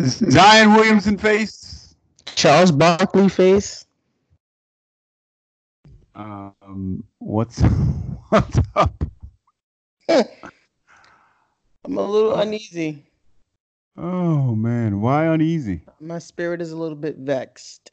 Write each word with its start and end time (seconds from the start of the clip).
Zion 0.00 0.74
Williamson 0.74 1.18
face. 1.18 1.94
Charles 2.34 2.72
Barkley 2.72 3.28
face. 3.28 3.86
Um, 6.14 7.04
what's 7.18 7.60
what's 8.28 8.58
up? 8.74 9.04
I'm 10.08 10.26
a 11.98 12.02
little 12.02 12.34
uneasy. 12.34 13.04
Oh 13.96 14.54
man, 14.54 15.00
why 15.00 15.26
uneasy? 15.26 15.82
My 16.00 16.18
spirit 16.18 16.60
is 16.60 16.72
a 16.72 16.76
little 16.76 16.96
bit 16.96 17.18
vexed. 17.18 17.92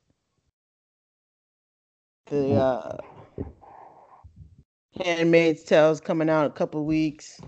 The 2.27 2.53
uh, 2.53 2.97
Handmaid's 5.03 5.63
Tale 5.63 5.91
is 5.91 5.99
coming 5.99 6.29
out 6.29 6.45
in 6.45 6.51
a 6.51 6.53
couple 6.53 6.85
weeks. 6.85 7.39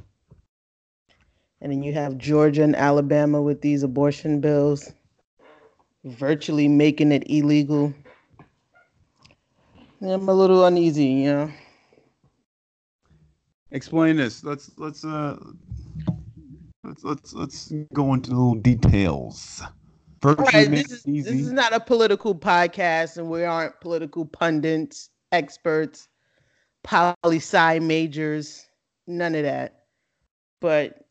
And 1.63 1.71
then 1.71 1.81
you 1.81 1.93
have 1.93 2.17
Georgia 2.17 2.61
and 2.61 2.75
Alabama 2.75 3.41
with 3.41 3.61
these 3.61 3.83
abortion 3.83 4.41
bills, 4.41 4.91
virtually 6.03 6.67
making 6.67 7.13
it 7.13 7.23
illegal. 7.27 7.93
I'm 10.01 10.27
a 10.27 10.33
little 10.33 10.65
uneasy, 10.65 11.05
you 11.05 11.31
know. 11.31 11.51
Explain 13.71 14.17
this. 14.17 14.43
Let's 14.43 14.71
let's 14.77 15.05
uh 15.05 15.37
let's 16.83 17.01
let's 17.05 17.33
let's 17.33 17.71
go 17.93 18.13
into 18.13 18.31
little 18.31 18.55
details. 18.55 19.63
Virtually 20.21 20.67
right, 20.67 20.69
this 20.69 20.91
is 20.91 21.03
this 21.03 21.27
is 21.27 21.53
not 21.53 21.71
a 21.71 21.79
political 21.79 22.35
podcast, 22.35 23.15
and 23.15 23.29
we 23.29 23.45
aren't 23.45 23.79
political 23.79 24.25
pundits, 24.25 25.09
experts, 25.31 26.09
poli 26.83 27.37
sci 27.37 27.79
majors, 27.79 28.67
none 29.07 29.33
of 29.33 29.43
that. 29.43 29.85
But 30.59 31.02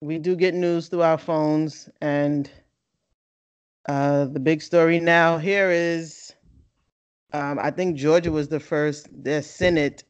we 0.00 0.18
do 0.18 0.36
get 0.36 0.54
news 0.54 0.88
through 0.88 1.02
our 1.02 1.18
phones, 1.18 1.88
and 2.00 2.50
uh, 3.88 4.26
the 4.26 4.40
big 4.40 4.62
story 4.62 5.00
now 5.00 5.38
here 5.38 5.70
is 5.70 6.34
um, 7.32 7.58
I 7.58 7.70
think 7.70 7.96
Georgia 7.96 8.30
was 8.30 8.48
the 8.48 8.60
first, 8.60 9.08
the 9.22 9.42
Senate, 9.42 10.04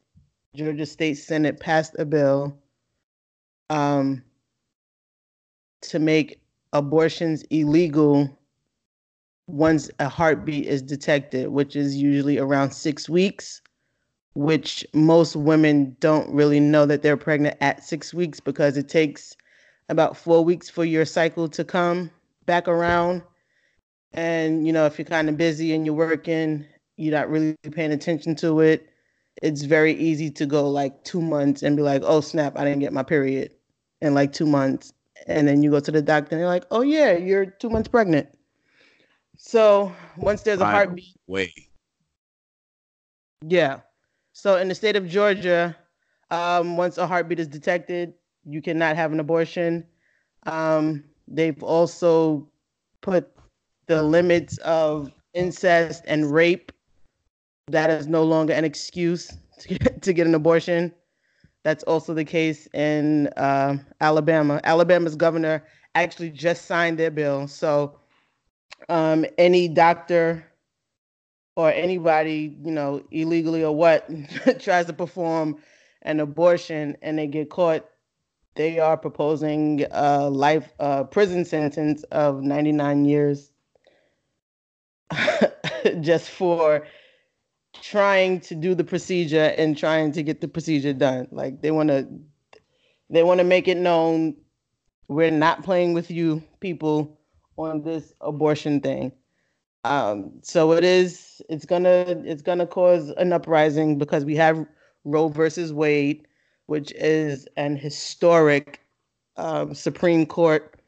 Georgia 0.55 0.87
State 0.87 1.15
Senate 1.15 1.59
passed 1.59 1.97
a 1.99 2.05
bill 2.05 2.57
um, 3.71 4.23
to 5.83 5.99
make 5.99 6.41
abortions 6.73 7.43
illegal 7.51 8.39
once 9.47 9.91
a 9.99 10.09
heartbeat 10.09 10.67
is 10.67 10.83
detected, 10.83 11.49
which 11.49 11.75
is 11.75 11.97
usually 11.97 12.39
around 12.39 12.71
six 12.71 13.09
weeks, 13.09 13.63
which 14.35 14.87
most 14.93 15.35
women 15.35 15.97
don't 16.01 16.33
really 16.33 16.61
know 16.61 16.85
that 16.85 17.03
they're 17.03 17.17
pregnant 17.17 17.57
at 17.61 17.83
six 17.83 18.13
weeks 18.13 18.39
because 18.39 18.77
it 18.77 18.89
takes 18.89 19.35
about 19.89 20.17
four 20.17 20.45
weeks 20.45 20.69
for 20.69 20.85
your 20.85 21.05
cycle 21.05 21.49
to 21.49 21.65
come 21.65 22.11
back 22.47 22.69
around. 22.69 23.23
And, 24.13 24.67
you 24.67 24.73
know, 24.73 24.87
if 24.87 24.99
you're 24.99 25.05
kind 25.05 25.29
of 25.29 25.37
busy 25.37 25.75
and 25.75 25.85
you're 25.85 25.95
working, 25.95 26.65
you're 26.97 27.15
not 27.15 27.31
really 27.31 27.57
paying 27.73 27.93
attention 27.93 28.35
to 28.37 28.61
it, 28.61 28.89
it's 29.43 29.63
very 29.63 29.95
easy 29.95 30.31
to 30.31 30.47
go 30.47 30.69
like 30.69 31.05
two 31.05 31.21
months 31.21 31.63
and 31.63 31.77
be 31.77 31.83
like, 31.83 32.03
oh, 32.05 32.21
snap, 32.21 32.59
I 32.59 32.65
didn't 32.65 32.81
get 32.81 32.93
my 32.93 33.03
period 33.03 33.55
in 34.01 34.15
like 34.15 34.33
two 34.33 34.47
months. 34.47 34.93
And 35.27 35.47
then 35.47 35.63
you 35.63 35.71
go 35.71 35.81
to 35.81 35.91
the 35.91 36.03
doctor 36.03 36.35
and 36.35 36.41
they're 36.41 36.49
like, 36.49 36.65
oh, 36.71 36.83
yeah, 36.83 37.13
you're 37.13 37.47
two 37.47 37.71
months 37.71 37.89
pregnant. 37.89 38.29
So 39.37 39.95
once 40.17 40.43
there's 40.43 40.61
a 40.61 40.65
heartbeat. 40.65 41.15
Way. 41.27 41.53
Yeah. 43.47 43.81
So 44.33 44.57
in 44.57 44.69
the 44.69 44.75
state 44.75 44.97
of 44.97 45.09
Georgia, 45.09 45.77
um, 46.31 46.77
once 46.77 46.99
a 46.99 47.07
heartbeat 47.07 47.41
is 47.41 47.49
detected, 47.49 48.15
you 48.49 48.63
cannot 48.63 48.97
have 48.97 49.13
an 49.13 49.21
abortion. 49.21 49.87
Um, 50.47 51.05
they've 51.27 51.63
also 51.63 52.49
put 53.03 53.31
the 53.87 54.03
limits 54.03 54.57
of 54.59 55.13
incest 55.35 56.05
and 56.07 56.33
rape. 56.33 56.73
That 57.67 57.91
is 57.91 58.07
no 58.07 58.25
longer 58.25 58.55
an 58.55 58.65
excuse 58.65 59.37
to 59.61 59.69
get, 59.69 60.03
to 60.03 60.13
get 60.13 60.27
an 60.27 60.35
abortion. 60.35 60.95
That's 61.65 61.85
also 61.85 62.15
the 62.15 62.25
case 62.25 62.67
in 62.73 63.27
uh, 63.37 63.77
Alabama. 64.01 64.61
Alabama's 64.65 65.17
governor 65.17 65.65
actually 65.95 66.31
just 66.31 66.65
signed 66.65 66.99
their 66.99 67.11
bill. 67.11 67.47
So 67.47 67.99
um, 68.89 69.27
any 69.37 69.69
doctor 69.69 70.47
or 71.57 71.71
anybody, 71.73 72.57
you 72.63 72.71
know, 72.71 73.03
illegally 73.11 73.63
or 73.63 73.75
what, 73.75 74.09
tries 74.61 74.87
to 74.87 74.93
perform 74.95 75.57
an 76.03 76.21
abortion 76.21 76.97
and 77.03 77.19
they 77.19 77.27
get 77.27 77.51
caught 77.51 77.85
they 78.59 78.81
are 78.81 78.97
proposing 78.97 79.87
a 79.93 80.29
life 80.29 80.75
uh, 80.81 81.05
prison 81.05 81.45
sentence 81.45 82.03
of 82.11 82.43
99 82.43 83.05
years 83.05 83.53
just 86.01 86.29
for 86.29 86.85
trying 87.81 88.41
to 88.41 88.57
do 88.57 88.75
the 88.75 88.83
procedure 88.83 89.55
and 89.57 89.79
trying 89.79 90.11
to 90.11 90.25
get 90.25 90.41
the 90.41 90.49
procedure 90.49 90.93
done. 90.93 91.29
Like 91.31 91.63
they 91.63 91.71
want 91.71 91.89
to 91.91 92.09
they 93.09 93.23
want 93.23 93.39
to 93.39 93.45
make 93.45 93.69
it 93.69 93.77
known 93.77 94.37
we're 95.07 95.31
not 95.31 95.63
playing 95.63 95.95
with 95.95 96.11
you 96.11 96.43
people 96.59 97.17
on 97.57 97.83
this 97.83 98.13
abortion 98.21 98.81
thing. 98.81 99.13
Um, 99.85 100.33
so 100.43 100.73
it 100.73 100.83
is 100.83 101.41
it's 101.49 101.65
gonna 101.65 102.05
it's 102.27 102.43
gonna 102.43 102.67
cause 102.67 103.11
an 103.11 103.33
uprising 103.33 103.99
because 103.99 104.25
we 104.25 104.35
have 104.35 104.67
Roe 105.05 105.29
versus 105.29 105.73
Wade 105.73 106.27
which 106.69 106.93
is 106.97 107.49
an 107.57 107.75
historic 107.75 108.83
um, 109.39 109.75
Supreme 109.75 110.27
Court 110.27 110.79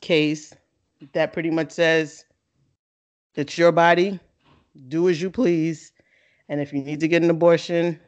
case 0.00 0.52
that 1.12 1.32
pretty 1.32 1.48
much 1.48 1.70
says 1.70 2.24
it's 3.36 3.56
your 3.56 3.70
body, 3.70 4.18
do 4.88 5.08
as 5.08 5.22
you 5.22 5.30
please, 5.30 5.92
and 6.48 6.60
if 6.60 6.72
you 6.72 6.82
need 6.82 6.98
to 6.98 7.06
get 7.06 7.22
an 7.22 7.30
abortion, 7.30 8.00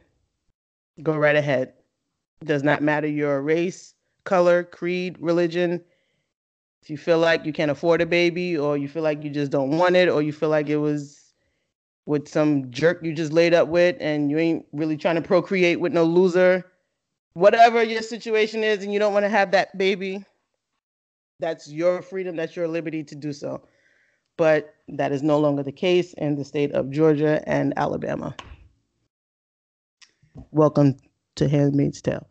go 1.03 1.15
right 1.15 1.37
ahead. 1.37 1.71
It 2.41 2.49
does 2.49 2.63
not 2.63 2.83
matter 2.83 3.07
your 3.07 3.41
race, 3.41 3.93
color, 4.25 4.65
creed, 4.65 5.15
religion. 5.21 5.81
If 6.83 6.89
you 6.89 6.97
feel 6.97 7.19
like 7.19 7.45
you 7.45 7.53
can't 7.53 7.71
afford 7.71 8.01
a 8.01 8.05
baby, 8.05 8.57
or 8.57 8.77
you 8.77 8.89
feel 8.89 9.03
like 9.03 9.23
you 9.23 9.29
just 9.29 9.51
don't 9.51 9.77
want 9.77 9.95
it, 9.95 10.09
or 10.09 10.21
you 10.21 10.33
feel 10.33 10.49
like 10.49 10.67
it 10.67 10.77
was 10.77 11.31
with 12.05 12.27
some 12.27 12.69
jerk 12.71 13.01
you 13.03 13.13
just 13.13 13.31
laid 13.31 13.53
up 13.53 13.69
with, 13.69 13.95
and 14.01 14.29
you 14.29 14.37
ain't 14.37 14.65
really 14.73 14.97
trying 14.97 15.15
to 15.15 15.21
procreate 15.21 15.79
with 15.79 15.93
no 15.93 16.03
loser, 16.03 16.65
whatever 17.35 17.83
your 17.83 18.01
situation 18.01 18.63
is 18.63 18.83
and 18.83 18.91
you 18.91 18.97
don't 18.97 19.13
want 19.13 19.25
to 19.25 19.29
have 19.29 19.51
that 19.51 19.77
baby, 19.77 20.25
that's 21.39 21.71
your 21.71 22.01
freedom, 22.01 22.35
that's 22.35 22.55
your 22.55 22.67
liberty 22.67 23.03
to 23.03 23.15
do 23.15 23.31
so. 23.31 23.61
But 24.37 24.73
that 24.87 25.11
is 25.11 25.21
no 25.21 25.37
longer 25.39 25.61
the 25.61 25.71
case 25.71 26.13
in 26.13 26.35
the 26.35 26.43
state 26.43 26.71
of 26.71 26.89
Georgia 26.89 27.43
and 27.45 27.73
Alabama. 27.77 28.35
Welcome 30.51 30.97
to 31.35 31.47
Handmaid's 31.47 32.01
Tale. 32.01 32.27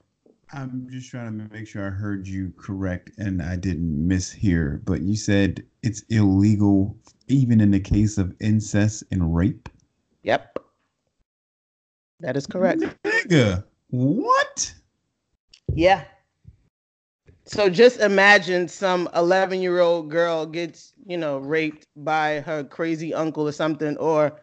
I'm 0.52 0.86
just 0.90 1.10
trying 1.10 1.38
to 1.38 1.52
make 1.52 1.66
sure 1.66 1.86
I 1.86 1.90
heard 1.90 2.26
you 2.26 2.52
correct 2.56 3.10
and 3.18 3.42
I 3.42 3.56
didn't 3.56 4.08
mishear, 4.08 4.82
but 4.84 5.02
you 5.02 5.16
said 5.16 5.64
it's 5.82 6.02
illegal 6.08 6.96
even 7.28 7.60
in 7.60 7.70
the 7.70 7.80
case 7.80 8.18
of 8.18 8.34
incest 8.40 9.04
and 9.10 9.34
rape? 9.34 9.68
Yep. 10.22 10.58
That 12.20 12.36
is 12.36 12.46
correct. 12.46 12.80
Nigga, 13.04 13.64
what? 13.88 14.74
Yeah. 15.74 16.04
So 17.46 17.68
just 17.68 18.00
imagine 18.00 18.68
some 18.68 19.08
11 19.14 19.60
year 19.60 19.80
old 19.80 20.10
girl 20.10 20.46
gets, 20.46 20.94
you 21.06 21.16
know, 21.18 21.38
raped 21.38 21.86
by 21.96 22.40
her 22.40 22.64
crazy 22.64 23.12
uncle 23.14 23.46
or 23.48 23.52
something, 23.52 23.96
or 23.98 24.40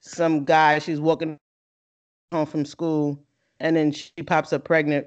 some 0.00 0.44
guy 0.44 0.78
she's 0.78 1.00
walking 1.00 1.38
home 2.32 2.46
from 2.46 2.64
school 2.64 3.18
and 3.60 3.76
then 3.76 3.92
she 3.92 4.12
pops 4.26 4.52
up 4.52 4.64
pregnant 4.64 5.06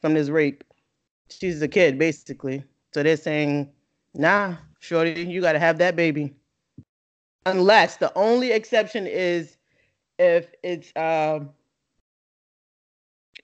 from 0.00 0.14
this 0.14 0.28
rape. 0.28 0.64
She's 1.30 1.60
a 1.62 1.68
kid, 1.68 1.98
basically. 1.98 2.64
So 2.94 3.02
they're 3.02 3.16
saying, 3.16 3.72
nah, 4.14 4.56
shorty, 4.80 5.22
you 5.24 5.40
got 5.40 5.52
to 5.52 5.58
have 5.58 5.78
that 5.78 5.96
baby. 5.96 6.34
Unless 7.46 7.96
the 7.98 8.12
only 8.16 8.52
exception 8.52 9.06
is 9.06 9.56
if 10.18 10.48
it's 10.62 10.94
uh, 10.96 11.40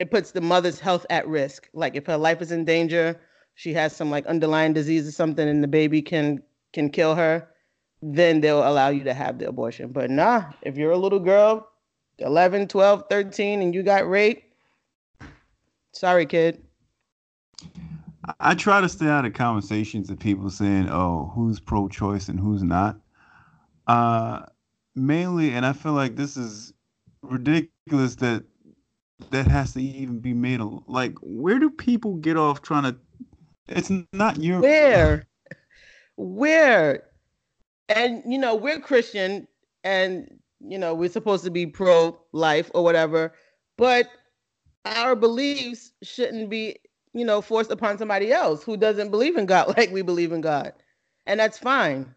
it 0.02 0.10
puts 0.10 0.32
the 0.32 0.40
mother's 0.40 0.81
health 0.81 1.06
at 1.10 1.28
risk. 1.28 1.70
Like 1.75 1.94
if 1.94 2.06
her 2.06 2.16
life 2.16 2.43
is 2.43 2.50
in 2.50 2.64
danger, 2.64 3.20
she 3.54 3.72
has 3.75 3.94
some 3.94 4.10
like 4.10 4.26
underlying 4.26 4.72
disease 4.72 5.06
or 5.06 5.12
something, 5.12 5.49
and 5.49 5.62
the 5.62 5.69
baby 5.69 6.02
can 6.02 6.43
can 6.72 6.90
kill 6.90 7.14
her, 7.14 7.49
then 8.02 8.40
they'll 8.40 8.69
allow 8.69 8.88
you 8.88 9.04
to 9.04 9.14
have 9.14 9.38
the 9.38 9.46
abortion. 9.46 9.93
But 9.93 10.10
nah, 10.10 10.46
if 10.62 10.76
you're 10.76 10.90
a 10.90 10.99
little 10.99 11.20
girl, 11.20 11.69
11, 12.19 12.66
12, 12.66 13.04
13, 13.08 13.62
and 13.62 13.72
you 13.72 13.84
got 13.84 14.08
raped, 14.08 14.43
sorry, 15.93 16.26
kid. 16.26 16.60
I 18.40 18.56
try 18.56 18.81
to 18.81 18.88
stay 18.88 19.06
out 19.06 19.25
of 19.25 19.34
conversations 19.34 20.10
of 20.10 20.19
people 20.19 20.50
saying, 20.50 20.88
"Oh, 20.90 21.31
who's 21.32 21.60
pro-choice 21.60 22.28
and 22.28 22.40
who's 22.40 22.64
not." 22.64 22.99
Uh, 23.87 24.46
mainly, 24.96 25.52
and 25.52 25.64
I 25.64 25.72
feel 25.72 25.93
like 25.93 26.16
this 26.16 26.37
is 26.37 26.72
ridiculous 27.22 28.16
that 28.16 28.43
that 29.31 29.47
has 29.47 29.73
to 29.75 29.83
even 29.83 30.19
be 30.21 30.35
made 30.35 30.61
a, 30.61 30.69
like 30.87 31.15
where 31.23 31.59
do 31.59 31.71
people 31.71 32.15
get 32.15 32.37
off 32.37 32.63
trying 32.63 32.85
to 32.85 32.97
it's 33.69 33.91
not 34.13 34.43
your 34.43 34.61
where 34.61 35.27
where? 36.17 37.05
And 37.89 38.23
you 38.27 38.39
know, 38.39 38.55
we're 38.55 38.81
Christian 38.81 39.47
and 39.85 40.29
you 40.61 40.79
know, 40.79 40.95
we're 40.95 41.11
supposed 41.11 41.45
to 41.45 41.51
be 41.51 41.67
pro 41.67 42.19
life 42.33 42.71
or 42.75 42.85
whatever, 42.85 43.33
but 43.77 44.09
our 44.85 45.17
beliefs 45.17 45.93
shouldn't 46.03 46.51
be, 46.51 46.77
you 47.13 47.25
know, 47.25 47.41
forced 47.41 47.71
upon 47.71 47.99
somebody 47.99 48.33
else 48.33 48.63
who 48.63 48.77
doesn't 48.77 49.11
believe 49.11 49.37
in 49.37 49.47
God 49.47 49.69
like 49.77 49.91
we 49.91 50.03
believe 50.03 50.33
in 50.33 50.41
God. 50.41 50.73
And 51.27 51.39
that's 51.39 51.59
fine. 51.59 52.15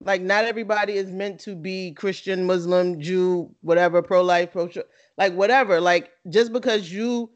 Like 0.00 0.22
not 0.22 0.44
everybody 0.44 0.94
is 0.94 1.10
meant 1.10 1.40
to 1.40 1.56
be 1.56 1.92
Christian, 1.92 2.46
Muslim, 2.46 3.00
Jew, 3.00 3.52
whatever, 3.62 4.00
pro 4.00 4.22
life, 4.22 4.52
pro 4.52 4.68
like 5.16 5.34
whatever. 5.34 5.80
Like 5.80 6.10
just 6.28 6.52
because 6.52 6.92
you 6.92 7.30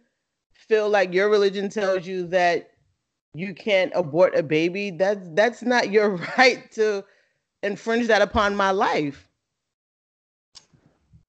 feel 0.54 0.88
like 0.88 1.12
your 1.12 1.28
religion 1.28 1.68
tells 1.68 2.06
you 2.06 2.26
that 2.28 2.70
you 3.34 3.54
can't 3.54 3.92
abort 3.94 4.36
a 4.36 4.42
baby, 4.42 4.90
that's 4.90 5.28
that's 5.32 5.62
not 5.62 5.90
your 5.90 6.16
right 6.38 6.70
to 6.72 7.04
infringe 7.62 8.06
that 8.06 8.22
upon 8.22 8.54
my 8.54 8.70
life. 8.70 9.28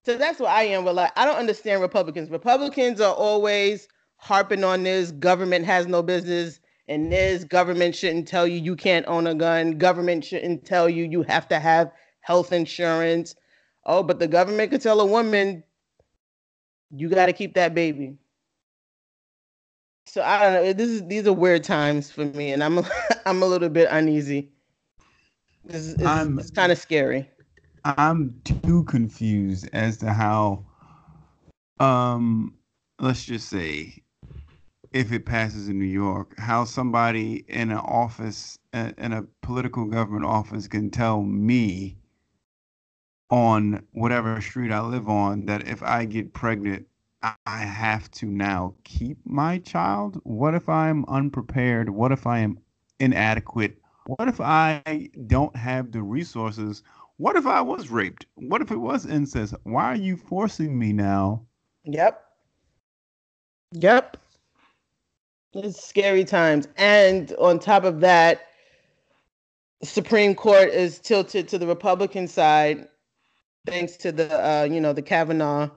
So 0.04 0.18
that's 0.18 0.38
what 0.38 0.50
I 0.50 0.64
am 0.64 0.84
with 0.84 0.94
like 0.94 1.12
I 1.16 1.24
don't 1.24 1.38
understand 1.38 1.82
Republicans. 1.82 2.30
Republicans 2.30 3.00
are 3.00 3.14
always 3.14 3.88
harping 4.16 4.64
on 4.64 4.82
this 4.82 5.10
government 5.10 5.66
has 5.66 5.86
no 5.86 6.02
business 6.02 6.60
and 6.88 7.10
this 7.10 7.44
government 7.44 7.94
shouldn't 7.94 8.28
tell 8.28 8.46
you 8.46 8.58
you 8.60 8.76
can't 8.76 9.06
own 9.06 9.26
a 9.26 9.34
gun. 9.34 9.78
Government 9.78 10.24
shouldn't 10.24 10.64
tell 10.64 10.88
you 10.88 11.04
you 11.04 11.22
have 11.22 11.48
to 11.48 11.58
have 11.58 11.90
health 12.20 12.52
insurance. 12.52 13.34
Oh, 13.86 14.02
but 14.02 14.18
the 14.18 14.28
government 14.28 14.70
could 14.70 14.82
tell 14.82 15.00
a 15.00 15.06
woman 15.06 15.62
you 16.90 17.08
got 17.08 17.26
to 17.26 17.32
keep 17.32 17.54
that 17.54 17.74
baby. 17.74 18.16
So 20.06 20.22
I 20.22 20.42
don't 20.42 20.52
know. 20.52 20.72
This 20.72 20.90
is 20.90 21.06
these 21.06 21.26
are 21.26 21.32
weird 21.32 21.64
times 21.64 22.10
for 22.10 22.24
me, 22.24 22.52
and 22.52 22.62
I'm 22.62 22.80
I'm 23.26 23.42
a 23.42 23.46
little 23.46 23.70
bit 23.70 23.88
uneasy. 23.90 24.50
This 25.64 25.86
is 25.86 25.94
it's, 25.94 26.38
it's 26.38 26.50
kind 26.50 26.70
of 26.70 26.78
scary. 26.78 27.28
I'm 27.84 28.40
too 28.44 28.84
confused 28.84 29.68
as 29.72 29.98
to 29.98 30.12
how, 30.12 30.64
um, 31.80 32.54
let's 32.98 33.24
just 33.24 33.48
say, 33.48 34.03
if 34.94 35.12
it 35.12 35.26
passes 35.26 35.68
in 35.68 35.78
New 35.78 35.84
York, 35.84 36.38
how 36.38 36.64
somebody 36.64 37.44
in 37.48 37.70
an 37.70 37.78
office, 37.78 38.58
in 38.72 39.12
a 39.12 39.24
political 39.42 39.84
government 39.84 40.24
office, 40.24 40.68
can 40.68 40.90
tell 40.90 41.22
me 41.22 41.98
on 43.28 43.84
whatever 43.92 44.40
street 44.40 44.70
I 44.70 44.80
live 44.80 45.08
on 45.08 45.46
that 45.46 45.68
if 45.68 45.82
I 45.82 46.06
get 46.06 46.32
pregnant, 46.32 46.86
I 47.22 47.58
have 47.58 48.10
to 48.12 48.26
now 48.26 48.74
keep 48.84 49.18
my 49.24 49.58
child? 49.58 50.20
What 50.22 50.54
if 50.54 50.68
I'm 50.68 51.04
unprepared? 51.06 51.90
What 51.90 52.12
if 52.12 52.26
I 52.26 52.38
am 52.38 52.58
inadequate? 53.00 53.76
What 54.06 54.28
if 54.28 54.40
I 54.40 55.10
don't 55.26 55.56
have 55.56 55.90
the 55.92 56.02
resources 56.02 56.82
what 57.16 57.36
if 57.36 57.46
I 57.46 57.60
was 57.60 57.90
raped? 57.90 58.26
What 58.34 58.60
if 58.60 58.72
it 58.72 58.76
was 58.76 59.06
incest? 59.06 59.54
Why 59.62 59.84
are 59.84 59.96
you 59.96 60.16
forcing 60.16 60.76
me 60.76 60.92
now? 60.92 61.46
Yep. 61.84 62.20
Yep. 63.70 64.16
It's 65.54 65.84
scary 65.84 66.24
times. 66.24 66.68
And 66.76 67.32
on 67.38 67.58
top 67.58 67.84
of 67.84 68.00
that, 68.00 68.48
Supreme 69.82 70.34
Court 70.34 70.70
is 70.70 70.98
tilted 70.98 71.48
to 71.48 71.58
the 71.58 71.66
Republican 71.66 72.26
side 72.26 72.88
thanks 73.66 73.96
to 73.98 74.12
the 74.12 74.28
uh, 74.32 74.64
you 74.64 74.80
know, 74.80 74.92
the 74.92 75.02
Kavanaugh. 75.02 75.70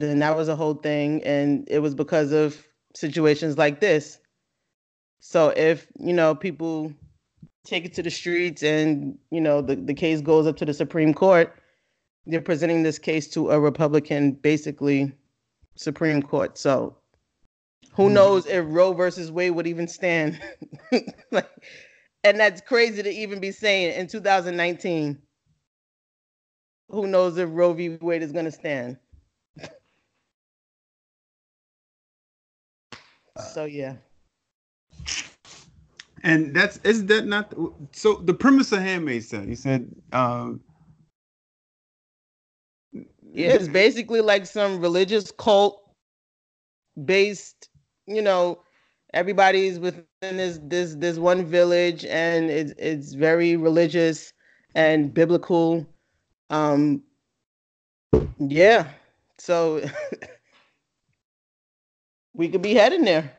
Then 0.00 0.20
that 0.20 0.36
was 0.36 0.48
a 0.48 0.56
whole 0.56 0.74
thing. 0.74 1.22
And 1.24 1.66
it 1.68 1.80
was 1.80 1.94
because 1.94 2.32
of 2.32 2.66
situations 2.94 3.58
like 3.58 3.80
this. 3.80 4.18
So 5.20 5.52
if, 5.56 5.86
you 5.98 6.12
know, 6.12 6.34
people 6.34 6.92
take 7.68 7.84
it 7.84 7.92
to 7.92 8.02
the 8.02 8.10
streets 8.10 8.62
and 8.62 9.18
you 9.30 9.40
know 9.40 9.60
the, 9.60 9.76
the 9.76 9.92
case 9.92 10.22
goes 10.22 10.46
up 10.46 10.56
to 10.56 10.64
the 10.64 10.72
supreme 10.72 11.12
court 11.12 11.54
they're 12.26 12.40
presenting 12.40 12.82
this 12.82 12.98
case 12.98 13.28
to 13.28 13.50
a 13.50 13.60
republican 13.60 14.32
basically 14.32 15.12
supreme 15.76 16.22
court 16.22 16.56
so 16.56 16.96
who 17.98 18.08
mm. 18.08 18.12
knows 18.12 18.46
if 18.46 18.64
roe 18.66 18.94
versus 18.94 19.30
wade 19.30 19.50
would 19.50 19.66
even 19.66 19.86
stand 19.86 20.40
like, 21.30 21.50
and 22.24 22.40
that's 22.40 22.62
crazy 22.62 23.02
to 23.02 23.10
even 23.10 23.38
be 23.40 23.52
saying 23.52 23.92
in 23.94 24.06
2019 24.06 25.18
who 26.88 27.06
knows 27.06 27.36
if 27.36 27.50
roe 27.52 27.74
v 27.74 27.98
wade 28.00 28.22
is 28.22 28.32
going 28.32 28.46
to 28.46 28.50
stand 28.50 28.96
so 33.52 33.66
yeah 33.66 33.96
and 36.22 36.54
that's 36.54 36.78
is 36.84 37.06
that 37.06 37.26
not 37.26 37.54
so? 37.92 38.16
The 38.16 38.34
premise 38.34 38.72
of 38.72 38.80
Handmaid's 38.80 39.28
Tale, 39.28 39.44
you 39.44 39.56
said. 39.56 39.88
Um, 40.12 40.60
yeah, 42.92 43.50
it's 43.50 43.68
basically 43.68 44.20
like 44.20 44.46
some 44.46 44.80
religious 44.80 45.30
cult 45.30 45.82
based. 47.04 47.67
You 48.08 48.22
know, 48.22 48.62
everybody's 49.12 49.78
within 49.78 50.06
this 50.22 50.58
this 50.62 50.94
this 50.94 51.18
one 51.18 51.44
village, 51.44 52.06
and 52.06 52.50
it's 52.50 52.72
it's 52.78 53.12
very 53.12 53.56
religious 53.56 54.32
and 54.74 55.12
biblical. 55.12 55.86
Um, 56.48 57.02
yeah, 58.38 58.88
so 59.38 59.82
we 62.34 62.48
could 62.48 62.62
be 62.62 62.74
heading 62.74 63.04
there. 63.04 63.30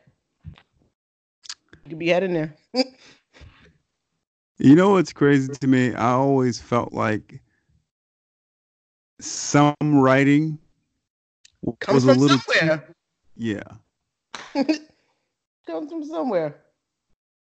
We 1.84 1.90
could 1.90 1.98
be 1.98 2.08
heading 2.08 2.34
there. 2.34 2.54
you 4.58 4.76
know 4.76 4.90
what's 4.90 5.12
crazy 5.12 5.52
to 5.52 5.66
me? 5.66 5.94
I 5.94 6.12
always 6.12 6.60
felt 6.60 6.92
like 6.92 7.42
some 9.20 9.74
writing 9.80 10.58
comes 11.80 12.04
from 12.04 12.20
somewhere. 12.20 12.78
Too, 12.86 12.94
yeah. 13.36 13.62
comes 15.66 15.90
from 15.90 16.04
somewhere. 16.04 16.56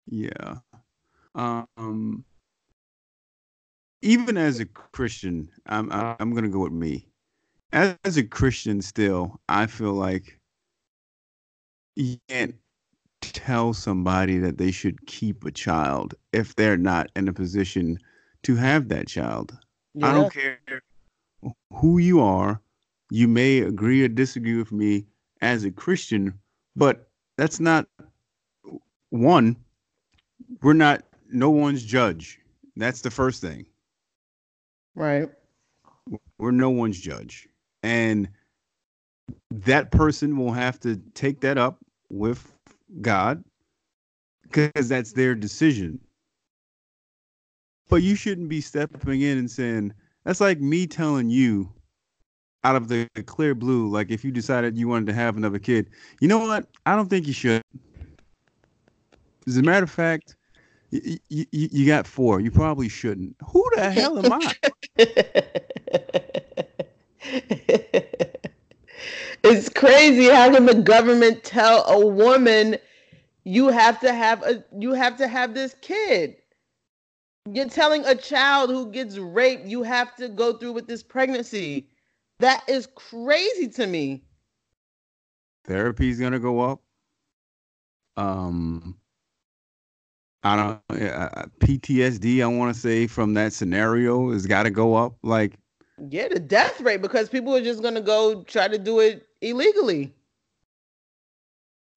Yeah. 0.06 0.58
Um 1.34 2.24
even 4.02 4.36
as 4.36 4.60
a 4.60 4.66
Christian, 4.66 5.48
I'm 5.66 5.90
I'm 5.92 6.34
gonna 6.34 6.48
go 6.48 6.60
with 6.60 6.72
me. 6.72 7.06
As, 7.72 7.96
as 8.04 8.16
a 8.16 8.24
Christian, 8.24 8.82
still, 8.82 9.40
I 9.48 9.66
feel 9.66 9.94
like 9.94 10.38
you 11.96 12.18
can't 12.28 12.54
tell 13.20 13.72
somebody 13.72 14.38
that 14.38 14.58
they 14.58 14.70
should 14.70 15.06
keep 15.06 15.44
a 15.44 15.50
child 15.50 16.14
if 16.32 16.54
they're 16.54 16.76
not 16.76 17.10
in 17.16 17.28
a 17.28 17.32
position 17.32 17.98
to 18.42 18.56
have 18.56 18.88
that 18.88 19.06
child. 19.06 19.56
Yeah. 19.94 20.10
I 20.10 20.14
don't 20.14 20.32
care 20.32 20.58
who 21.72 21.98
you 21.98 22.20
are. 22.20 22.60
You 23.10 23.28
may 23.28 23.60
agree 23.60 24.02
or 24.02 24.08
disagree 24.08 24.56
with 24.56 24.72
me 24.72 25.06
as 25.40 25.64
a 25.64 25.70
Christian, 25.70 26.38
but 26.76 27.08
that's 27.36 27.60
not 27.60 27.86
one. 29.10 29.56
We're 30.62 30.72
not 30.72 31.02
no 31.30 31.50
one's 31.50 31.82
judge. 31.82 32.38
That's 32.76 33.00
the 33.00 33.10
first 33.10 33.40
thing. 33.40 33.66
Right. 34.94 35.28
We're 36.38 36.50
no 36.50 36.70
one's 36.70 37.00
judge. 37.00 37.48
And 37.82 38.28
that 39.50 39.90
person 39.90 40.36
will 40.36 40.52
have 40.52 40.78
to 40.80 40.96
take 41.14 41.40
that 41.40 41.58
up 41.58 41.78
with 42.10 42.52
God 43.00 43.42
because 44.42 44.88
that's 44.88 45.12
their 45.12 45.34
decision. 45.34 45.98
But 47.88 48.02
you 48.02 48.14
shouldn't 48.14 48.48
be 48.48 48.60
stepping 48.60 49.20
in 49.20 49.38
and 49.38 49.50
saying, 49.50 49.92
that's 50.24 50.40
like 50.40 50.60
me 50.60 50.86
telling 50.86 51.30
you 51.30 51.72
out 52.64 52.76
of 52.76 52.88
the 52.88 53.08
clear 53.26 53.54
blue, 53.54 53.88
like 53.88 54.10
if 54.10 54.24
you 54.24 54.30
decided 54.30 54.76
you 54.76 54.88
wanted 54.88 55.06
to 55.06 55.14
have 55.14 55.36
another 55.36 55.58
kid, 55.58 55.90
you 56.20 56.28
know 56.28 56.38
what? 56.38 56.66
I 56.86 56.94
don't 56.94 57.08
think 57.08 57.26
you 57.26 57.32
should. 57.32 57.62
As 59.46 59.56
a 59.56 59.62
matter 59.62 59.84
of 59.84 59.90
fact, 59.90 60.36
you, 60.90 61.18
you, 61.28 61.46
you 61.50 61.86
got 61.86 62.06
four. 62.06 62.40
You 62.40 62.50
probably 62.50 62.88
shouldn't. 62.88 63.34
Who 63.46 63.64
the 63.74 63.90
hell 63.90 64.24
am 64.24 64.32
I? 64.32 64.54
it's 69.42 69.68
crazy 69.68 70.28
how 70.28 70.52
can 70.52 70.66
the 70.66 70.74
government 70.74 71.44
tell 71.44 71.84
a 71.88 72.06
woman 72.06 72.76
you 73.44 73.68
have 73.68 73.98
to 74.00 74.12
have 74.12 74.42
a 74.42 74.62
you 74.78 74.92
have 74.92 75.16
to 75.16 75.26
have 75.26 75.54
this 75.54 75.74
kid 75.80 76.36
you're 77.50 77.68
telling 77.68 78.04
a 78.04 78.14
child 78.14 78.70
who 78.70 78.90
gets 78.90 79.18
raped 79.18 79.66
you 79.66 79.82
have 79.82 80.14
to 80.16 80.28
go 80.28 80.52
through 80.52 80.72
with 80.72 80.86
this 80.86 81.02
pregnancy 81.02 81.88
that 82.42 82.62
is 82.68 82.88
crazy 82.94 83.68
to 83.68 83.86
me. 83.86 84.22
Therapy 85.64 86.10
is 86.10 86.20
going 86.20 86.32
to 86.32 86.40
go 86.40 86.60
up. 86.60 86.80
Um 88.16 88.96
i 90.44 90.56
don't 90.56 91.00
uh, 91.00 91.46
ptsd 91.60 92.42
i 92.42 92.46
want 92.46 92.74
to 92.74 92.80
say 92.80 93.06
from 93.06 93.32
that 93.34 93.52
scenario 93.52 94.32
has 94.32 94.44
got 94.44 94.64
to 94.64 94.70
go 94.70 94.96
up 94.96 95.14
like 95.22 95.56
yeah, 96.10 96.28
the 96.28 96.40
death 96.40 96.80
rate 96.80 97.02
because 97.02 97.28
people 97.28 97.54
are 97.54 97.62
just 97.62 97.82
gonna 97.82 98.00
go 98.00 98.42
try 98.44 98.68
to 98.68 98.78
do 98.78 99.00
it 99.00 99.26
illegally, 99.40 100.12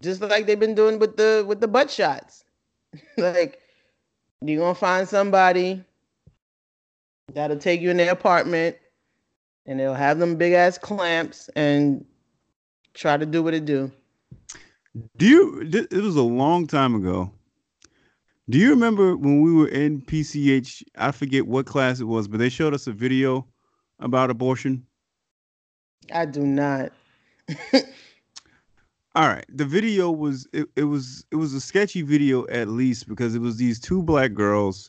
just 0.03 0.21
like 0.21 0.45
they've 0.45 0.59
been 0.59 0.75
doing 0.75 0.99
with 0.99 1.17
the 1.17 1.43
with 1.47 1.59
the 1.61 1.67
butt 1.67 1.89
shots. 1.89 2.45
like 3.17 3.59
You're 4.41 4.59
gonna 4.59 4.75
find 4.75 5.07
somebody 5.07 5.83
that'll 7.33 7.57
take 7.57 7.81
you 7.81 7.89
in 7.89 7.97
their 7.97 8.11
apartment 8.11 8.77
and 9.65 9.79
they'll 9.79 9.93
have 9.93 10.19
them 10.19 10.35
big 10.35 10.53
ass 10.53 10.77
clamps 10.77 11.49
and 11.55 12.05
try 12.93 13.17
to 13.17 13.25
do 13.25 13.43
what 13.43 13.53
it 13.53 13.65
do. 13.65 13.91
Do 15.17 15.25
you 15.25 15.61
it 15.73 15.91
was 15.91 16.15
a 16.15 16.21
long 16.21 16.67
time 16.67 16.95
ago. 16.95 17.31
Do 18.49 18.59
you 18.59 18.69
remember 18.69 19.17
when 19.17 19.41
we 19.41 19.51
were 19.51 19.67
in 19.67 20.01
PCH? 20.01 20.83
I 20.97 21.11
forget 21.11 21.47
what 21.47 21.65
class 21.65 21.99
it 21.99 22.05
was, 22.05 22.27
but 22.27 22.37
they 22.37 22.49
showed 22.49 22.73
us 22.73 22.85
a 22.87 22.91
video 22.91 23.47
about 23.99 24.29
abortion. 24.29 24.85
I 26.13 26.25
do 26.25 26.41
not. 26.41 26.91
All 29.15 29.27
right. 29.27 29.45
The 29.49 29.65
video 29.65 30.11
was 30.11 30.47
it, 30.53 30.67
it 30.75 30.83
was 30.83 31.25
it 31.31 31.37
was 31.37 31.53
a 31.53 31.61
sketchy 31.61 32.01
video 32.01 32.45
at 32.47 32.67
least 32.67 33.07
because 33.07 33.33
it 33.33 33.41
was 33.41 33.57
these 33.57 33.79
two 33.79 34.03
black 34.03 34.33
girls 34.33 34.87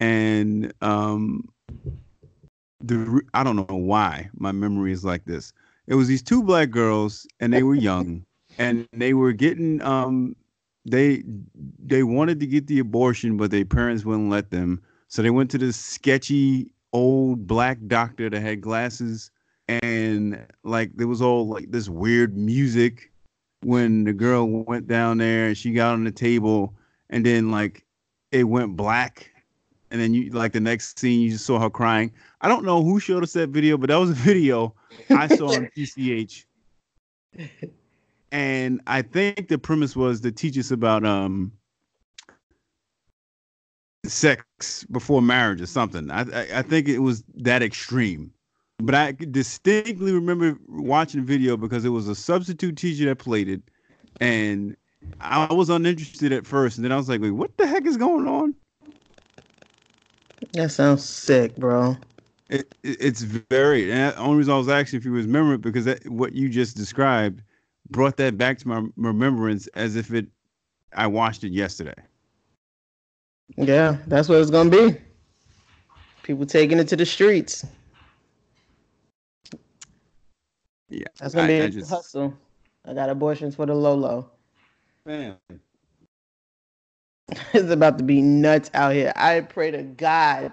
and 0.00 0.72
um 0.80 1.48
the 2.80 3.22
I 3.34 3.44
don't 3.44 3.56
know 3.56 3.76
why 3.76 4.30
my 4.34 4.52
memory 4.52 4.92
is 4.92 5.04
like 5.04 5.24
this. 5.24 5.52
It 5.86 5.94
was 5.94 6.08
these 6.08 6.22
two 6.22 6.42
black 6.42 6.70
girls 6.70 7.26
and 7.40 7.52
they 7.52 7.62
were 7.62 7.74
young 7.74 8.24
and 8.58 8.86
they 8.92 9.14
were 9.14 9.32
getting 9.32 9.82
um 9.82 10.36
they 10.84 11.22
they 11.54 12.02
wanted 12.02 12.40
to 12.40 12.46
get 12.46 12.66
the 12.66 12.78
abortion 12.78 13.36
but 13.36 13.50
their 13.50 13.64
parents 13.64 14.04
wouldn't 14.04 14.30
let 14.30 14.50
them. 14.50 14.82
So 15.08 15.22
they 15.22 15.30
went 15.30 15.50
to 15.52 15.58
this 15.58 15.76
sketchy 15.76 16.70
old 16.92 17.46
black 17.46 17.78
doctor 17.86 18.30
that 18.30 18.40
had 18.40 18.60
glasses 18.60 19.30
and 19.68 20.46
like 20.64 20.90
there 20.96 21.06
was 21.06 21.22
all 21.22 21.46
like 21.46 21.70
this 21.70 21.88
weird 21.88 22.36
music 22.36 23.12
when 23.62 24.04
the 24.04 24.12
girl 24.12 24.46
went 24.46 24.86
down 24.88 25.18
there 25.18 25.48
and 25.48 25.56
she 25.56 25.72
got 25.72 25.92
on 25.92 26.04
the 26.04 26.10
table 26.10 26.74
and 27.10 27.24
then 27.24 27.50
like 27.50 27.84
it 28.32 28.44
went 28.44 28.76
black 28.76 29.29
and 29.90 30.00
then 30.00 30.14
you 30.14 30.30
like 30.30 30.52
the 30.52 30.60
next 30.60 30.98
scene 30.98 31.20
you 31.20 31.30
just 31.30 31.44
saw 31.44 31.58
her 31.58 31.70
crying. 31.70 32.12
I 32.40 32.48
don't 32.48 32.64
know 32.64 32.82
who 32.82 33.00
showed 33.00 33.22
us 33.22 33.32
that 33.34 33.48
video, 33.48 33.76
but 33.76 33.88
that 33.88 33.96
was 33.96 34.10
a 34.10 34.14
video 34.14 34.74
I 35.10 35.26
saw 35.26 35.54
on 35.54 35.68
PCH. 35.76 36.44
And 38.32 38.80
I 38.86 39.02
think 39.02 39.48
the 39.48 39.58
premise 39.58 39.96
was 39.96 40.20
to 40.20 40.30
teach 40.30 40.56
us 40.58 40.70
about 40.70 41.04
um 41.04 41.52
sex 44.04 44.84
before 44.84 45.20
marriage 45.20 45.60
or 45.60 45.66
something. 45.66 46.10
I 46.10 46.20
I, 46.20 46.58
I 46.58 46.62
think 46.62 46.88
it 46.88 47.00
was 47.00 47.24
that 47.36 47.62
extreme. 47.62 48.32
But 48.78 48.94
I 48.94 49.12
distinctly 49.12 50.12
remember 50.12 50.56
watching 50.66 51.20
the 51.20 51.26
video 51.26 51.56
because 51.56 51.84
it 51.84 51.90
was 51.90 52.08
a 52.08 52.14
substitute 52.14 52.76
teacher 52.76 53.04
that 53.06 53.16
played 53.16 53.48
it, 53.48 53.62
and 54.20 54.74
I 55.20 55.52
was 55.52 55.68
uninterested 55.68 56.32
at 56.32 56.46
first, 56.46 56.78
and 56.78 56.84
then 56.84 56.92
I 56.92 56.96
was 56.96 57.08
like, 57.08 57.20
"Wait, 57.20 57.32
what 57.32 57.56
the 57.58 57.66
heck 57.66 57.84
is 57.84 57.98
going 57.98 58.26
on?" 58.26 58.54
That 60.52 60.70
sounds 60.72 61.04
sick, 61.04 61.56
bro. 61.56 61.96
It, 62.48 62.74
it, 62.82 62.96
it's 63.00 63.22
very. 63.22 63.92
And 63.92 64.14
the 64.14 64.18
only 64.18 64.38
reason 64.38 64.52
I 64.54 64.58
was 64.58 64.68
asking 64.68 64.98
if 64.98 65.04
you 65.04 65.12
remember 65.12 65.54
it 65.54 65.60
because 65.60 65.84
that, 65.84 66.08
what 66.08 66.32
you 66.32 66.48
just 66.48 66.76
described 66.76 67.42
brought 67.90 68.16
that 68.16 68.36
back 68.36 68.58
to 68.58 68.68
my 68.68 68.86
remembrance 68.96 69.66
as 69.68 69.96
if 69.96 70.12
it 70.12 70.26
I 70.94 71.06
watched 71.06 71.44
it 71.44 71.52
yesterday. 71.52 71.94
Yeah, 73.56 73.98
that's 74.06 74.28
what 74.28 74.40
it's 74.40 74.50
gonna 74.50 74.70
be. 74.70 74.96
People 76.22 76.46
taking 76.46 76.78
it 76.78 76.88
to 76.88 76.96
the 76.96 77.06
streets. 77.06 77.64
Yeah, 80.88 81.06
that's 81.18 81.34
gonna 81.34 81.46
I, 81.46 81.48
be 81.48 81.60
I 81.60 81.66
a 81.66 81.70
just, 81.70 81.90
hustle. 81.90 82.34
I 82.84 82.94
got 82.94 83.10
abortions 83.10 83.54
for 83.54 83.66
the 83.66 83.74
Lolo. 83.74 84.30
Man, 85.06 85.36
it's 87.52 87.70
about 87.70 87.98
to 87.98 88.04
be 88.04 88.22
nuts 88.22 88.70
out 88.74 88.94
here. 88.94 89.12
I 89.16 89.40
pray 89.40 89.70
to 89.70 89.82
God 89.82 90.52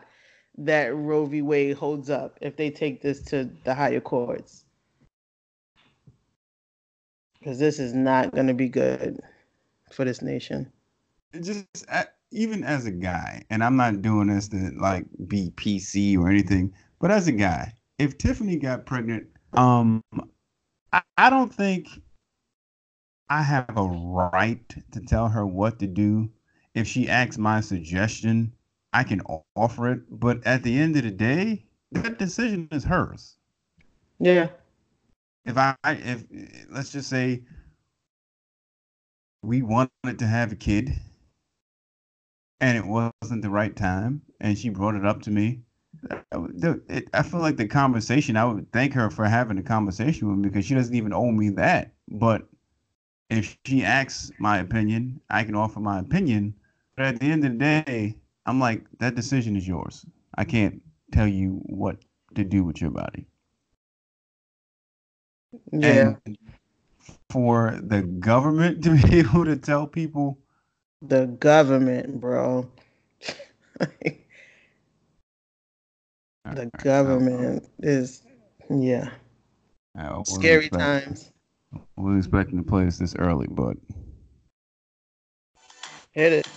that 0.57 0.95
Roe 0.95 1.25
v. 1.25 1.41
Wade 1.41 1.77
holds 1.77 2.09
up 2.09 2.37
if 2.41 2.55
they 2.55 2.69
take 2.69 3.01
this 3.01 3.21
to 3.23 3.49
the 3.63 3.73
higher 3.73 3.99
courts, 3.99 4.65
because 7.39 7.59
this 7.59 7.79
is 7.79 7.93
not 7.93 8.31
going 8.33 8.47
to 8.47 8.53
be 8.53 8.69
good 8.69 9.19
for 9.91 10.05
this 10.05 10.21
nation. 10.21 10.71
Just 11.41 11.65
even 12.31 12.63
as 12.63 12.85
a 12.85 12.91
guy, 12.91 13.43
and 13.49 13.63
I'm 13.63 13.77
not 13.77 14.01
doing 14.01 14.27
this 14.27 14.47
to 14.49 14.71
like 14.79 15.05
be 15.27 15.51
PC 15.51 16.17
or 16.17 16.29
anything, 16.29 16.73
but 16.99 17.11
as 17.11 17.27
a 17.27 17.31
guy, 17.31 17.73
if 17.99 18.17
Tiffany 18.17 18.57
got 18.57 18.85
pregnant 18.85 19.27
um, 19.53 20.03
I, 20.91 21.01
I 21.17 21.29
don't 21.29 21.53
think 21.53 21.87
I 23.29 23.41
have 23.41 23.77
a 23.77 23.83
right 23.83 24.63
to 24.91 25.01
tell 25.01 25.29
her 25.29 25.45
what 25.45 25.79
to 25.79 25.87
do. 25.87 26.29
If 26.77 26.87
she 26.87 27.09
asks 27.09 27.37
my 27.37 27.61
suggestion, 27.61 28.53
I 28.93 29.03
can 29.03 29.21
offer 29.55 29.91
it. 29.91 30.01
But 30.09 30.45
at 30.45 30.61
the 30.61 30.77
end 30.77 30.95
of 30.95 31.03
the 31.03 31.11
day, 31.11 31.65
that 31.91 32.19
decision 32.19 32.67
is 32.71 32.83
hers. 32.83 33.37
Yeah. 34.19 34.49
If 35.45 35.57
I, 35.57 35.75
if 35.83 36.23
let's 36.69 36.91
just 36.91 37.09
say 37.09 37.43
we 39.41 39.61
wanted 39.61 40.19
to 40.19 40.27
have 40.27 40.51
a 40.51 40.55
kid 40.55 40.93
and 42.61 42.77
it 42.77 42.85
wasn't 42.85 43.41
the 43.41 43.49
right 43.49 43.75
time 43.75 44.21
and 44.41 44.57
she 44.57 44.69
brought 44.69 44.95
it 44.95 45.05
up 45.05 45.21
to 45.23 45.31
me 45.31 45.61
I 46.31 47.23
feel 47.23 47.39
like 47.39 47.57
the 47.57 47.67
conversation. 47.67 48.37
I 48.37 48.45
would 48.45 48.71
thank 48.71 48.93
her 48.93 49.09
for 49.09 49.25
having 49.25 49.57
a 49.57 49.63
conversation 49.63 50.29
with 50.29 50.37
me 50.37 50.49
because 50.49 50.65
she 50.65 50.75
doesn't 50.75 50.93
even 50.95 51.13
owe 51.13 51.31
me 51.31 51.49
that. 51.49 51.93
But 52.07 52.47
if 53.29 53.57
she 53.65 53.83
asks 53.83 54.31
my 54.39 54.59
opinion, 54.59 55.19
I 55.29 55.43
can 55.43 55.55
offer 55.55 55.79
my 55.79 55.99
opinion. 55.99 56.53
But 56.97 57.05
at 57.05 57.19
the 57.19 57.31
end 57.31 57.45
of 57.45 57.51
the 57.53 57.57
day, 57.57 58.15
I'm 58.45 58.59
like, 58.59 58.83
that 58.99 59.15
decision 59.15 59.55
is 59.55 59.67
yours. 59.67 60.05
I 60.37 60.43
can't 60.43 60.81
tell 61.13 61.27
you 61.27 61.61
what 61.67 61.97
to 62.35 62.43
do 62.43 62.63
with 62.63 62.81
your 62.81 62.91
body. 62.91 63.27
Yeah. 65.71 66.15
And 66.25 66.37
for 67.29 67.79
the 67.83 68.01
government 68.01 68.83
to 68.85 68.95
be 68.95 69.19
able 69.19 69.45
to 69.45 69.55
tell 69.55 69.87
people, 69.87 70.39
the 71.01 71.27
government, 71.27 72.19
bro. 72.19 72.69
the 76.55 76.71
government 76.83 77.67
is 77.79 78.23
yeah 78.69 79.09
scary 80.23 80.69
times 80.69 81.31
we 81.97 82.13
are 82.13 82.17
expecting 82.17 82.57
to 82.57 82.63
play 82.63 82.85
this 82.85 82.97
this 82.97 83.15
early 83.15 83.47
but 83.49 83.75
hit 86.11 86.33
it 86.33 86.47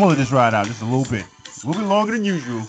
I'm 0.00 0.04
gonna 0.04 0.16
let 0.16 0.18
this 0.18 0.32
ride 0.32 0.54
out 0.54 0.66
just 0.66 0.80
a 0.80 0.86
little 0.86 1.04
bit. 1.04 1.26
A 1.62 1.66
little 1.66 1.82
bit 1.82 1.86
longer 1.86 2.12
than 2.12 2.24
usual. 2.24 2.66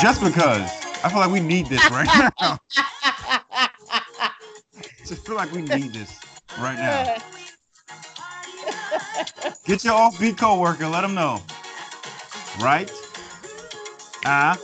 Just 0.00 0.22
because 0.22 0.70
I 1.04 1.10
feel 1.10 1.18
like 1.18 1.30
we 1.30 1.40
need 1.40 1.66
this 1.66 1.90
right 1.90 2.32
now. 2.40 2.58
Just 5.06 5.26
feel 5.26 5.36
like 5.36 5.52
we 5.52 5.60
need 5.60 5.92
this 5.92 6.29
right 6.60 6.78
now. 6.78 7.16
Get 9.64 9.84
your 9.84 9.94
offbeat 9.94 10.38
coworker. 10.38 10.86
Let 10.88 11.02
them 11.02 11.14
know. 11.14 11.42
Right? 12.60 12.90
Ah. 14.24 14.58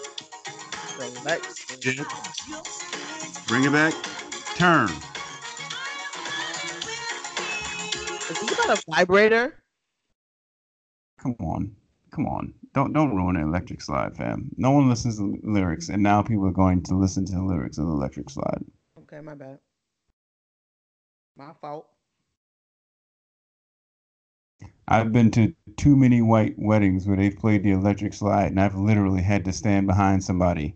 Bring 3.46 3.64
it 3.64 3.72
back. 3.72 3.94
Turn. 4.56 4.88
Is 8.28 8.40
this 8.40 8.52
about 8.52 8.78
a 8.78 8.82
vibrator? 8.90 9.54
Come 11.20 11.36
on. 11.40 11.76
Come 12.10 12.26
on. 12.26 12.54
Don't 12.74 12.92
don't 12.92 13.14
ruin 13.14 13.36
Electric 13.36 13.80
Slide, 13.80 14.16
fam. 14.16 14.50
No 14.56 14.70
one 14.72 14.88
listens 14.88 15.18
to 15.18 15.38
lyrics, 15.42 15.88
and 15.88 16.02
now 16.02 16.22
people 16.22 16.46
are 16.46 16.52
going 16.52 16.82
to 16.84 16.94
listen 16.94 17.24
to 17.26 17.32
the 17.32 17.42
lyrics 17.42 17.78
of 17.78 17.86
Electric 17.86 18.28
Slide. 18.30 18.64
Okay, 18.98 19.20
my 19.20 19.34
bad. 19.34 19.58
My 21.36 21.52
fault. 21.60 21.86
I've 24.88 25.12
been 25.12 25.30
to 25.32 25.54
too 25.76 25.96
many 25.96 26.22
white 26.22 26.54
weddings 26.56 27.06
where 27.06 27.16
they've 27.16 27.36
played 27.36 27.62
the 27.62 27.72
Electric 27.72 28.14
Slide, 28.14 28.46
and 28.46 28.58
I've 28.60 28.74
literally 28.74 29.20
had 29.20 29.44
to 29.44 29.52
stand 29.52 29.86
behind 29.86 30.24
somebody 30.24 30.74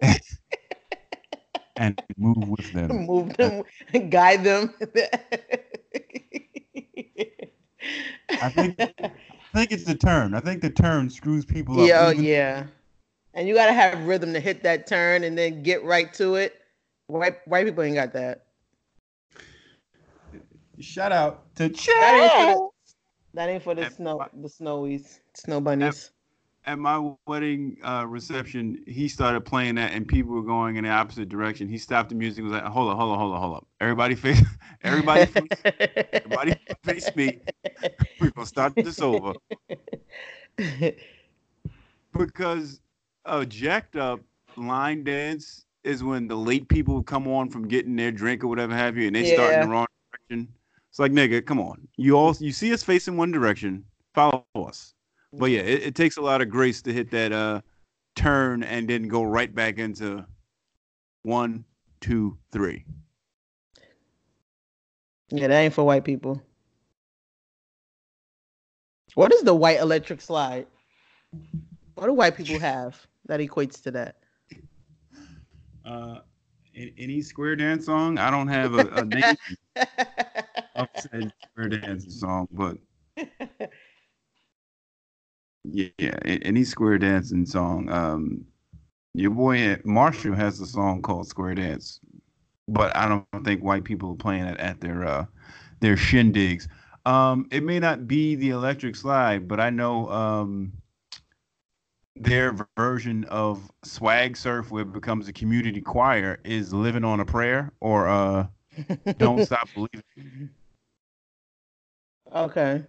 and 1.76 2.00
move 2.16 2.48
with 2.48 2.72
them. 2.72 3.06
Move 3.06 3.36
them, 3.36 3.64
guide 4.10 4.44
them. 4.44 4.72
I 8.30 8.48
think 8.50 8.76
I 8.78 9.10
think 9.54 9.72
it's 9.72 9.84
the 9.84 9.96
turn. 9.96 10.34
I 10.34 10.40
think 10.40 10.62
the 10.62 10.70
turn 10.70 11.10
screws 11.10 11.44
people 11.44 11.80
up. 11.80 11.88
Yeah, 11.88 12.06
oh, 12.06 12.10
yeah. 12.10 12.66
And 13.34 13.48
you 13.48 13.54
gotta 13.54 13.72
have 13.72 14.06
rhythm 14.06 14.32
to 14.34 14.40
hit 14.40 14.62
that 14.62 14.86
turn 14.86 15.24
and 15.24 15.36
then 15.36 15.64
get 15.64 15.82
right 15.82 16.12
to 16.14 16.36
it. 16.36 16.54
White 17.08 17.38
white 17.48 17.66
people 17.66 17.82
ain't 17.82 17.96
got 17.96 18.12
that. 18.12 18.46
Shout 20.82 21.12
out 21.12 21.54
to 21.56 21.68
Chad. 21.68 22.58
That 23.34 23.48
ain't 23.48 23.62
for 23.62 23.74
the 23.74 23.82
at 23.82 23.94
snow, 23.94 24.18
my, 24.18 24.28
the 24.34 24.48
snowies, 24.48 25.20
snow 25.34 25.60
bunnies. 25.60 26.10
At, 26.66 26.72
at 26.72 26.78
my 26.78 27.12
wedding 27.26 27.78
uh, 27.82 28.04
reception, 28.06 28.82
he 28.86 29.08
started 29.08 29.42
playing 29.42 29.76
that, 29.76 29.92
and 29.92 30.06
people 30.06 30.34
were 30.34 30.42
going 30.42 30.76
in 30.76 30.84
the 30.84 30.90
opposite 30.90 31.28
direction. 31.28 31.68
He 31.68 31.78
stopped 31.78 32.10
the 32.10 32.14
music. 32.14 32.44
Was 32.44 32.52
like, 32.52 32.64
"Hold 32.64 32.90
up, 32.90 32.98
hold 32.98 33.12
up, 33.12 33.18
hold 33.18 33.34
up, 33.34 33.40
hold 33.40 33.56
up! 33.56 33.66
Everybody 33.80 34.14
face, 34.14 34.42
everybody, 34.82 35.26
face, 35.26 35.48
everybody 36.12 36.54
face 36.84 37.16
me. 37.16 37.40
We're 38.20 38.30
gonna 38.30 38.46
start 38.46 38.74
this 38.76 39.00
over." 39.00 39.32
because 42.18 42.80
a 43.24 43.46
jacked 43.46 43.96
up 43.96 44.20
line 44.56 45.04
dance 45.04 45.64
is 45.84 46.04
when 46.04 46.28
the 46.28 46.36
late 46.36 46.68
people 46.68 47.02
come 47.02 47.26
on 47.26 47.48
from 47.48 47.66
getting 47.66 47.96
their 47.96 48.12
drink 48.12 48.44
or 48.44 48.48
whatever 48.48 48.74
have 48.74 48.96
you, 48.96 49.06
and 49.06 49.16
they 49.16 49.28
yeah. 49.28 49.34
start 49.34 49.54
in 49.54 49.60
the 49.60 49.68
wrong 49.68 49.86
direction. 50.10 50.48
It's 50.92 50.98
like, 50.98 51.12
nigga, 51.12 51.42
come 51.46 51.58
on. 51.58 51.88
You 51.96 52.18
all 52.18 52.36
you 52.38 52.52
see 52.52 52.70
us 52.74 52.82
facing 52.82 53.16
one 53.16 53.30
direction, 53.30 53.82
follow 54.12 54.44
us. 54.54 54.92
But 55.32 55.46
yeah, 55.46 55.60
it, 55.60 55.84
it 55.84 55.94
takes 55.94 56.18
a 56.18 56.20
lot 56.20 56.42
of 56.42 56.50
grace 56.50 56.82
to 56.82 56.92
hit 56.92 57.10
that 57.12 57.32
uh 57.32 57.62
turn 58.14 58.62
and 58.62 58.86
then 58.86 59.08
go 59.08 59.22
right 59.22 59.54
back 59.54 59.78
into 59.78 60.22
one, 61.22 61.64
two, 62.02 62.36
three. 62.52 62.84
Yeah, 65.30 65.48
that 65.48 65.60
ain't 65.60 65.72
for 65.72 65.82
white 65.82 66.04
people. 66.04 66.42
What 69.14 69.32
is 69.32 69.44
the 69.44 69.54
white 69.54 69.80
electric 69.80 70.20
slide? 70.20 70.66
What 71.94 72.04
do 72.04 72.12
white 72.12 72.36
people 72.36 72.58
have 72.58 73.00
that 73.28 73.40
equates 73.40 73.82
to 73.84 73.92
that? 73.92 74.16
Uh, 75.86 76.18
any 76.74 77.22
square 77.22 77.56
dance 77.56 77.86
song? 77.86 78.18
I 78.18 78.30
don't 78.30 78.48
have 78.48 78.74
a, 78.74 78.86
a 78.88 79.04
name. 79.06 79.36
Upset 80.82 81.32
square 81.50 81.68
dancing 81.68 82.10
song, 82.10 82.48
but 82.52 82.76
yeah, 85.64 85.88
any 86.24 86.64
square 86.64 86.98
dancing 86.98 87.46
song. 87.46 87.90
Um, 87.90 88.44
your 89.14 89.30
boy 89.30 89.76
Marshall 89.84 90.34
has 90.34 90.60
a 90.60 90.66
song 90.66 91.02
called 91.02 91.28
Square 91.28 91.56
Dance, 91.56 92.00
but 92.68 92.94
I 92.96 93.08
don't 93.08 93.44
think 93.44 93.62
white 93.62 93.84
people 93.84 94.12
are 94.12 94.16
playing 94.16 94.44
it 94.44 94.58
at 94.58 94.80
their 94.80 95.04
uh, 95.04 95.26
their 95.80 95.96
shindigs. 95.96 96.68
Um, 97.04 97.48
it 97.50 97.62
may 97.62 97.78
not 97.78 98.06
be 98.06 98.36
the 98.36 98.50
electric 98.50 98.96
slide, 98.96 99.48
but 99.48 99.60
I 99.60 99.70
know 99.70 100.08
um, 100.08 100.72
their 102.16 102.56
version 102.76 103.24
of 103.24 103.70
swag 103.82 104.36
surf, 104.36 104.70
where 104.70 104.82
it 104.82 104.92
becomes 104.92 105.28
a 105.28 105.32
community 105.32 105.80
choir, 105.80 106.40
is 106.44 106.72
living 106.72 107.04
on 107.04 107.20
a 107.20 107.24
prayer 107.24 107.72
or 107.80 108.08
uh, 108.08 108.46
don't 109.18 109.42
stop 109.46 109.68
believing. 109.74 110.50
Okay. 112.34 112.82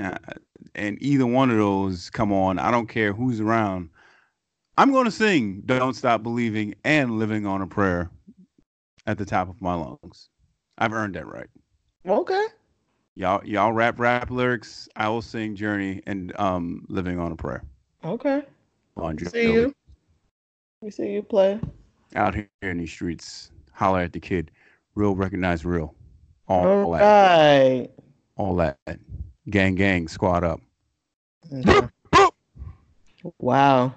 Uh, 0.00 0.16
and 0.74 0.96
either 1.00 1.26
one 1.26 1.50
of 1.50 1.56
those 1.56 2.10
come 2.10 2.32
on. 2.32 2.58
I 2.58 2.70
don't 2.70 2.88
care 2.88 3.12
who's 3.12 3.40
around. 3.40 3.90
I'm 4.76 4.92
going 4.92 5.06
to 5.06 5.10
sing 5.10 5.62
"Don't 5.66 5.94
Stop 5.94 6.22
Believing" 6.22 6.74
and 6.84 7.18
"Living 7.18 7.46
on 7.46 7.62
a 7.62 7.66
Prayer" 7.66 8.10
at 9.06 9.18
the 9.18 9.24
top 9.24 9.48
of 9.48 9.60
my 9.60 9.74
lungs. 9.74 10.28
I've 10.78 10.92
earned 10.92 11.14
that 11.14 11.26
right. 11.26 11.48
Okay. 12.06 12.46
Y'all, 13.16 13.44
y'all 13.44 13.72
rap 13.72 13.98
rap 13.98 14.30
lyrics. 14.30 14.88
I 14.94 15.08
will 15.08 15.22
sing 15.22 15.56
"Journey" 15.56 16.02
and 16.06 16.32
um, 16.38 16.86
"Living 16.88 17.18
on 17.18 17.32
a 17.32 17.36
Prayer." 17.36 17.64
Okay. 18.04 18.42
See 19.24 19.52
you. 19.52 19.74
We 20.80 20.90
see 20.90 21.12
you 21.12 21.22
play. 21.22 21.58
Out 22.14 22.34
here 22.34 22.48
in 22.62 22.78
these 22.78 22.92
streets, 22.92 23.50
holler 23.72 24.00
at 24.00 24.12
the 24.12 24.20
kid. 24.20 24.50
Real 24.94 25.16
recognize 25.16 25.64
real. 25.64 25.94
All, 26.48 26.66
all 26.84 26.92
right. 26.92 27.90
All 28.38 28.54
that. 28.56 28.78
Gang 29.50 29.74
gang 29.74 30.08
squad 30.08 30.44
up. 30.44 30.60
Okay. 31.52 31.88
wow. 33.38 33.92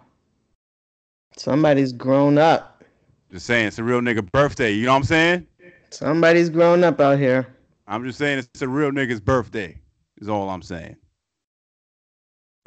Somebody's 1.38 1.94
grown 1.94 2.38
up. 2.38 2.84
Just 3.32 3.46
saying, 3.46 3.68
it's 3.68 3.78
a 3.78 3.84
real 3.84 4.02
nigga 4.02 4.30
birthday. 4.32 4.72
You 4.72 4.86
know 4.88 4.94
what 4.94 4.98
I'm 4.98 5.04
saying? 5.04 5.48
Somebody's 5.92 6.50
grown 6.50 6.84
up 6.84 7.00
out 7.00 7.20
here. 7.20 7.56
I'm 7.88 8.04
just 8.04 8.18
saying 8.18 8.40
it's 8.40 8.62
a 8.62 8.68
real 8.68 8.92
nigga's 8.92 9.20
birthday. 9.20 9.80
Is 10.20 10.28
all 10.28 10.50
I'm 10.50 10.62
saying. 10.62 10.96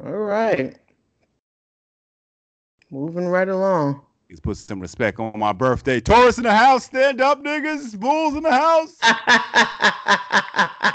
All 0.03 0.11
right. 0.11 0.77
Moving 2.89 3.27
right 3.27 3.49
along. 3.49 4.01
Let's 4.29 4.39
put 4.39 4.57
some 4.57 4.79
respect 4.79 5.19
on 5.19 5.37
my 5.37 5.51
birthday. 5.51 5.99
Taurus 5.99 6.37
in 6.37 6.45
the 6.45 6.55
house, 6.55 6.85
stand 6.85 7.21
up, 7.21 7.43
niggas. 7.43 7.99
Bulls 7.99 8.35
in 8.35 8.43
the 8.43 8.51
house. 8.51 8.97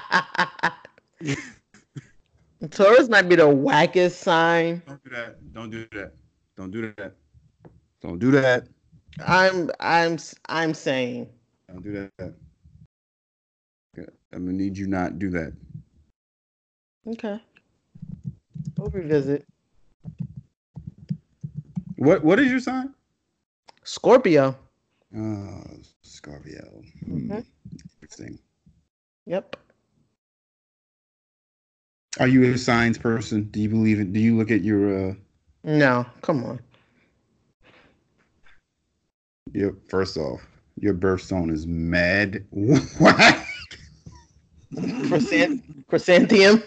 Taurus 2.71 3.09
might 3.09 3.29
be 3.29 3.37
the 3.37 3.43
wackest 3.43 4.13
sign. 4.13 4.83
Don't 4.87 5.03
do 5.05 5.11
that. 5.11 5.53
Don't 5.53 5.71
do 5.71 5.87
that. 5.93 6.13
Don't 6.57 6.71
do 6.71 6.95
that. 6.97 7.15
Don't 8.01 8.19
do 8.19 8.31
that. 8.31 8.67
I'm 9.27 9.71
I'm 9.81 10.19
I'm 10.49 10.75
saying. 10.75 11.29
Don't 11.69 11.83
do 11.83 12.11
that. 12.19 12.35
Okay. 13.99 14.09
I'm 14.33 14.47
gonna 14.47 14.57
need 14.57 14.79
you 14.79 14.87
not 14.87 15.19
do 15.19 15.31
that. 15.31 15.53
Okay. 17.07 17.41
We'll 18.79 18.91
revisit. 18.91 19.47
What 21.97 22.25
what 22.25 22.41
is 22.41 22.51
your 22.51 22.61
sign? 22.61 22.95
Scorpio. 23.85 24.57
Oh, 25.17 25.63
Scorpio. 26.03 26.83
Hmm. 27.05 27.33
Mm-hmm. 27.33 27.41
Interesting. 28.01 28.39
Yep. 29.27 29.57
Are 32.19 32.27
you 32.27 32.53
a 32.53 32.59
science 32.59 32.99
person? 32.99 33.45
Do 33.45 33.61
you 33.61 33.69
believe 33.69 34.01
it? 34.01 34.13
Do 34.13 34.19
you 34.21 34.37
look 34.37 34.51
at 34.51 34.63
your? 34.63 35.11
uh 35.11 35.15
No, 35.63 36.05
come 36.23 36.45
on. 36.45 36.61
Yep. 39.53 39.75
First 39.89 40.17
off, 40.17 40.41
your 40.79 40.95
birthstone 40.95 41.53
is 41.53 41.67
mad. 41.67 42.45
What? 42.99 43.47
Chrysant- 44.73 45.63
chrysanthemum. 45.89 46.63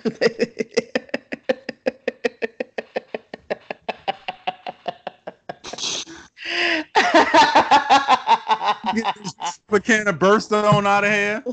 a 9.70 9.80
can 9.80 10.08
of 10.08 10.20
birthstone 10.20 10.86
out 10.86 11.04
of 11.04 11.12
here. 11.12 11.44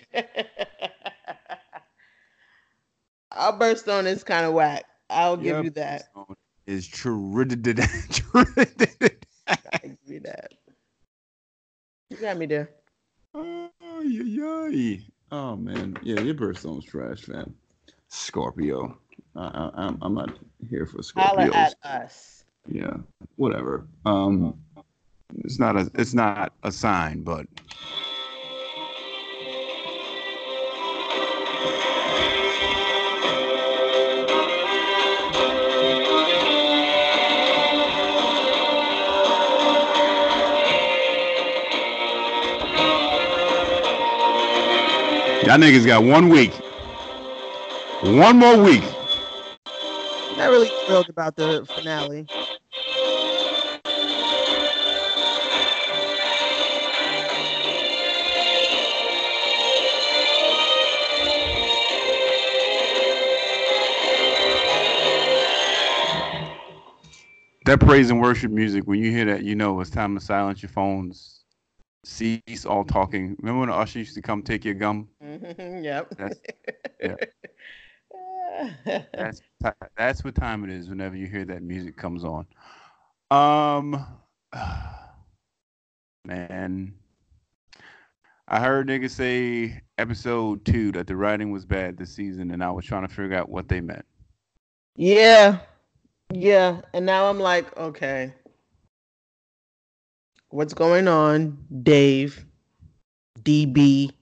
Our 3.46 3.76
on 3.88 4.08
is 4.08 4.24
kind 4.24 4.44
of 4.44 4.54
whack. 4.54 4.84
I'll 5.08 5.36
give 5.36 5.62
you 5.62 5.70
that. 5.70 6.08
Is 6.66 6.88
terrific. 6.88 7.78
I 9.46 9.56
give 9.82 9.98
you 10.04 10.20
that. 10.20 10.52
You 12.10 12.16
got 12.16 12.38
me 12.38 12.46
there. 12.46 12.70
Oh, 13.34 13.70
yeah, 14.02 14.68
yeah. 14.68 14.96
oh 15.30 15.54
man, 15.54 15.96
yeah, 16.02 16.20
your 16.20 16.34
birthstone's 16.34 16.84
trash, 16.86 17.20
fam. 17.20 17.54
Scorpio. 18.08 18.98
I, 19.36 19.70
I, 19.76 19.94
I'm 20.02 20.14
not 20.14 20.36
here 20.68 20.86
for 20.86 20.98
Scorpios. 20.98 21.14
Holla 21.14 21.50
at 21.54 21.74
us. 21.84 22.44
Yeah, 22.66 22.96
whatever. 23.36 23.86
Um, 24.06 24.58
it's 25.44 25.60
not 25.60 25.76
a 25.76 25.88
it's 25.94 26.14
not 26.14 26.52
a 26.64 26.72
sign, 26.72 27.22
but 27.22 27.46
Y'all 45.46 45.58
niggas 45.58 45.86
got 45.86 46.02
one 46.02 46.28
week. 46.28 46.52
One 48.02 48.36
more 48.36 48.60
week. 48.60 48.82
Not 50.36 50.50
really 50.50 50.66
thrilled 50.84 51.08
about 51.08 51.36
the 51.36 51.64
finale. 51.72 52.26
That 67.66 67.78
praise 67.78 68.10
and 68.10 68.20
worship 68.20 68.50
music, 68.50 68.82
when 68.88 68.98
you 68.98 69.12
hear 69.12 69.26
that, 69.26 69.44
you 69.44 69.54
know 69.54 69.80
it's 69.80 69.90
time 69.90 70.18
to 70.18 70.20
silence 70.20 70.60
your 70.60 70.70
phones, 70.70 71.44
cease 72.04 72.64
all 72.64 72.84
talking. 72.84 73.36
Remember 73.40 73.60
when 73.60 73.70
Usher 73.70 74.00
used 74.00 74.14
to 74.14 74.22
come 74.22 74.42
take 74.42 74.64
your 74.64 74.74
gum? 74.74 75.08
Mm-hmm, 75.36 75.84
yep. 75.84 76.14
That's, 76.16 76.40
yeah. 77.02 77.14
that's 79.12 79.42
that's 79.96 80.24
what 80.24 80.34
time 80.34 80.64
it 80.64 80.70
is 80.70 80.88
whenever 80.88 81.16
you 81.16 81.26
hear 81.26 81.44
that 81.44 81.62
music 81.62 81.96
comes 81.96 82.24
on. 82.24 82.46
Um, 83.30 84.06
man, 86.24 86.94
I 88.48 88.60
heard 88.60 88.88
niggas 88.88 89.10
say 89.10 89.82
episode 89.98 90.64
two 90.64 90.92
that 90.92 91.06
the 91.06 91.16
writing 91.16 91.50
was 91.50 91.64
bad 91.64 91.96
this 91.96 92.14
season, 92.14 92.50
and 92.50 92.62
I 92.62 92.70
was 92.70 92.84
trying 92.84 93.06
to 93.06 93.12
figure 93.12 93.36
out 93.36 93.48
what 93.48 93.68
they 93.68 93.80
meant. 93.80 94.04
Yeah, 94.96 95.58
yeah, 96.32 96.80
and 96.94 97.04
now 97.04 97.28
I'm 97.28 97.40
like, 97.40 97.76
okay, 97.76 98.32
what's 100.48 100.72
going 100.72 101.08
on, 101.08 101.58
Dave, 101.82 102.46
DB? 103.42 104.15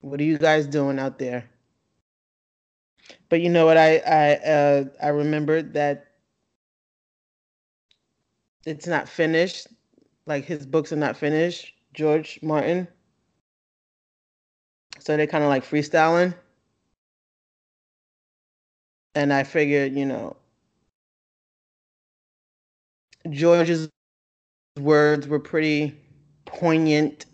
What 0.00 0.20
are 0.20 0.24
you 0.24 0.38
guys 0.38 0.66
doing 0.66 0.98
out 0.98 1.18
there? 1.18 1.48
But 3.28 3.40
you 3.40 3.50
know 3.50 3.66
what? 3.66 3.76
I 3.76 3.98
I 3.98 4.34
uh, 4.34 4.84
I 5.02 5.08
remembered 5.08 5.74
that 5.74 6.06
it's 8.66 8.86
not 8.86 9.08
finished. 9.08 9.68
Like 10.26 10.44
his 10.44 10.66
books 10.66 10.92
are 10.92 10.96
not 10.96 11.16
finished. 11.16 11.72
George 11.94 12.38
Martin. 12.42 12.88
So 14.98 15.16
they're 15.16 15.26
kind 15.26 15.44
of 15.44 15.50
like 15.50 15.64
freestyling. 15.64 16.34
And 19.14 19.32
I 19.32 19.44
figured, 19.44 19.94
you 19.94 20.04
know, 20.04 20.36
George's 23.30 23.88
words 24.78 25.26
were 25.26 25.40
pretty 25.40 25.96
poignant 26.44 27.26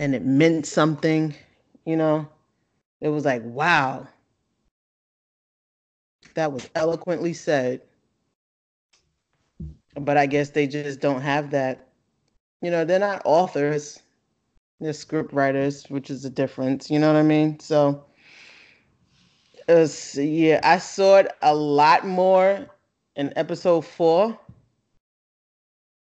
and 0.00 0.16
it 0.16 0.24
meant 0.24 0.66
something, 0.66 1.36
you 1.84 1.96
know. 1.96 2.28
It 3.00 3.08
was 3.10 3.24
like, 3.24 3.42
wow, 3.44 4.08
that 6.34 6.52
was 6.52 6.68
eloquently 6.74 7.34
said 7.34 7.82
but 10.00 10.16
I 10.16 10.26
guess 10.26 10.50
they 10.50 10.66
just 10.66 11.00
don't 11.00 11.20
have 11.20 11.50
that. 11.50 11.88
You 12.62 12.70
know, 12.70 12.84
they're 12.84 12.98
not 12.98 13.22
authors; 13.24 14.00
they're 14.80 14.92
script 14.92 15.32
writers, 15.32 15.88
which 15.88 16.10
is 16.10 16.24
a 16.24 16.30
difference. 16.30 16.90
You 16.90 16.98
know 16.98 17.08
what 17.08 17.16
I 17.18 17.22
mean? 17.22 17.58
So, 17.60 18.04
uh, 19.68 19.74
was, 19.74 20.16
yeah, 20.16 20.60
I 20.62 20.78
saw 20.78 21.18
it 21.18 21.28
a 21.42 21.54
lot 21.54 22.06
more 22.06 22.66
in 23.16 23.32
episode 23.36 23.82
four, 23.82 24.38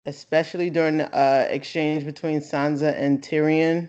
especially 0.07 0.71
during 0.71 0.99
the 0.99 1.15
uh, 1.17 1.47
exchange 1.51 2.05
between 2.05 2.41
Sansa 2.41 2.95
and 2.99 3.23
Tyrion. 3.23 3.89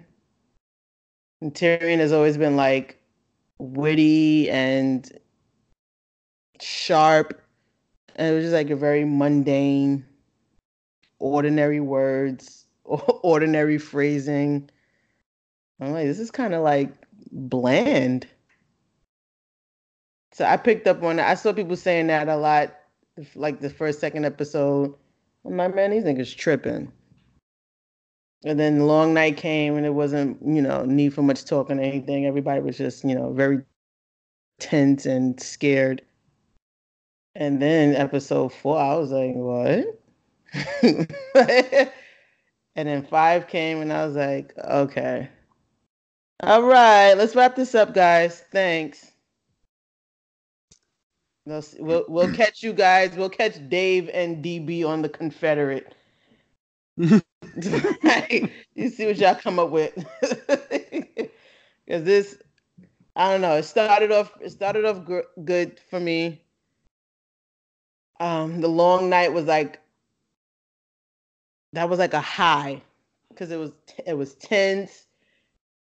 And 1.41 1.53
Tyrion 1.53 1.99
has 1.99 2.11
always 2.11 2.37
been 2.37 2.55
like 2.55 3.01
witty 3.57 4.49
and 4.49 5.09
sharp 6.59 7.41
and 8.15 8.31
it 8.31 8.35
was 8.35 8.43
just 8.45 8.53
like 8.53 8.69
a 8.69 8.75
very 8.75 9.05
mundane, 9.05 10.05
ordinary 11.19 11.79
words, 11.79 12.65
ordinary 12.83 13.77
phrasing. 13.77 14.69
I'm 15.79 15.91
like, 15.91 16.05
this 16.05 16.19
is 16.19 16.31
kind 16.31 16.53
of 16.53 16.61
like 16.61 16.93
bland. 17.31 18.27
So 20.33 20.45
I 20.45 20.57
picked 20.57 20.87
up 20.87 21.01
on. 21.03 21.19
I 21.19 21.33
saw 21.33 21.53
people 21.53 21.75
saying 21.75 22.07
that 22.07 22.29
a 22.29 22.35
lot, 22.35 22.75
like 23.35 23.59
the 23.59 23.69
first, 23.69 23.99
second 23.99 24.25
episode. 24.25 24.93
Like, 25.43 25.75
man, 25.75 25.91
these 25.91 26.03
niggas 26.03 26.35
tripping. 26.35 26.91
And 28.43 28.59
then 28.59 28.79
the 28.79 28.85
long 28.85 29.13
night 29.13 29.37
came 29.37 29.77
and 29.77 29.85
it 29.85 29.93
wasn't, 29.93 30.39
you 30.45 30.61
know, 30.61 30.83
need 30.83 31.13
for 31.13 31.21
much 31.21 31.45
talking 31.45 31.79
or 31.79 31.83
anything. 31.83 32.25
Everybody 32.25 32.61
was 32.61 32.77
just, 32.77 33.03
you 33.03 33.15
know, 33.15 33.31
very 33.33 33.61
tense 34.59 35.05
and 35.05 35.39
scared. 35.41 36.01
And 37.35 37.61
then 37.61 37.95
episode 37.95 38.51
four, 38.53 38.77
I 38.77 38.95
was 38.95 39.11
like, 39.11 39.35
what? 39.35 39.85
and 42.75 42.87
then 42.87 43.03
five 43.03 43.47
came, 43.47 43.81
and 43.81 43.93
I 43.93 44.05
was 44.05 44.15
like, 44.15 44.53
okay. 44.57 45.29
All 46.41 46.63
right, 46.63 47.13
let's 47.13 47.35
wrap 47.35 47.55
this 47.55 47.73
up, 47.75 47.93
guys. 47.93 48.43
Thanks. 48.51 49.10
We'll, 51.45 51.63
we'll, 51.79 52.05
we'll 52.07 52.31
catch 52.33 52.63
you 52.63 52.73
guys. 52.73 53.15
We'll 53.15 53.29
catch 53.29 53.57
Dave 53.69 54.09
and 54.13 54.43
DB 54.43 54.85
on 54.87 55.01
the 55.01 55.09
Confederate. 55.09 55.95
you 56.97 58.89
see 58.89 59.05
what 59.05 59.17
y'all 59.17 59.35
come 59.35 59.59
up 59.59 59.71
with. 59.71 59.93
Because 61.87 62.05
this, 62.05 62.37
I 63.17 63.31
don't 63.31 63.41
know. 63.41 63.57
It 63.57 63.63
started 63.63 64.11
off. 64.13 64.31
It 64.39 64.51
started 64.51 64.85
off 64.85 65.03
gr- 65.03 65.21
good 65.43 65.77
for 65.89 65.99
me 65.99 66.41
um, 68.21 68.61
the 68.61 68.67
long 68.67 69.09
night 69.09 69.33
was 69.33 69.45
like 69.45 69.81
that 71.73 71.89
was 71.89 71.97
like 71.97 72.13
a 72.13 72.21
high 72.21 72.81
because 73.29 73.49
it 73.51 73.57
was 73.57 73.71
it 74.05 74.13
was 74.13 74.35
tense, 74.35 75.07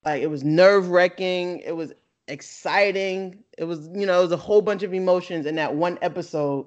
like 0.05 0.21
it 0.21 0.27
was 0.29 0.43
nerve 0.43 0.89
wracking, 0.89 1.59
it 1.59 1.75
was 1.75 1.93
exciting, 2.31 3.43
it 3.57 3.65
was 3.65 3.89
you 3.93 4.05
know 4.05 4.19
it 4.19 4.23
was 4.23 4.31
a 4.31 4.37
whole 4.37 4.61
bunch 4.61 4.83
of 4.83 4.93
emotions 4.93 5.45
in 5.45 5.55
that 5.55 5.75
one 5.75 5.99
episode, 6.01 6.65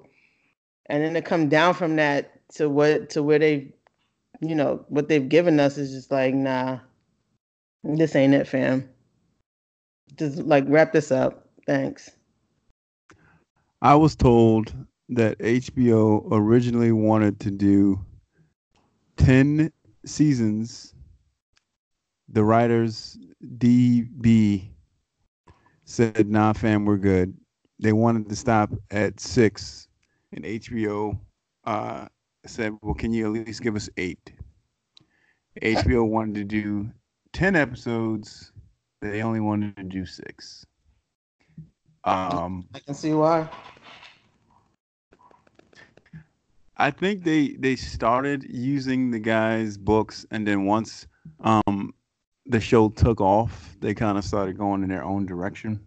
and 0.85 1.03
then 1.03 1.13
to 1.15 1.21
come 1.21 1.49
down 1.49 1.73
from 1.73 1.95
that 1.97 2.31
to 2.53 2.69
what 2.69 3.09
to 3.11 3.23
where 3.23 3.39
they, 3.39 3.73
you 4.41 4.55
know 4.55 4.85
what 4.89 5.09
they've 5.09 5.27
given 5.27 5.59
us 5.59 5.77
is 5.77 5.91
just 5.91 6.11
like 6.11 6.33
nah, 6.33 6.79
this 7.83 8.15
ain't 8.15 8.33
it, 8.33 8.47
fam. 8.47 8.89
Just 10.15 10.37
like 10.37 10.63
wrap 10.67 10.93
this 10.93 11.11
up. 11.11 11.49
Thanks. 11.65 12.11
I 13.81 13.95
was 13.95 14.15
told 14.15 14.73
that 15.09 15.37
HBO 15.39 16.27
originally 16.31 16.91
wanted 16.91 17.39
to 17.41 17.51
do 17.51 17.99
10 19.17 19.71
seasons. 20.05 20.93
The 22.29 22.43
writers, 22.43 23.17
DB, 23.57 24.69
said, 25.85 26.29
nah, 26.29 26.53
fam, 26.53 26.85
we're 26.85 26.97
good. 26.97 27.35
They 27.79 27.93
wanted 27.93 28.27
to 28.29 28.35
stop 28.35 28.71
at 28.91 29.19
six, 29.19 29.87
and 30.33 30.43
HBO 30.43 31.17
uh, 31.63 32.07
said, 32.45 32.77
well, 32.81 32.95
can 32.95 33.13
you 33.13 33.25
at 33.25 33.45
least 33.45 33.61
give 33.61 33.75
us 33.75 33.89
eight? 33.97 34.33
HBO 35.61 36.07
wanted 36.07 36.35
to 36.35 36.43
do 36.43 36.91
10 37.33 37.55
episodes. 37.55 38.51
They 39.01 39.21
only 39.21 39.39
wanted 39.39 39.77
to 39.77 39.83
do 39.83 40.05
six. 40.05 40.65
Um, 42.03 42.67
I 42.73 42.79
can 42.79 42.93
see 42.93 43.13
why. 43.13 43.49
I 46.77 46.91
think 46.91 47.23
they 47.23 47.55
they 47.57 47.75
started 47.75 48.45
using 48.49 49.09
the 49.09 49.19
guy's 49.19 49.77
books, 49.77 50.25
and 50.29 50.45
then 50.45 50.65
once 50.65 51.07
um, 51.39 51.93
the 52.45 52.59
show 52.59 52.89
took 52.89 53.21
off, 53.21 53.75
they 53.79 53.93
kind 53.93 54.17
of 54.17 54.23
started 54.23 54.57
going 54.57 54.83
in 54.83 54.89
their 54.89 55.03
own 55.03 55.25
direction. 55.25 55.79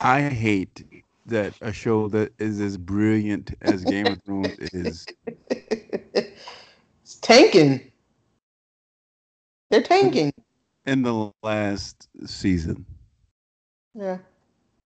I 0.00 0.22
hate 0.22 1.04
that 1.26 1.54
a 1.60 1.72
show 1.72 2.08
that 2.08 2.32
is 2.38 2.60
as 2.60 2.76
brilliant 2.76 3.54
as 3.62 3.84
Game 3.84 4.06
of 4.06 4.22
Thrones 4.22 4.56
is. 4.58 5.06
It's 7.10 7.18
tanking. 7.18 7.90
They're 9.70 9.82
tanking. 9.82 10.32
In 10.86 11.02
the 11.02 11.32
last 11.42 12.08
season. 12.24 12.86
Yeah. 13.94 14.18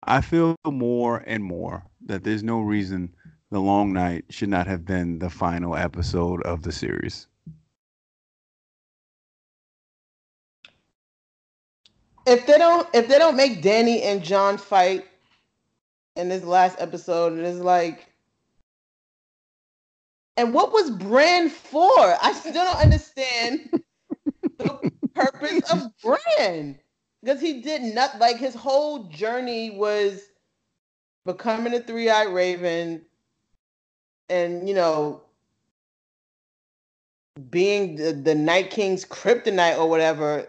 I 0.03 0.21
feel 0.21 0.55
more 0.63 1.23
and 1.25 1.43
more 1.43 1.83
that 2.05 2.23
there's 2.23 2.43
no 2.43 2.61
reason 2.61 3.15
The 3.49 3.59
Long 3.59 3.93
Night 3.93 4.25
should 4.29 4.49
not 4.49 4.67
have 4.67 4.85
been 4.85 5.17
the 5.17 5.31
final 5.31 5.75
episode 5.75 6.43
of 6.43 6.61
the 6.61 6.71
series. 6.71 7.27
If 12.25 12.45
they 12.45 12.57
don't 12.57 12.87
if 12.93 13.07
they 13.07 13.17
don't 13.17 13.35
make 13.35 13.61
Dany 13.61 14.03
and 14.03 14.23
Jon 14.23 14.57
fight 14.57 15.05
in 16.15 16.29
this 16.29 16.43
last 16.43 16.77
episode, 16.79 17.33
it 17.33 17.45
is 17.45 17.59
like 17.59 18.07
and 20.37 20.53
what 20.53 20.71
was 20.71 20.89
Bran 20.89 21.49
for? 21.49 21.89
I 22.21 22.33
still 22.33 22.53
don't 22.53 22.77
understand 22.77 23.81
the 24.57 24.91
purpose 25.13 25.71
of 25.71 25.91
Bran 26.01 26.79
because 27.21 27.39
he 27.39 27.61
did 27.61 27.81
not 27.93 28.19
like 28.19 28.37
his 28.37 28.55
whole 28.55 29.03
journey 29.05 29.71
was 29.71 30.23
becoming 31.25 31.73
a 31.73 31.79
three-eyed 31.79 32.29
raven 32.29 33.01
and 34.29 34.67
you 34.67 34.73
know 34.73 35.21
being 37.49 37.95
the, 37.95 38.13
the 38.13 38.35
night 38.35 38.69
king's 38.69 39.05
kryptonite 39.05 39.77
or 39.77 39.89
whatever 39.89 40.47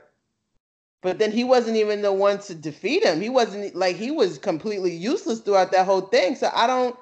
but 1.04 1.20
then 1.20 1.32
he 1.32 1.44
wasn't 1.44 1.78
even 1.78 2.02
the 2.02 2.12
one 2.12 2.40
to 2.40 2.56
defeat 2.56 3.04
him 3.04 3.22
he 3.22 3.30
wasn't 3.30 3.76
like 3.76 3.96
he 3.96 4.10
was 4.12 4.38
completely 4.38 4.92
useless 4.94 5.40
throughout 5.40 5.72
that 5.72 5.86
whole 5.86 6.02
thing 6.02 6.36
so 6.36 6.50
i 6.56 6.66
don't 6.66 6.96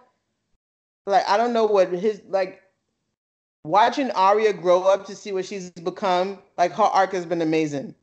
like 1.07 1.29
i 1.29 1.39
don't 1.39 1.55
know 1.55 1.67
what 1.67 1.93
his 1.93 2.23
like 2.29 2.63
watching 3.65 4.11
Arya 4.13 4.55
grow 4.55 4.85
up 4.85 5.07
to 5.07 5.17
see 5.17 5.33
what 5.33 5.47
she's 5.47 5.71
become 5.71 6.41
like 6.59 6.73
her 6.73 6.85
arc 6.85 7.13
has 7.13 7.27
been 7.27 7.43
amazing 7.43 7.95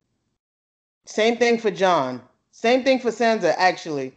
Same 1.08 1.38
thing 1.38 1.60
for 1.60 1.72
Jon. 1.72 2.22
Same 2.52 2.84
thing 2.84 3.00
for 3.00 3.12
Sansa, 3.12 3.56
actually. 3.58 4.14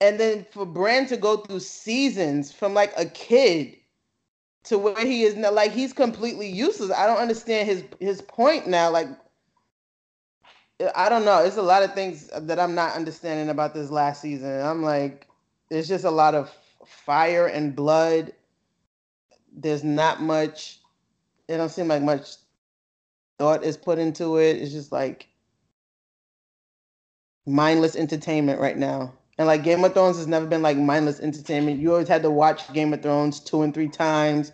And 0.00 0.20
then 0.20 0.46
for 0.52 0.66
Bran 0.66 1.06
to 1.08 1.18
go 1.18 1.38
through 1.38 1.60
seasons 1.60 2.52
from 2.52 2.74
like 2.74 2.94
a 2.98 3.06
kid 3.06 3.76
to 4.64 4.78
where 4.78 5.06
he 5.06 5.24
is 5.24 5.36
now, 5.36 5.52
like 5.52 5.72
he's 5.72 5.92
completely 5.94 6.48
useless. 6.48 6.92
I 6.92 7.06
don't 7.06 7.18
understand 7.18 7.68
his 7.68 7.84
his 8.00 8.22
point 8.22 8.68
now. 8.68 8.90
Like, 8.90 9.08
I 10.94 11.08
don't 11.08 11.24
know. 11.24 11.44
It's 11.44 11.56
a 11.56 11.62
lot 11.62 11.82
of 11.82 11.94
things 11.94 12.28
that 12.28 12.58
I'm 12.58 12.74
not 12.74 12.94
understanding 12.94 13.48
about 13.48 13.74
this 13.74 13.90
last 13.90 14.20
season. 14.20 14.60
I'm 14.60 14.82
like, 14.82 15.28
there's 15.68 15.88
just 15.88 16.04
a 16.04 16.10
lot 16.10 16.34
of 16.34 16.50
fire 16.86 17.46
and 17.46 17.74
blood. 17.74 18.32
There's 19.52 19.84
not 19.84 20.22
much. 20.22 20.80
It 21.48 21.56
don't 21.56 21.68
seem 21.68 21.88
like 21.88 22.02
much 22.02 22.36
thought 23.38 23.64
is 23.64 23.76
put 23.76 23.98
into 23.98 24.38
it. 24.38 24.56
It's 24.56 24.72
just 24.72 24.92
like 24.92 25.28
mindless 27.46 27.96
entertainment 27.96 28.60
right 28.60 28.76
now. 28.76 29.12
And 29.38 29.46
like 29.46 29.64
Game 29.64 29.84
of 29.84 29.94
Thrones 29.94 30.18
has 30.18 30.26
never 30.26 30.46
been 30.46 30.62
like 30.62 30.76
mindless 30.76 31.20
entertainment. 31.20 31.80
You 31.80 31.92
always 31.92 32.08
had 32.08 32.22
to 32.22 32.30
watch 32.30 32.72
Game 32.72 32.92
of 32.94 33.02
Thrones 33.02 33.40
two 33.40 33.62
and 33.62 33.74
three 33.74 33.88
times 33.88 34.52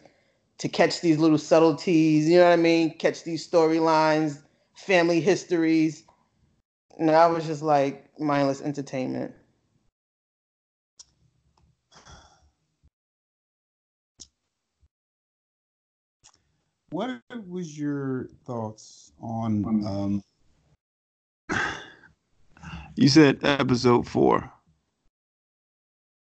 to 0.59 0.69
catch 0.69 1.01
these 1.01 1.19
little 1.19 1.39
subtleties, 1.39 2.29
you 2.29 2.39
know 2.39 2.45
what 2.45 2.53
I 2.53 2.57
mean? 2.57 2.97
Catch 2.99 3.23
these 3.25 3.49
storylines, 3.49 4.43
family 4.75 5.21
histories. 5.21 6.05
And 6.99 7.11
I 7.13 7.29
was 7.29 7.47
just 7.47 7.63
like 7.63 8.11
mindless 8.19 8.61
entertainment. 8.61 9.33
What 16.91 17.21
was 17.47 17.79
your 17.79 18.29
thoughts 18.45 19.13
on 19.21 19.65
um 19.87 20.23
you 22.97 23.09
said 23.09 23.45
episode 23.45 24.09
four. 24.09 24.51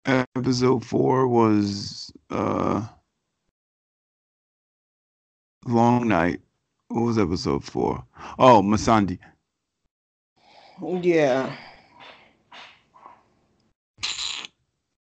Episode 0.04 0.84
four 0.84 1.26
was 1.26 2.12
uh 2.28 2.86
Long 5.64 6.08
Night. 6.08 6.40
What 6.88 7.02
was 7.02 7.18
episode 7.18 7.64
four? 7.64 8.04
Oh, 8.38 8.60
Missandei. 8.60 9.18
Yeah. 10.82 11.56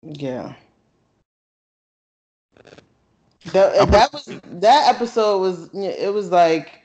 Yeah. 0.02 0.54
That, 3.52 3.90
that 3.90 4.12
was 4.12 4.26
that 4.44 4.94
episode 4.94 5.38
was 5.38 5.70
it 5.74 6.12
was 6.12 6.30
like 6.30 6.82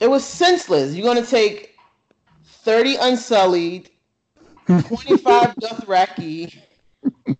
it 0.00 0.08
was 0.10 0.24
senseless. 0.24 0.94
You're 0.94 1.06
gonna 1.06 1.24
take 1.24 1.76
30 2.44 2.96
Unsullied, 2.96 3.90
25 4.80 5.54
Dothraki, 5.62 6.58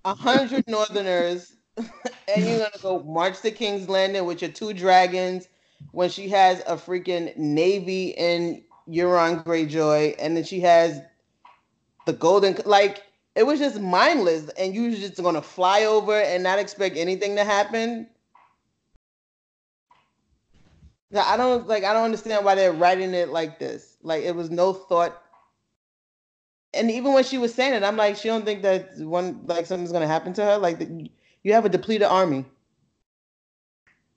100 0.02 0.64
Northerners, 0.68 1.56
and 1.76 2.46
you're 2.46 2.58
gonna 2.58 2.70
go 2.80 3.02
march 3.02 3.40
to 3.40 3.50
King's 3.50 3.88
Landing 3.88 4.24
with 4.24 4.42
your 4.42 4.50
two 4.52 4.72
dragons 4.72 5.48
when 5.92 6.08
she 6.08 6.28
has 6.28 6.60
a 6.66 6.76
freaking 6.76 7.36
navy 7.36 8.10
in 8.10 8.62
Euron 8.88 9.44
Greyjoy, 9.44 10.16
and 10.18 10.36
then 10.36 10.44
she 10.44 10.60
has 10.60 11.00
the 12.06 12.12
golden 12.12 12.56
like 12.64 13.02
it 13.34 13.44
was 13.44 13.58
just 13.58 13.80
mindless, 13.80 14.48
and 14.50 14.74
you 14.74 14.90
were 14.90 14.96
just 14.96 15.22
gonna 15.22 15.42
fly 15.42 15.84
over 15.84 16.14
and 16.14 16.42
not 16.42 16.58
expect 16.58 16.96
anything 16.96 17.36
to 17.36 17.44
happen. 17.44 18.08
I 21.16 21.36
don't 21.36 21.66
like 21.66 21.84
I 21.84 21.92
don't 21.92 22.04
understand 22.04 22.44
why 22.44 22.54
they're 22.54 22.72
writing 22.72 23.14
it 23.14 23.30
like 23.30 23.58
this. 23.58 23.96
Like 24.02 24.22
it 24.24 24.34
was 24.34 24.50
no 24.50 24.72
thought. 24.72 25.20
And 26.72 26.90
even 26.90 27.12
when 27.12 27.24
she 27.24 27.38
was 27.38 27.52
saying 27.52 27.74
it, 27.74 27.82
I'm 27.82 27.96
like, 27.96 28.16
she 28.16 28.28
don't 28.28 28.44
think 28.44 28.62
that 28.62 28.96
one 28.98 29.42
like 29.46 29.66
something's 29.66 29.92
gonna 29.92 30.06
happen 30.06 30.32
to 30.34 30.44
her. 30.44 30.58
Like 30.58 30.78
the, 30.78 31.10
you 31.42 31.52
have 31.52 31.64
a 31.64 31.68
depleted 31.68 32.06
army. 32.06 32.44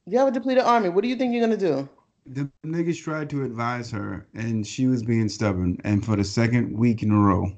You 0.06 0.20
have 0.20 0.28
a 0.28 0.32
depleted 0.32 0.64
army. 0.64 0.90
What 0.90 1.02
do 1.02 1.08
you 1.08 1.16
think 1.16 1.34
you're 1.34 1.42
gonna 1.42 1.58
do? 1.58 1.90
The 2.26 2.50
niggas 2.66 3.02
tried 3.02 3.30
to 3.32 3.44
advise 3.44 3.92
her, 3.92 4.28
and 4.34 4.66
she 4.66 4.88
was 4.88 5.04
being 5.04 5.28
stubborn. 5.28 5.78
And 5.84 6.06
for 6.06 6.16
the 6.16 6.24
second 6.24 6.78
week 6.78 7.04
in 7.04 7.12
a 7.12 7.18
row, 7.18 7.52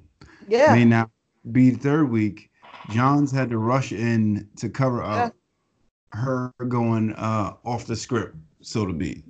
yeah, 0.47 0.73
may 0.73 0.85
now 0.85 1.09
be 1.51 1.71
the 1.71 1.77
third 1.77 2.09
week. 2.09 2.49
Jon's 2.89 3.31
had 3.31 3.49
to 3.49 3.57
rush 3.57 3.91
in 3.91 4.47
to 4.57 4.69
cover 4.69 5.03
up 5.03 5.33
yeah. 6.13 6.19
her 6.19 6.53
going 6.67 7.13
uh, 7.13 7.53
off 7.63 7.85
the 7.85 7.95
script, 7.95 8.35
so 8.61 8.85
to 8.85 8.93
be. 8.93 9.23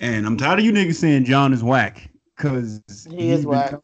And 0.00 0.26
I'm 0.26 0.36
tired 0.36 0.58
of 0.58 0.64
you 0.64 0.72
niggas 0.72 0.96
saying 0.96 1.24
Jon 1.24 1.52
is 1.52 1.62
whack, 1.62 2.10
cause 2.36 2.80
he 3.10 3.30
is 3.30 3.46
whack. 3.46 3.70
Been, 3.70 3.80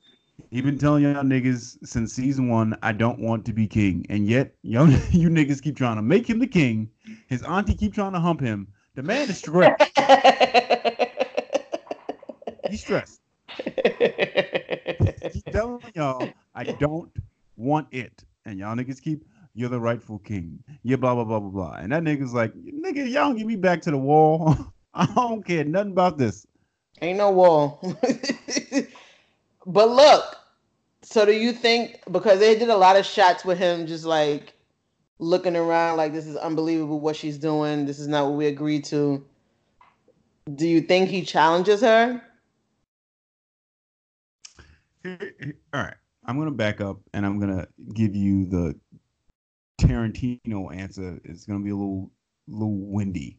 he 0.50 0.60
been 0.60 0.78
telling 0.78 1.04
y'all 1.04 1.22
niggas 1.22 1.78
since 1.86 2.12
season 2.12 2.48
one, 2.48 2.76
I 2.82 2.92
don't 2.92 3.18
want 3.18 3.44
to 3.46 3.52
be 3.52 3.66
king. 3.66 4.04
And 4.10 4.26
yet, 4.26 4.54
young 4.62 4.90
you 5.10 5.30
niggas 5.30 5.62
keep 5.62 5.76
trying 5.76 5.96
to 5.96 6.02
make 6.02 6.28
him 6.28 6.38
the 6.38 6.46
king. 6.46 6.90
His 7.28 7.42
auntie 7.42 7.74
keep 7.74 7.94
trying 7.94 8.12
to 8.12 8.20
hump 8.20 8.40
him. 8.40 8.68
The 8.94 9.02
man 9.02 9.31
is 9.31 9.38
stressed. 9.38 9.98
He's 12.68 12.81
stressed. 12.83 13.20
He's 15.33 15.42
telling 15.44 15.83
y'all, 15.94 16.28
I 16.55 16.64
don't 16.64 17.11
want 17.57 17.88
it. 17.90 18.24
And 18.44 18.59
y'all 18.59 18.74
niggas 18.74 19.00
keep, 19.00 19.24
you're 19.55 19.68
the 19.68 19.81
rightful 19.81 20.18
king. 20.18 20.62
You're 20.83 20.98
blah, 20.98 21.14
blah, 21.14 21.24
blah, 21.24 21.40
blah, 21.40 21.50
blah. 21.50 21.72
And 21.74 21.92
that 21.92 22.02
nigga's 22.02 22.35
like, 22.35 22.52
nigga, 22.55 23.09
y'all 23.09 23.28
don't 23.28 23.37
get 23.37 23.46
me 23.46 23.57
back 23.57 23.81
to 23.83 23.90
the 23.90 23.98
wall. 23.98 24.57
I 24.94 25.07
don't 25.07 25.44
care 25.44 25.64
nothing 25.64 25.92
about 25.92 26.18
this. 26.18 26.46
Ain't 27.00 27.18
no 27.18 27.31
wall. 27.31 27.81
but 29.66 29.88
look, 29.88 30.37
so 31.02 31.24
do 31.24 31.33
you 31.33 31.52
think 31.52 32.00
because 32.11 32.40
they 32.40 32.59
did 32.59 32.68
a 32.68 32.76
lot 32.76 32.96
of 32.96 33.07
shots 33.07 33.44
with 33.44 33.59
him 33.59 33.87
just 33.87 34.05
like 34.05 34.52
looking 35.22 35.54
around 35.54 35.96
like 35.96 36.12
this 36.12 36.26
is 36.26 36.37
unbelievable 36.37 36.98
what 36.98 37.14
she's 37.14 37.38
doing. 37.38 37.87
This 37.87 38.00
is 38.00 38.08
not 38.08 38.26
what 38.26 38.35
we 38.37 38.46
agreed 38.46 38.85
to. 38.87 39.24
Do 40.54 40.66
you 40.66 40.80
think 40.80 41.08
he 41.08 41.22
challenges 41.22 41.80
her? 41.80 42.20
All 45.04 45.16
right. 45.72 45.94
I'm 46.24 46.38
gonna 46.38 46.50
back 46.50 46.80
up 46.80 46.98
and 47.14 47.24
I'm 47.24 47.38
gonna 47.38 47.66
give 47.94 48.14
you 48.14 48.46
the 48.46 48.78
Tarantino 49.80 50.74
answer. 50.74 51.20
It's 51.24 51.46
gonna 51.46 51.64
be 51.64 51.70
a 51.70 51.76
little 51.76 52.11
little 52.48 52.76
windy. 52.76 53.38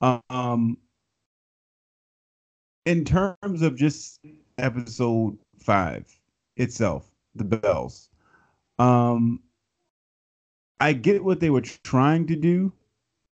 Um 0.00 0.78
in 2.84 3.04
terms 3.04 3.62
of 3.62 3.76
just 3.76 4.20
episode 4.58 5.36
five, 5.58 6.06
itself, 6.56 7.10
the 7.34 7.44
bells. 7.44 8.08
Um, 8.78 9.40
I 10.80 10.92
get 10.92 11.24
what 11.24 11.40
they 11.40 11.50
were 11.50 11.62
trying 11.62 12.26
to 12.28 12.36
do, 12.36 12.72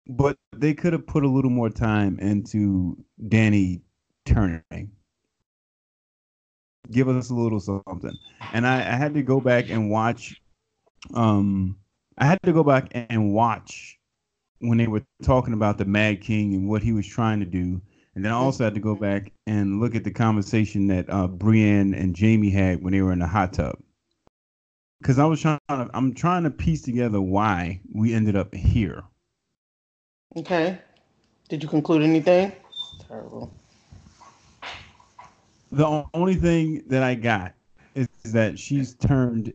but 0.06 0.36
they 0.54 0.74
could 0.74 0.92
have 0.92 1.06
put 1.06 1.24
a 1.24 1.28
little 1.28 1.50
more 1.50 1.70
time 1.70 2.18
into 2.18 2.96
Dany 3.22 3.82
turning. 4.24 4.92
Give 6.90 7.08
us 7.08 7.30
a 7.30 7.34
little 7.34 7.60
something. 7.60 8.16
And 8.52 8.66
I, 8.66 8.78
I 8.78 8.96
had 8.96 9.14
to 9.14 9.22
go 9.22 9.40
back 9.40 9.70
and 9.70 9.90
watch. 9.90 10.40
Um, 11.14 11.76
I 12.18 12.26
had 12.26 12.38
to 12.44 12.52
go 12.52 12.62
back 12.62 12.90
and 12.94 13.32
watch 13.32 13.98
when 14.60 14.78
they 14.78 14.86
were 14.86 15.02
talking 15.22 15.52
about 15.52 15.78
the 15.78 15.84
Mad 15.84 16.20
King 16.20 16.54
and 16.54 16.68
what 16.68 16.82
he 16.82 16.92
was 16.92 17.06
trying 17.06 17.40
to 17.40 17.46
do 17.46 17.80
and 18.16 18.24
then 18.24 18.32
I 18.32 18.36
also 18.36 18.64
had 18.64 18.74
to 18.74 18.80
go 18.80 18.94
back 18.94 19.30
and 19.46 19.78
look 19.78 19.94
at 19.94 20.02
the 20.02 20.10
conversation 20.10 20.86
that 20.86 21.04
uh, 21.10 21.28
Brienne 21.28 21.92
and 21.92 22.18
Jaime 22.18 22.48
had 22.48 22.82
when 22.82 22.94
they 22.94 23.02
were 23.02 23.12
in 23.12 23.18
the 23.18 23.26
hot 23.26 23.52
tub. 23.52 23.78
Because 25.00 25.18
I 25.18 25.24
was 25.24 25.40
trying 25.40 25.58
to, 25.68 25.90
I'm 25.94 26.14
trying 26.14 26.44
to 26.44 26.50
piece 26.50 26.82
together 26.82 27.20
why 27.20 27.80
we 27.92 28.14
ended 28.14 28.36
up 28.36 28.54
here. 28.54 29.04
Okay. 30.36 30.78
Did 31.48 31.62
you 31.62 31.68
conclude 31.68 32.02
anything? 32.02 32.52
Terrible. 33.06 33.52
The 35.72 36.04
only 36.14 36.34
thing 36.34 36.82
that 36.88 37.02
I 37.02 37.14
got 37.14 37.54
is 37.94 38.08
that 38.24 38.58
she's 38.58 38.94
turned 38.94 39.52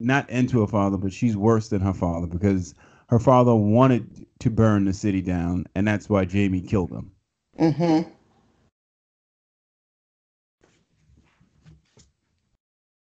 not 0.00 0.28
into 0.30 0.62
a 0.62 0.66
father, 0.66 0.96
but 0.96 1.12
she's 1.12 1.36
worse 1.36 1.68
than 1.68 1.80
her 1.80 1.94
father 1.94 2.26
because 2.26 2.74
her 3.08 3.18
father 3.18 3.54
wanted 3.54 4.26
to 4.40 4.50
burn 4.50 4.84
the 4.84 4.92
city 4.92 5.20
down, 5.20 5.66
and 5.74 5.86
that's 5.86 6.08
why 6.08 6.24
Jaime 6.24 6.60
killed 6.60 6.90
him. 6.90 7.12
Mm-hmm. 7.58 8.10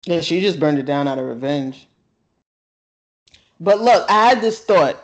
Yeah, 0.06 0.22
she 0.22 0.42
just 0.42 0.60
burned 0.60 0.80
it 0.80 0.86
down 0.86 1.08
out 1.08 1.20
of 1.20 1.26
revenge. 1.26 1.88
But 3.60 3.80
look, 3.80 4.10
I 4.10 4.30
had 4.30 4.42
this 4.42 4.64
thought 4.64 5.04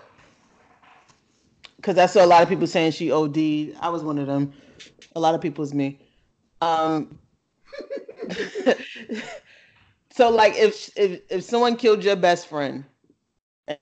because 1.76 1.98
I 1.98 2.08
saw 2.08 2.26
a 2.26 2.28
lot 2.28 2.42
of 2.42 2.50
people 2.50 2.66
saying 2.68 2.92
she 2.92 3.12
OD'd. 3.12 3.76
I 3.80 3.90
was 3.90 4.04
one 4.04 4.18
of 4.18 4.28
them. 4.28 4.52
A 5.16 5.20
lot 5.20 5.36
of 5.36 5.42
people 5.42 5.62
was 5.62 5.74
me. 5.74 6.00
Um, 6.62 7.20
so 10.12 10.30
like 10.30 10.56
if 10.56 10.90
if 10.98 11.22
if 11.30 11.44
someone 11.44 11.76
killed 11.76 12.04
your 12.04 12.16
best 12.16 12.48
friend 12.48 12.84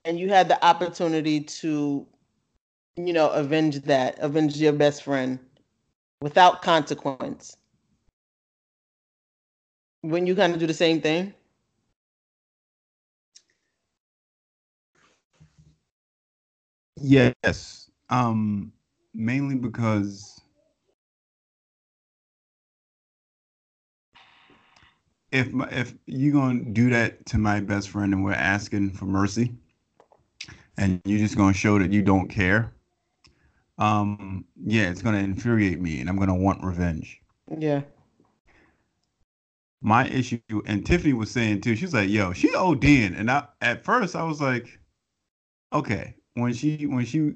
and 0.04 0.19
you 0.19 0.30
had 0.30 0.49
the 0.49 0.63
opportunity 0.65 1.39
to, 1.39 2.06
you 2.97 3.13
know, 3.13 3.30
avenge 3.30 3.82
that, 3.84 4.17
avenge 4.19 4.58
your 4.58 4.73
best 4.73 5.04
friend, 5.04 5.39
without 6.21 6.62
consequence. 6.62 7.56
Wouldn't 10.05 10.27
you 10.27 10.35
kind 10.35 10.53
of 10.53 10.59
do 10.59 10.67
the 10.67 10.73
same 10.73 11.01
thing? 11.01 11.33
Yes. 17.01 17.89
Um 18.09 18.73
mainly 19.13 19.55
because 19.55 20.41
if 25.31 25.51
my, 25.51 25.67
if 25.69 25.93
you're 26.05 26.33
gonna 26.33 26.63
do 26.63 26.89
that 26.91 27.25
to 27.27 27.37
my 27.37 27.59
best 27.59 27.89
friend 27.89 28.13
and 28.13 28.23
we're 28.23 28.33
asking 28.33 28.91
for 28.91 29.05
mercy, 29.05 29.53
and 30.77 31.01
you're 31.05 31.19
just 31.19 31.37
gonna 31.37 31.53
show 31.53 31.79
that 31.79 31.91
you 31.91 32.01
don't 32.01 32.29
care, 32.29 32.73
um, 33.77 34.45
yeah, 34.65 34.89
it's 34.89 35.01
gonna 35.01 35.19
infuriate 35.19 35.81
me, 35.81 35.99
and 35.99 36.09
I'm 36.09 36.17
gonna 36.17 36.35
want 36.35 36.63
revenge. 36.63 37.21
Yeah. 37.57 37.81
My 39.81 40.07
issue, 40.07 40.39
and 40.65 40.85
Tiffany 40.85 41.13
was 41.13 41.31
saying 41.31 41.61
too, 41.61 41.75
she's 41.75 41.93
like, 41.93 42.09
"Yo, 42.09 42.33
she 42.33 42.49
ODing," 42.49 43.17
and 43.17 43.29
I 43.29 43.47
at 43.61 43.83
first 43.83 44.15
I 44.15 44.23
was 44.23 44.41
like, 44.41 44.79
"Okay." 45.73 46.15
When 46.33 46.53
she 46.53 46.85
when 46.85 47.05
she, 47.05 47.33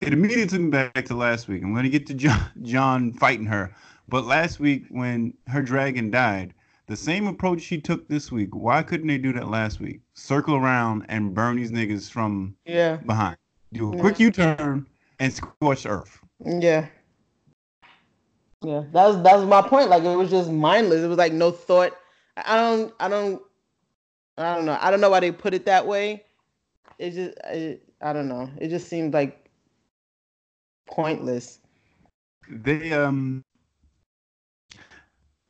it 0.00 0.12
immediately 0.12 0.46
took 0.46 0.60
me 0.60 0.70
back 0.70 1.04
to 1.04 1.14
last 1.14 1.48
week. 1.48 1.62
I'm 1.62 1.74
gonna 1.74 1.88
get 1.88 2.06
to 2.06 2.14
Jon 2.14 2.40
Jon 2.62 3.12
fighting 3.12 3.46
her, 3.46 3.74
but 4.08 4.24
last 4.24 4.58
week 4.58 4.84
when 4.88 5.34
her 5.46 5.62
dragon 5.62 6.10
died, 6.10 6.54
the 6.86 6.96
same 6.96 7.26
approach 7.26 7.60
she 7.60 7.80
took 7.80 8.08
this 8.08 8.32
week. 8.32 8.54
Why 8.54 8.82
couldn't 8.82 9.06
they 9.06 9.18
do 9.18 9.32
that 9.34 9.48
last 9.48 9.80
week? 9.80 10.00
Circle 10.14 10.56
around 10.56 11.06
and 11.08 11.34
burn 11.34 11.56
these 11.56 11.70
niggas 11.70 12.10
from 12.10 12.56
yeah 12.64 12.96
behind. 12.96 13.36
Do 13.72 13.92
a 13.92 13.96
quick 13.98 14.18
U 14.18 14.30
turn 14.30 14.86
and 15.18 15.32
scorch 15.32 15.86
earth. 15.86 16.18
Yeah. 16.44 16.86
Yeah, 18.62 18.84
that 18.92 19.06
was 19.06 19.22
that 19.22 19.36
was 19.36 19.44
my 19.46 19.62
point. 19.62 19.88
Like 19.90 20.04
it 20.04 20.16
was 20.16 20.30
just 20.30 20.50
mindless. 20.50 21.02
It 21.02 21.08
was 21.08 21.18
like 21.18 21.32
no 21.32 21.50
thought. 21.50 21.96
I 22.36 22.56
don't, 22.56 22.94
I 23.00 23.08
don't, 23.08 23.42
I 24.38 24.54
don't 24.54 24.64
know. 24.64 24.78
I 24.80 24.90
don't 24.90 25.00
know 25.00 25.10
why 25.10 25.20
they 25.20 25.32
put 25.32 25.54
it 25.54 25.66
that 25.66 25.86
way. 25.86 26.24
It 26.98 27.10
just, 27.10 27.36
it, 27.44 27.82
I 28.00 28.12
don't 28.12 28.28
know. 28.28 28.48
It 28.58 28.68
just 28.68 28.88
seemed 28.88 29.12
like 29.12 29.50
pointless. 30.86 31.58
They 32.48 32.92
um 32.92 33.44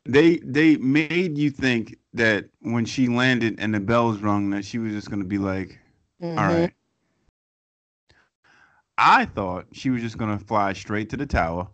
they 0.04 0.38
they 0.38 0.76
made 0.76 1.38
you 1.38 1.50
think 1.50 1.96
that 2.14 2.46
when 2.60 2.84
she 2.84 3.08
landed 3.08 3.56
and 3.58 3.74
the 3.74 3.80
bells 3.80 4.18
rung 4.18 4.50
that 4.50 4.64
she 4.64 4.78
was 4.78 4.92
just 4.92 5.10
gonna 5.10 5.24
be 5.24 5.38
like, 5.38 5.78
mm-hmm. 6.22 6.38
All 6.38 6.46
right. 6.46 6.72
I 8.98 9.26
thought 9.26 9.66
she 9.72 9.90
was 9.90 10.02
just 10.02 10.18
gonna 10.18 10.38
fly 10.38 10.72
straight 10.72 11.10
to 11.10 11.16
the 11.16 11.26
tower. 11.26 11.68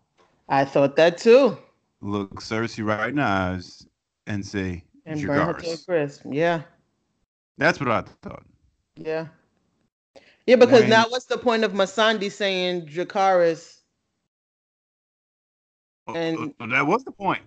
I 0.49 0.65
thought 0.65 0.97
that 0.97 1.19
too. 1.19 1.59
Look 2.01 2.41
Cersei 2.41 2.85
right 2.85 3.11
in 3.11 3.17
the 3.17 3.23
eyes 3.23 3.87
and 4.27 4.45
say, 4.45 4.85
and 5.05 5.25
burn 5.27 5.47
her 5.47 5.53
to 5.55 5.71
a 5.73 5.77
crisp. 5.77 6.23
Yeah. 6.31 6.63
That's 7.57 7.81
what 7.81 7.89
I 7.89 8.03
thought. 8.23 8.45
Yeah. 8.97 9.27
Yeah, 10.47 10.57
because 10.57 10.89
now 10.89 11.05
what's 11.09 11.27
the 11.27 11.37
point 11.37 11.65
of 11.65 11.73
Missandei 11.73 12.33
saying 12.33 12.87
Dracarys? 12.87 13.81
Oh, 16.07 16.15
and 16.15 16.39
oh, 16.39 16.55
oh, 16.61 16.67
that 16.69 16.87
was 16.87 17.05
the 17.05 17.13
point. 17.13 17.43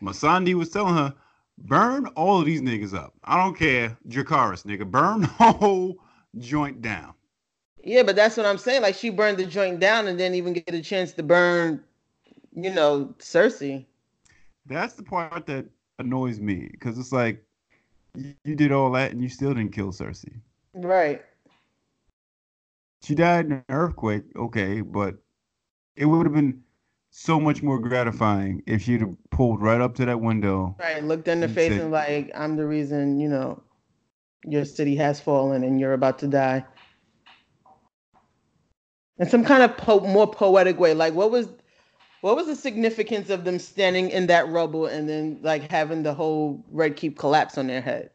Missandei 0.00 0.54
was 0.54 0.70
telling 0.70 0.94
her, 0.94 1.12
burn 1.58 2.06
all 2.14 2.38
of 2.38 2.46
these 2.46 2.60
niggas 2.60 2.94
up. 2.94 3.12
I 3.24 3.42
don't 3.42 3.58
care, 3.58 3.98
Dracarys, 4.08 4.64
nigga. 4.64 4.88
Burn 4.88 5.20
the 5.38 5.52
whole 5.52 5.96
joint 6.38 6.80
down. 6.80 7.14
Yeah, 7.82 8.02
but 8.02 8.16
that's 8.16 8.36
what 8.36 8.46
I'm 8.46 8.58
saying. 8.58 8.82
Like 8.82 8.94
she 8.94 9.10
burned 9.10 9.38
the 9.38 9.46
joint 9.46 9.80
down 9.80 10.06
and 10.06 10.18
didn't 10.18 10.34
even 10.34 10.52
get 10.52 10.74
a 10.74 10.82
chance 10.82 11.12
to 11.14 11.22
burn, 11.22 11.82
you 12.54 12.70
know, 12.72 13.14
Cersei. 13.18 13.86
That's 14.66 14.94
the 14.94 15.02
part 15.02 15.46
that 15.46 15.66
annoys 15.98 16.40
me 16.40 16.68
because 16.72 16.98
it's 16.98 17.12
like 17.12 17.44
you 18.14 18.56
did 18.56 18.72
all 18.72 18.90
that 18.92 19.12
and 19.12 19.22
you 19.22 19.28
still 19.28 19.54
didn't 19.54 19.72
kill 19.72 19.92
Cersei. 19.92 20.34
Right. 20.74 21.22
She 23.02 23.14
died 23.14 23.46
in 23.46 23.52
an 23.52 23.64
earthquake, 23.70 24.24
okay, 24.36 24.82
but 24.82 25.16
it 25.96 26.04
would 26.04 26.26
have 26.26 26.34
been 26.34 26.62
so 27.10 27.40
much 27.40 27.62
more 27.62 27.78
gratifying 27.78 28.62
if 28.66 28.82
she'd 28.82 29.00
have 29.00 29.16
pulled 29.30 29.62
right 29.62 29.80
up 29.80 29.94
to 29.96 30.04
that 30.04 30.20
window. 30.20 30.76
Right, 30.78 31.02
looked 31.02 31.26
in 31.26 31.40
the 31.40 31.48
face 31.48 31.72
said, 31.72 31.80
and 31.80 31.90
like, 31.90 32.30
I'm 32.34 32.56
the 32.56 32.66
reason, 32.66 33.18
you 33.18 33.28
know, 33.28 33.62
your 34.44 34.64
city 34.64 34.96
has 34.96 35.18
fallen 35.20 35.64
and 35.64 35.80
you're 35.80 35.94
about 35.94 36.18
to 36.20 36.26
die. 36.26 36.64
In 39.20 39.28
some 39.28 39.44
kind 39.44 39.62
of 39.62 39.76
po- 39.76 40.00
more 40.00 40.26
poetic 40.26 40.80
way. 40.80 40.94
Like 40.94 41.14
what 41.14 41.30
was 41.30 41.48
what 42.22 42.36
was 42.36 42.46
the 42.46 42.56
significance 42.56 43.30
of 43.30 43.44
them 43.44 43.58
standing 43.58 44.10
in 44.10 44.26
that 44.26 44.48
rubble 44.48 44.86
and 44.86 45.08
then 45.08 45.38
like 45.42 45.70
having 45.70 46.02
the 46.02 46.14
whole 46.14 46.64
red 46.70 46.96
keep 46.96 47.18
collapse 47.18 47.56
on 47.56 47.66
their 47.66 47.80
head? 47.80 48.10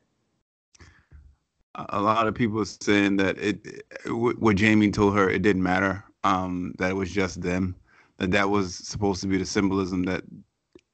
A 1.89 2.01
lot 2.01 2.27
of 2.27 2.33
people 2.33 2.63
saying 2.65 3.17
that 3.17 3.37
it, 3.37 3.83
what 4.07 4.59
Jaime 4.59 4.91
told 4.91 5.15
her, 5.15 5.29
it 5.29 5.41
didn't 5.41 5.63
matter. 5.63 6.03
Um, 6.23 6.73
that 6.79 6.91
it 6.91 6.95
was 6.95 7.11
just 7.11 7.41
them. 7.41 7.75
That 8.17 8.31
that 8.31 8.49
was 8.49 8.75
supposed 8.75 9.21
to 9.21 9.27
be 9.27 9.37
the 9.37 9.45
symbolism 9.45 10.03
that, 10.03 10.23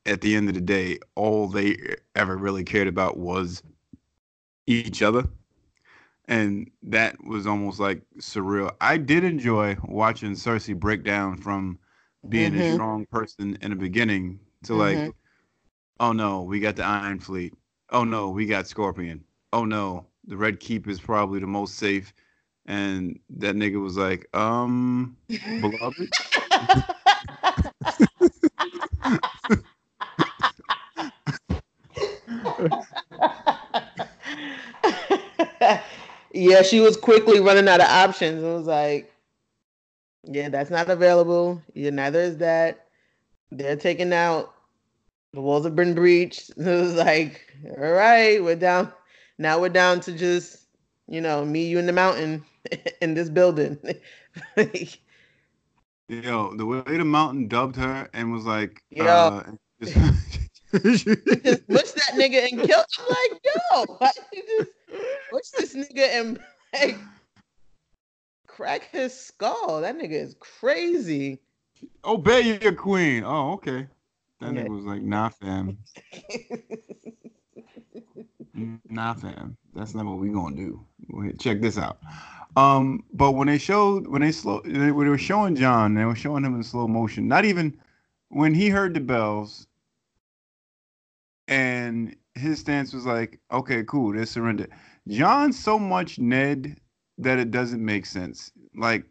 at 0.06 0.22
the 0.22 0.36
end 0.36 0.50
of 0.50 0.56
the 0.56 0.62
day, 0.62 0.98
all 1.16 1.48
they 1.48 1.78
ever 2.16 2.36
really 2.36 2.64
cared 2.64 2.88
about 2.88 3.18
was 3.18 3.62
each 4.66 5.02
other, 5.04 5.26
and 6.28 6.70
that 6.84 7.24
was 7.24 7.48
almost 7.48 7.80
like 7.80 8.02
surreal. 8.20 8.72
I 8.80 8.98
did 8.98 9.24
enjoy 9.24 9.78
watching 9.84 10.32
Cersei 10.32 10.78
break 10.78 11.04
down 11.04 11.38
from 11.38 11.80
being 12.30 12.54
mm-hmm. 12.54 12.62
a 12.62 12.74
strong 12.74 13.06
person 13.08 13.58
in 13.62 13.72
the 13.72 13.76
beginning 13.76 14.40
to 14.64 14.76
like, 14.76 14.98
mm-hmm. 14.98 15.10
oh 16.00 16.14
no, 16.14 16.44
we 16.44 16.60
got 16.60 16.76
the 16.76 16.86
Iron 16.86 17.20
Fleet. 17.20 17.54
Oh 17.90 18.04
no, 18.04 18.30
we 18.30 18.46
got 18.46 18.68
Scorpion. 18.68 19.24
Oh 19.54 19.66
no, 19.66 20.06
the 20.26 20.38
Red 20.38 20.60
Keep 20.60 20.88
is 20.88 21.00
probably 21.00 21.40
the 21.40 21.48
most 21.48 21.76
safe. 21.76 22.14
And 22.68 23.20
that 23.32 23.56
nigga 23.56 23.82
was 23.82 23.98
like, 23.98 24.28
um, 24.36 25.18
beloved. 25.28 26.10
yeah, 36.34 36.62
she 36.62 36.80
was 36.80 36.98
quickly 36.98 37.40
running 37.40 37.68
out 37.68 37.82
of 37.82 37.88
options. 37.88 38.44
It 38.44 38.48
was 38.48 38.68
like, 38.68 39.12
yeah, 40.24 40.50
that's 40.50 40.70
not 40.70 40.90
available. 40.90 41.62
Yeah, 41.74 41.90
neither 41.90 42.20
is 42.20 42.38
that. 42.38 42.88
They're 43.52 43.76
taken 43.76 44.14
out. 44.14 44.54
The 45.34 45.42
walls 45.42 45.66
have 45.66 45.76
been 45.76 45.94
breached. 45.94 46.52
It 46.58 46.66
was 46.66 46.96
like, 46.96 47.42
all 47.78 47.92
right, 47.92 48.44
we're 48.44 48.56
down. 48.56 48.92
Now 49.38 49.60
we're 49.60 49.70
down 49.70 50.00
to 50.02 50.12
just, 50.12 50.68
you 51.08 51.22
know, 51.22 51.44
me, 51.44 51.66
you, 51.66 51.80
in 51.80 51.86
the 51.86 51.94
mountain 51.94 52.44
in 53.02 53.14
this 53.14 53.30
building. 53.30 53.78
Yo, 56.08 56.54
the 56.56 56.66
way 56.66 56.82
the 56.86 57.06
mountain 57.06 57.48
dubbed 57.48 57.78
her 57.78 58.10
and 58.14 58.32
was 58.32 58.46
like, 58.46 58.84
Yo. 58.92 59.06
Uh, 59.06 59.44
just, 59.82 59.96
just 60.72 61.06
that 61.06 62.14
nigga 62.16 62.52
and 62.52 62.62
kill. 62.62 62.84
I'm 63.00 63.08
like, 63.10 63.42
yo, 63.44 63.86
why 63.98 64.12
you 64.34 64.44
just 64.58 64.72
push 65.30 65.50
this 65.58 65.76
nigga 65.76 66.08
and 66.10 66.40
like 66.74 66.98
crack 68.48 68.90
his 68.92 69.18
skull. 69.18 69.82
That 69.82 69.98
nigga 69.98 70.12
is 70.12 70.36
crazy. 70.40 71.40
Obey 72.06 72.60
your 72.62 72.74
queen. 72.74 73.24
Oh, 73.26 73.54
okay. 73.54 73.88
That 74.40 74.52
nigga 74.52 74.70
was 74.70 74.86
like, 74.86 75.02
nah, 75.02 75.30
fam. 75.30 75.78
nah, 78.90 79.14
fam. 79.14 79.58
That's 79.76 79.94
not 79.94 80.06
what 80.06 80.18
we 80.18 80.30
gonna 80.30 80.56
do. 80.56 80.86
Check 81.40 81.62
this 81.62 81.78
out. 81.78 82.00
Um, 82.56 83.04
but 83.14 83.32
when 83.32 83.48
they 83.48 83.58
showed 83.58 84.08
when 84.08 84.22
they 84.22 84.32
slow 84.32 84.62
when 84.64 84.88
they 84.88 84.92
were 84.92 85.18
showing 85.18 85.56
Jon, 85.56 85.94
they 85.94 86.06
were 86.06 86.16
showing 86.16 86.44
him 86.44 86.56
in 86.56 86.64
slow 86.64 86.88
motion. 86.88 87.28
Not 87.28 87.46
even 87.46 87.78
when 88.30 88.54
he 88.54 88.70
heard 88.70 88.94
the 88.94 89.00
bells, 89.00 89.68
and 91.52 92.16
his 92.34 92.60
stance 92.60 92.94
was 92.94 93.06
like, 93.06 93.40
okay, 93.52 93.84
cool, 93.84 94.14
they 94.14 94.26
surrender. 94.26 94.68
Jon's 95.08 95.62
so 95.62 95.78
much 95.78 96.18
Ned 96.18 96.80
that 97.18 97.38
it 97.40 97.52
doesn't 97.52 97.84
make 97.84 98.06
sense. 98.06 98.52
Like 98.76 99.06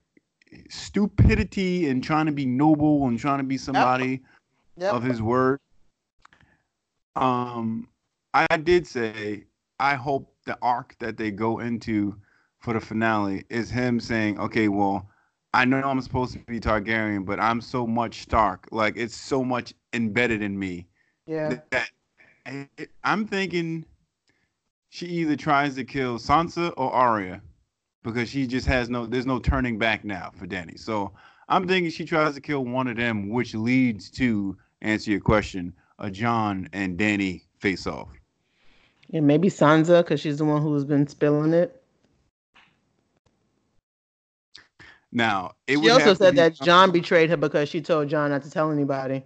stupidity 0.71 1.89
and 1.89 2.03
trying 2.03 2.27
to 2.27 2.33
be 2.33 2.47
noble 2.47 3.07
and 3.07 3.19
trying 3.19 3.39
to 3.39 3.45
be 3.45 3.59
somebody 3.59 4.11
yep. 4.11 4.21
Yep. 4.79 4.95
of 4.95 5.03
his 5.03 5.21
word. 5.21 5.61
Um, 7.15 7.89
I 8.33 8.57
did 8.57 8.87
say 8.87 9.45
I 9.79 9.95
hope 9.95 10.35
the 10.47 10.57
arc 10.63 10.97
that 10.99 11.19
they 11.19 11.31
go 11.31 11.59
into 11.59 12.17
for 12.59 12.73
the 12.73 12.81
finale 12.81 13.45
is 13.51 13.71
him 13.71 14.01
saying, 14.01 14.39
"Okay, 14.39 14.69
well, 14.69 15.11
I 15.53 15.65
know 15.65 15.79
I'm 15.79 16.01
supposed 16.01 16.33
to 16.35 16.39
be 16.41 16.61
Targaryen, 16.61 17.27
but 17.27 17.41
I'm 17.41 17.61
so 17.61 17.87
much 17.87 18.23
Stark. 18.23 18.69
Like 18.71 18.97
it's 18.97 19.17
so 19.17 19.45
much 19.45 19.75
embedded 19.93 20.43
in 20.43 20.59
me. 20.59 20.87
Yeah. 21.27 21.61
That, 21.71 21.91
I'm 23.05 23.27
thinking 23.27 23.85
she 24.89 25.07
either 25.07 25.37
tries 25.37 25.75
to 25.77 25.85
kill 25.85 26.19
Sansa 26.19 26.73
or 26.77 26.93
Arya 26.93 27.41
because 28.03 28.29
she 28.29 28.47
just 28.47 28.67
has 28.67 28.89
no 28.89 29.07
there's 29.07 29.27
no 29.27 29.39
turning 29.39 29.79
back 29.79 30.05
now 30.05 30.31
for 30.35 30.47
Dany. 30.47 30.79
So 30.79 31.13
I'm 31.49 31.67
thinking 31.67 31.91
she 31.91 32.05
tries 32.05 32.35
to 32.35 32.41
kill 32.41 32.65
one 32.65 32.87
of 32.89 32.97
them, 32.97 33.29
which 33.29 33.55
leads 33.55 34.11
to 34.13 34.57
answer 34.83 35.11
your 35.11 35.21
question, 35.21 35.73
a 35.99 36.11
Jon 36.11 36.69
and 36.73 36.99
Dany 36.99 37.43
face 37.59 37.87
off. 37.87 38.09
Yeah, 39.09 39.21
maybe 39.21 39.49
Sansa 39.49 40.03
because 40.03 40.21
she's 40.21 40.39
the 40.39 40.45
one 40.45 40.63
who's 40.63 40.85
been 40.85 41.07
spilling 41.07 41.53
it. 41.53 41.83
Now, 45.13 45.53
it 45.67 45.81
she 45.81 45.91
also 45.91 46.15
said 46.15 46.37
that 46.37 46.55
Jon 46.55 46.93
betrayed 46.93 47.31
her 47.31 47.37
because 47.37 47.69
she 47.69 47.81
told 47.81 48.09
Jon 48.09 48.31
not 48.31 48.45
to 48.45 48.51
tell 48.51 48.71
anybody. 48.71 49.25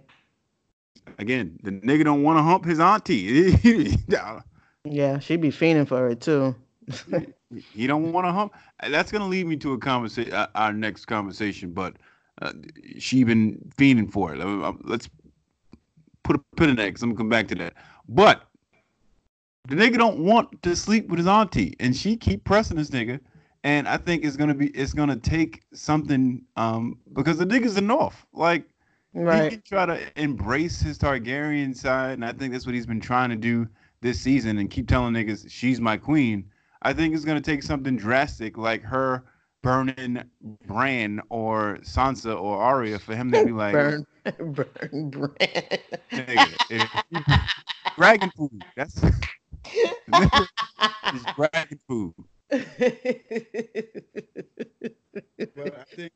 Again, 1.17 1.57
the 1.63 1.71
nigga 1.71 2.03
don't 2.03 2.23
want 2.23 2.37
to 2.37 2.43
hump 2.43 2.65
his 2.65 2.79
auntie. 2.79 3.97
yeah, 4.83 5.19
she'd 5.19 5.41
be 5.41 5.49
fiending 5.49 5.87
for 5.87 6.09
it 6.09 6.21
too. 6.21 6.55
he 7.71 7.87
don't 7.87 8.11
want 8.11 8.25
to 8.27 8.31
hump. 8.31 8.53
That's 8.87 9.11
gonna 9.11 9.27
lead 9.27 9.47
me 9.47 9.55
to 9.57 9.73
a 9.73 9.77
conversation, 9.77 10.33
uh, 10.33 10.47
our 10.55 10.73
next 10.73 11.05
conversation. 11.05 11.71
But 11.71 11.95
uh, 12.41 12.53
she 12.99 13.23
been 13.23 13.57
fiending 13.77 14.11
for 14.11 14.33
it. 14.33 14.41
Uh, 14.41 14.73
let's 14.83 15.09
put 16.23 16.35
a 16.35 16.39
pin 16.57 16.69
in 16.69 16.75
that 16.77 16.85
because 16.85 17.03
I'm 17.03 17.09
gonna 17.09 17.17
come 17.17 17.29
back 17.29 17.47
to 17.49 17.55
that. 17.55 17.73
But 18.09 18.43
the 19.67 19.75
nigga 19.75 19.97
don't 19.97 20.19
want 20.19 20.61
to 20.63 20.75
sleep 20.75 21.07
with 21.07 21.19
his 21.19 21.27
auntie, 21.27 21.75
and 21.79 21.95
she 21.95 22.15
keep 22.17 22.43
pressing 22.43 22.77
this 22.77 22.89
nigga. 22.89 23.19
And 23.63 23.87
I 23.87 23.97
think 23.97 24.23
it's 24.23 24.35
gonna 24.35 24.53
be 24.53 24.67
it's 24.69 24.93
gonna 24.93 25.15
take 25.15 25.63
something 25.73 26.43
um 26.55 26.99
because 27.13 27.37
the 27.37 27.45
nigga's 27.45 27.75
the 27.75 27.81
North. 27.81 28.25
Like 28.33 28.65
right. 29.15 29.43
he 29.43 29.57
can 29.57 29.61
try 29.67 29.85
to 29.85 30.21
embrace 30.21 30.81
his 30.81 30.97
Targaryen 30.97 31.75
side, 31.75 32.13
and 32.13 32.25
I 32.25 32.33
think 32.33 32.53
that's 32.53 32.65
what 32.65 32.75
he's 32.75 32.85
been 32.85 33.01
trying 33.01 33.29
to 33.29 33.35
do 33.35 33.67
this 34.01 34.19
season 34.19 34.57
and 34.59 34.69
keep 34.69 34.87
telling 34.87 35.13
niggas 35.13 35.49
she's 35.49 35.81
my 35.81 35.97
queen. 35.97 36.49
I 36.81 36.93
think 36.93 37.15
it's 37.15 37.25
gonna 37.25 37.41
take 37.41 37.63
something 37.63 37.97
drastic 37.97 38.57
like 38.57 38.83
her 38.83 39.23
burning 39.63 40.21
Bran 40.67 41.21
or 41.29 41.79
Sansa 41.81 42.39
or 42.39 42.61
Arya 42.61 42.99
for 42.99 43.15
him 43.15 43.31
to 43.31 43.43
be 43.43 43.51
like 43.51 43.73
burn, 43.73 44.05
burn 44.37 45.09
Bran. 45.09 45.79
dragon 47.97 48.31
food. 48.37 48.63
That's 48.75 49.01
it's 50.07 51.33
dragon 51.35 51.79
food. 51.87 52.13
but 52.49 52.61
I 55.79 55.83
think 55.95 56.11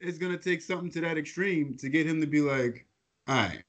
it's 0.00 0.18
gonna 0.18 0.38
take 0.38 0.62
something 0.62 0.90
to 0.90 1.00
that 1.02 1.18
extreme 1.18 1.76
to 1.78 1.88
get 1.88 2.06
him 2.06 2.20
to 2.20 2.26
be 2.26 2.40
like, 2.40 2.86
all 3.28 3.36
right, 3.36 3.62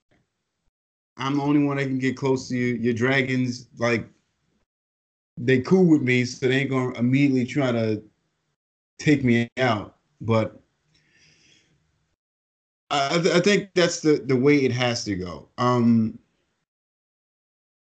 I'm 1.18 1.38
the 1.38 1.44
only 1.44 1.64
one 1.64 1.78
that 1.78 1.86
can 1.86 2.00
get 2.00 2.18
close 2.18 2.48
to 2.50 2.58
you. 2.58 2.76
Your 2.76 2.94
dragons, 2.94 3.68
like, 3.78 4.08
they 5.38 5.62
cool 5.62 5.86
with 5.86 6.02
me, 6.02 6.26
so 6.26 6.48
they 6.48 6.62
ain't 6.62 6.70
gonna 6.70 6.98
immediately 6.98 7.46
try 7.46 7.72
to 7.72 8.04
take 9.00 9.24
me 9.24 9.48
out. 9.58 9.96
But 10.22 10.60
I, 12.90 13.22
I 13.34 13.40
think 13.40 13.70
that's 13.76 14.02
the 14.02 14.24
the 14.26 14.36
way 14.36 14.58
it 14.58 14.72
has 14.72 15.04
to 15.06 15.16
go. 15.16 15.50
Um, 15.58 16.20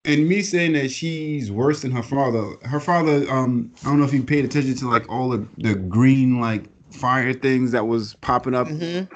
and 0.05 0.29
me 0.29 0.41
saying 0.41 0.73
that 0.75 0.91
she's 0.91 1.51
worse 1.51 1.83
than 1.83 1.91
her 1.91 2.03
father. 2.03 2.57
Her 2.63 2.79
father, 2.79 3.29
um, 3.31 3.73
I 3.83 3.89
don't 3.89 3.99
know 3.99 4.07
if 4.07 4.13
you 4.13 4.23
paid 4.23 4.45
attention 4.45 4.75
to 4.77 4.89
like 4.89 5.09
all 5.11 5.33
of 5.33 5.49
the 5.57 5.75
green 5.75 6.41
like 6.41 6.65
fire 6.97 7.33
things 7.33 7.73
that 7.73 7.87
was 7.87 8.15
popping 8.17 8.55
up. 8.55 8.69
Mm-hmm. 8.69 9.15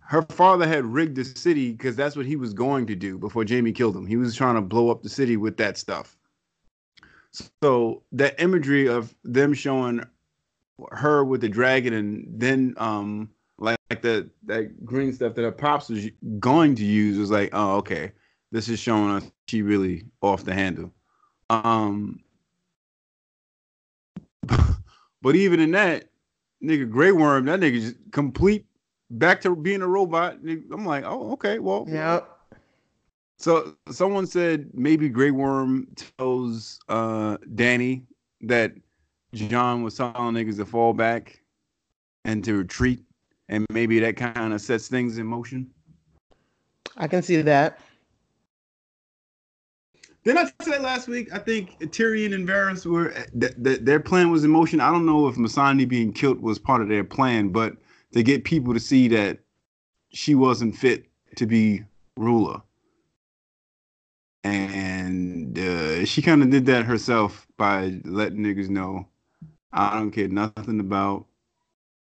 Her 0.00 0.22
father 0.22 0.66
had 0.66 0.84
rigged 0.84 1.16
the 1.16 1.24
city 1.24 1.72
because 1.72 1.96
that's 1.96 2.16
what 2.16 2.26
he 2.26 2.36
was 2.36 2.52
going 2.52 2.86
to 2.86 2.94
do 2.94 3.18
before 3.18 3.44
Jaime 3.48 3.72
killed 3.72 3.96
him. 3.96 4.06
He 4.06 4.16
was 4.16 4.34
trying 4.34 4.56
to 4.56 4.60
blow 4.60 4.90
up 4.90 5.02
the 5.02 5.08
city 5.08 5.36
with 5.36 5.56
that 5.56 5.78
stuff. 5.78 6.16
So 7.62 8.02
that 8.12 8.40
imagery 8.40 8.88
of 8.88 9.14
them 9.24 9.54
showing 9.54 10.04
her 10.90 11.24
with 11.24 11.40
the 11.40 11.48
dragon 11.48 11.94
and 11.94 12.26
then 12.28 12.74
um 12.76 13.30
like, 13.58 13.78
like 13.88 14.02
the 14.02 14.28
that 14.46 14.84
green 14.84 15.12
stuff 15.12 15.34
that 15.34 15.42
her 15.42 15.52
pops 15.52 15.88
was 15.88 16.08
going 16.38 16.74
to 16.74 16.84
use 16.84 17.16
was 17.16 17.30
like, 17.30 17.50
oh 17.52 17.76
okay, 17.76 18.12
this 18.50 18.68
is 18.68 18.78
showing 18.78 19.10
us 19.10 19.30
she 19.46 19.62
really 19.62 20.04
off 20.20 20.44
the 20.44 20.54
handle. 20.54 20.92
Um, 21.50 22.20
but 25.22 25.36
even 25.36 25.60
in 25.60 25.72
that, 25.72 26.08
nigga, 26.62 26.88
Grey 26.88 27.12
Worm, 27.12 27.44
that 27.46 27.60
nigga 27.60 27.80
just 27.80 27.96
complete 28.12 28.64
back 29.10 29.40
to 29.42 29.54
being 29.54 29.82
a 29.82 29.86
robot. 29.86 30.38
I'm 30.44 30.86
like, 30.86 31.04
oh, 31.04 31.32
okay, 31.32 31.58
well, 31.58 31.84
yeah. 31.88 32.20
So 33.38 33.74
someone 33.90 34.26
said 34.26 34.70
maybe 34.72 35.08
Grey 35.08 35.32
Worm 35.32 35.88
tells 36.16 36.78
uh, 36.88 37.38
Dany 37.54 38.02
that 38.42 38.72
Jon 39.34 39.82
was 39.82 39.96
telling 39.96 40.34
niggas 40.34 40.56
to 40.58 40.64
fall 40.64 40.92
back 40.92 41.42
and 42.24 42.44
to 42.44 42.58
retreat, 42.58 43.02
and 43.48 43.66
maybe 43.70 43.98
that 44.00 44.16
kind 44.16 44.52
of 44.52 44.60
sets 44.60 44.88
things 44.88 45.18
in 45.18 45.26
motion. 45.26 45.68
I 46.96 47.08
can 47.08 47.22
see 47.22 47.42
that. 47.42 47.80
Then 50.24 50.38
I 50.38 50.50
said 50.62 50.82
last 50.82 51.08
week, 51.08 51.32
I 51.32 51.38
think 51.38 51.80
Tyrion 51.90 52.34
and 52.34 52.48
Varys 52.48 52.86
were 52.86 53.10
th- 53.38 53.54
th- 53.62 53.80
their 53.80 53.98
plan 53.98 54.30
was 54.30 54.44
in 54.44 54.50
motion. 54.50 54.80
I 54.80 54.90
don't 54.90 55.06
know 55.06 55.26
if 55.26 55.34
Missandei 55.34 55.88
being 55.88 56.12
killed 56.12 56.40
was 56.40 56.58
part 56.60 56.80
of 56.80 56.88
their 56.88 57.02
plan, 57.02 57.48
but 57.48 57.76
to 58.12 58.22
get 58.22 58.44
people 58.44 58.72
to 58.72 58.80
see 58.80 59.08
that 59.08 59.40
she 60.10 60.34
wasn't 60.34 60.76
fit 60.76 61.06
to 61.36 61.46
be 61.46 61.82
ruler. 62.16 62.62
And 64.44 65.58
uh, 65.58 66.04
she 66.04 66.22
kind 66.22 66.42
of 66.42 66.50
did 66.50 66.66
that 66.66 66.84
herself 66.84 67.46
by 67.56 68.00
letting 68.04 68.38
niggas 68.40 68.68
know, 68.68 69.08
I 69.72 69.98
don't 69.98 70.10
care 70.10 70.28
nothing 70.28 70.80
about 70.80 71.26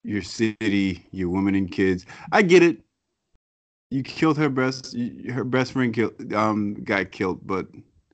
your 0.02 0.22
city, 0.22 1.06
your 1.12 1.28
women 1.28 1.54
and 1.54 1.70
kids. 1.70 2.06
I 2.32 2.42
get 2.42 2.62
it. 2.62 2.80
You 3.90 4.02
killed 4.02 4.38
her 4.38 4.48
best, 4.48 4.96
her 5.30 5.44
best 5.44 5.72
friend 5.72 5.94
killed, 5.94 6.32
um, 6.32 6.74
got 6.84 7.10
killed, 7.10 7.46
but 7.46 7.66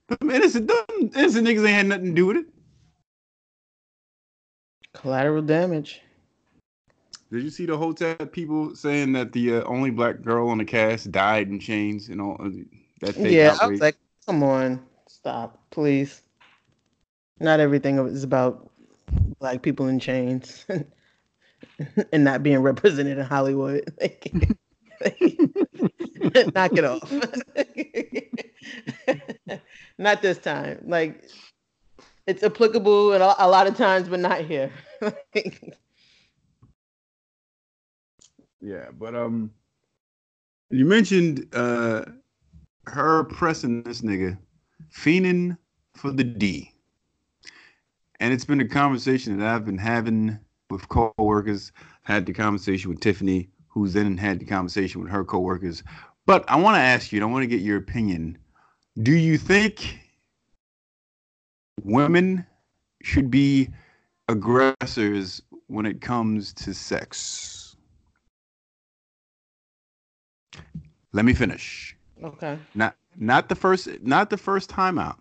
them 0.08 0.30
innocent, 0.30 0.68
them 0.68 1.10
innocent 1.14 1.46
niggas 1.46 1.66
ain't 1.66 1.68
had 1.68 1.86
nothing 1.86 2.06
to 2.06 2.12
do 2.12 2.26
with 2.26 2.36
it. 2.38 2.46
Collateral 4.92 5.42
damage. 5.42 6.02
Did 7.30 7.42
you 7.42 7.50
see 7.50 7.66
the 7.66 7.76
hotel 7.76 8.14
people 8.14 8.76
saying 8.76 9.12
that 9.14 9.32
the 9.32 9.56
uh, 9.56 9.64
only 9.64 9.90
black 9.90 10.22
girl 10.22 10.48
on 10.50 10.58
the 10.58 10.64
cast 10.64 11.10
died 11.10 11.48
in 11.48 11.58
chains 11.58 12.08
and 12.08 12.20
all 12.20 12.36
uh, 12.38 12.50
that? 13.00 13.16
yeah, 13.16 13.50
outrage? 13.50 13.60
I 13.60 13.66
was 13.66 13.80
like, 13.80 13.96
come 14.26 14.42
on, 14.42 14.80
stop, 15.08 15.58
please. 15.70 16.22
Not 17.40 17.58
everything 17.58 17.98
is 18.06 18.22
about 18.22 18.70
black 19.40 19.62
people 19.62 19.88
in 19.88 19.98
chains 19.98 20.64
and 22.12 22.24
not 22.24 22.42
being 22.42 22.60
represented 22.60 23.18
in 23.18 23.24
Hollywood. 23.24 23.82
Knock 26.54 26.72
it 26.78 26.84
off. 26.84 27.12
Not 29.98 30.22
this 30.22 30.38
time. 30.38 30.82
Like 30.86 31.24
it's 32.26 32.42
applicable 32.42 33.14
a 33.14 33.18
lot 33.18 33.66
of 33.66 33.76
times, 33.76 34.08
but 34.08 34.20
not 34.20 34.40
here. 34.40 34.72
yeah, 38.60 38.86
but 38.98 39.14
um, 39.14 39.50
you 40.70 40.84
mentioned 40.84 41.46
uh 41.54 42.04
her 42.86 43.24
pressing 43.24 43.82
this 43.82 44.02
nigga, 44.02 44.36
fiending 44.92 45.56
for 45.94 46.10
the 46.10 46.24
D, 46.24 46.72
and 48.20 48.32
it's 48.32 48.44
been 48.44 48.60
a 48.60 48.68
conversation 48.68 49.38
that 49.38 49.48
I've 49.48 49.64
been 49.64 49.78
having 49.78 50.38
with 50.70 50.88
coworkers. 50.88 51.72
Had 52.02 52.26
the 52.26 52.34
conversation 52.34 52.90
with 52.90 53.00
Tiffany, 53.00 53.48
who's 53.68 53.94
then 53.94 54.18
had 54.18 54.38
the 54.38 54.44
conversation 54.44 55.00
with 55.00 55.10
her 55.10 55.24
coworkers. 55.24 55.82
But 56.26 56.44
I 56.48 56.56
want 56.56 56.76
to 56.76 56.80
ask 56.80 57.12
you, 57.12 57.18
and 57.18 57.24
I 57.24 57.32
want 57.32 57.44
to 57.44 57.46
get 57.46 57.60
your 57.60 57.78
opinion 57.78 58.36
do 59.02 59.12
you 59.12 59.38
think 59.38 59.98
women 61.82 62.46
should 63.02 63.30
be 63.30 63.68
aggressors 64.28 65.42
when 65.66 65.86
it 65.86 66.00
comes 66.00 66.52
to 66.54 66.72
sex? 66.72 67.76
Let 71.12 71.24
me 71.24 71.34
finish. 71.34 71.96
Okay. 72.22 72.58
Not 72.74 72.96
not 73.16 73.48
the 73.48 73.54
first 73.54 73.88
not 74.02 74.30
the 74.30 74.36
first 74.36 74.70
time 74.70 74.98
out. 74.98 75.18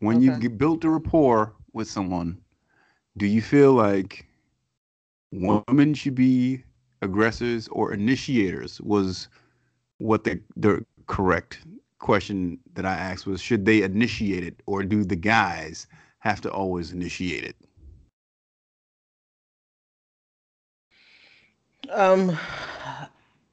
When 0.00 0.16
okay. 0.28 0.42
you 0.42 0.50
built 0.50 0.84
a 0.84 0.90
rapport 0.90 1.54
with 1.72 1.88
someone, 1.88 2.38
do 3.16 3.26
you 3.26 3.40
feel 3.40 3.72
like 3.72 4.26
women 5.32 5.94
should 5.94 6.14
be 6.14 6.62
aggressors 7.02 7.68
or 7.68 7.92
initiators? 7.92 8.80
Was 8.80 9.28
what 9.98 10.24
the 10.24 10.40
the 10.56 10.84
correct 11.06 11.60
question 11.98 12.58
that 12.74 12.84
I 12.84 12.94
asked 12.94 13.26
was 13.26 13.40
should 13.40 13.64
they 13.64 13.82
initiate 13.82 14.44
it 14.44 14.62
or 14.66 14.82
do 14.82 15.04
the 15.04 15.16
guys 15.16 15.86
have 16.18 16.40
to 16.42 16.50
always 16.50 16.92
initiate 16.92 17.44
it? 17.44 17.56
Um 21.90 22.36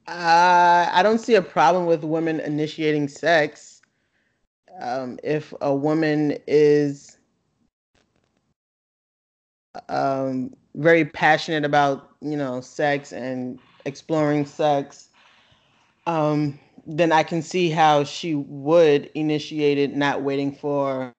I 0.07 1.01
don't 1.03 1.19
see 1.19 1.35
a 1.35 1.41
problem 1.41 1.85
with 1.85 2.03
women 2.03 2.39
initiating 2.39 3.07
sex. 3.07 3.81
Um, 4.79 5.19
if 5.23 5.53
a 5.61 5.73
woman 5.73 6.37
is 6.47 7.17
um, 9.87 10.53
very 10.75 11.05
passionate 11.05 11.63
about 11.63 12.09
you 12.21 12.35
know 12.35 12.59
sex 12.61 13.13
and 13.13 13.59
exploring 13.85 14.45
sex, 14.45 15.09
um, 16.05 16.59
then 16.85 17.11
I 17.11 17.23
can 17.23 17.41
see 17.41 17.69
how 17.69 18.03
she 18.03 18.35
would 18.35 19.09
initiate 19.15 19.77
it, 19.77 19.95
not 19.95 20.21
waiting 20.21 20.51
for 20.53 21.13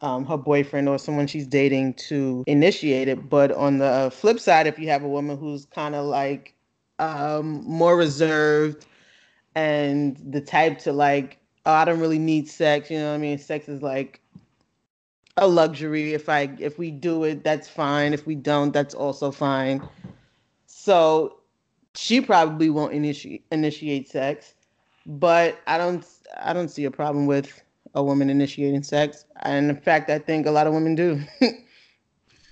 um, 0.00 0.24
her 0.26 0.36
boyfriend 0.36 0.88
or 0.88 0.98
someone 0.98 1.26
she's 1.26 1.46
dating 1.46 1.94
to 1.94 2.44
initiate 2.46 3.08
it. 3.08 3.28
But 3.28 3.52
on 3.52 3.78
the 3.78 4.10
flip 4.14 4.38
side, 4.38 4.66
if 4.66 4.78
you 4.78 4.88
have 4.88 5.02
a 5.02 5.08
woman 5.08 5.36
who's 5.36 5.64
kind 5.66 5.94
of 5.94 6.06
like 6.06 6.54
um, 6.98 7.64
more 7.64 7.96
reserved 7.96 8.86
and 9.54 10.16
the 10.30 10.40
type 10.40 10.78
to 10.80 10.92
like, 10.92 11.38
oh, 11.64 11.72
I 11.72 11.84
don't 11.84 12.00
really 12.00 12.18
need 12.18 12.48
sex. 12.48 12.90
You 12.90 12.98
know 12.98 13.08
what 13.08 13.14
I 13.14 13.18
mean? 13.18 13.38
Sex 13.38 13.68
is 13.68 13.82
like 13.82 14.20
a 15.36 15.48
luxury. 15.48 16.14
If 16.14 16.28
I 16.28 16.50
if 16.58 16.78
we 16.78 16.90
do 16.90 17.24
it, 17.24 17.42
that's 17.42 17.68
fine. 17.68 18.12
If 18.12 18.26
we 18.26 18.34
don't, 18.34 18.72
that's 18.72 18.94
also 18.94 19.30
fine. 19.30 19.86
So 20.66 21.38
she 21.96 22.20
probably 22.20 22.70
won't 22.70 22.92
initiate 22.92 23.44
initiate 23.50 24.08
sex, 24.08 24.54
but 25.06 25.58
I 25.66 25.78
don't 25.78 26.04
I 26.36 26.52
don't 26.52 26.68
see 26.68 26.84
a 26.84 26.90
problem 26.90 27.26
with 27.26 27.62
a 27.94 28.02
woman 28.02 28.30
initiating 28.30 28.82
sex. 28.82 29.24
And 29.42 29.70
in 29.70 29.76
fact, 29.76 30.10
I 30.10 30.18
think 30.18 30.46
a 30.46 30.50
lot 30.50 30.66
of 30.66 30.74
women 30.74 30.94
do 30.94 31.22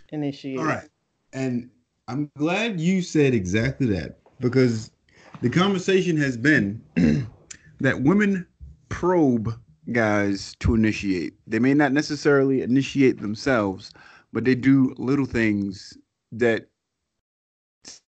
initiate. 0.08 0.58
All 0.58 0.64
right. 0.64 0.88
And 1.32 1.70
I'm 2.08 2.30
glad 2.36 2.80
you 2.80 3.02
said 3.02 3.34
exactly 3.34 3.86
that 3.88 4.18
because 4.40 4.90
the 5.42 5.50
conversation 5.50 6.16
has 6.16 6.36
been 6.36 6.82
that 7.80 8.02
women 8.02 8.46
probe 8.88 9.52
guys 9.92 10.54
to 10.60 10.74
initiate. 10.74 11.34
They 11.46 11.58
may 11.58 11.74
not 11.74 11.92
necessarily 11.92 12.62
initiate 12.62 13.20
themselves, 13.20 13.92
but 14.32 14.44
they 14.44 14.54
do 14.54 14.94
little 14.96 15.26
things 15.26 15.96
that 16.32 16.68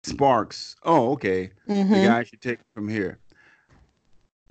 sparks. 0.07 0.77
Oh, 0.83 1.13
okay. 1.13 1.51
Mm-hmm. 1.69 1.93
The 1.93 2.03
guy 2.03 2.23
should 2.25 2.41
take 2.41 2.59
from 2.75 2.89
here. 2.89 3.19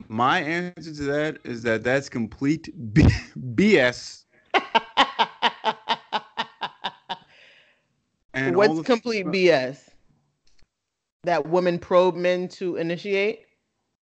My 0.07 0.41
answer 0.41 0.93
to 0.93 1.03
that 1.03 1.37
is 1.43 1.63
that 1.63 1.83
that's 1.83 2.09
complete 2.09 2.69
B- 2.93 3.03
BS. 3.55 4.25
What's 8.33 8.81
complete 8.81 9.25
BS? 9.25 9.79
That 11.23 11.47
women 11.47 11.79
probe 11.79 12.15
men 12.15 12.47
to 12.49 12.75
initiate? 12.75 13.45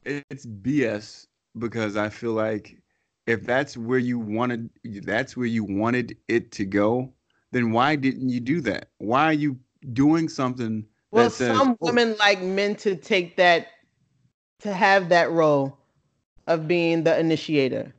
It's 0.05 0.47
BS 0.47 1.27
because 1.59 1.97
I 1.97 2.09
feel 2.09 2.33
like 2.33 2.77
if 3.27 3.45
that's 3.45 3.77
where 3.77 3.99
you 3.99 4.19
wanted 4.19 4.71
that's 5.03 5.37
where 5.37 5.47
you 5.47 5.65
wanted 5.65 6.17
it 6.29 6.53
to 6.53 6.65
go, 6.65 7.13
then 7.53 7.73
why 7.73 7.97
didn't 7.97 8.29
you 8.29 8.41
do 8.41 8.61
that? 8.63 8.91
Why 8.99 9.25
are 9.25 9.33
you 9.35 9.59
doing 9.93 10.29
something 10.29 10.85
well, 11.11 11.31
says, 11.31 11.57
some 11.57 11.71
oh, 11.81 11.87
women 11.87 12.17
like 12.19 12.41
men 12.43 12.77
to 12.77 12.97
take 12.97 13.37
that 13.37 13.69
to 14.61 14.73
have 14.73 15.09
that 15.09 15.31
role 15.31 15.79
of 16.47 16.67
being 16.67 17.05
the 17.05 17.19
initiator. 17.19 17.95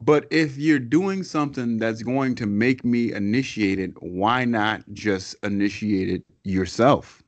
But 0.00 0.26
if 0.30 0.56
you're 0.56 0.78
doing 0.78 1.22
something 1.22 1.78
that's 1.78 2.02
going 2.02 2.34
to 2.36 2.46
make 2.46 2.84
me 2.84 3.12
initiate 3.12 3.78
it, 3.78 4.00
why 4.00 4.44
not 4.44 4.82
just 4.92 5.36
initiate 5.42 6.08
it 6.08 6.24
yourself? 6.44 7.22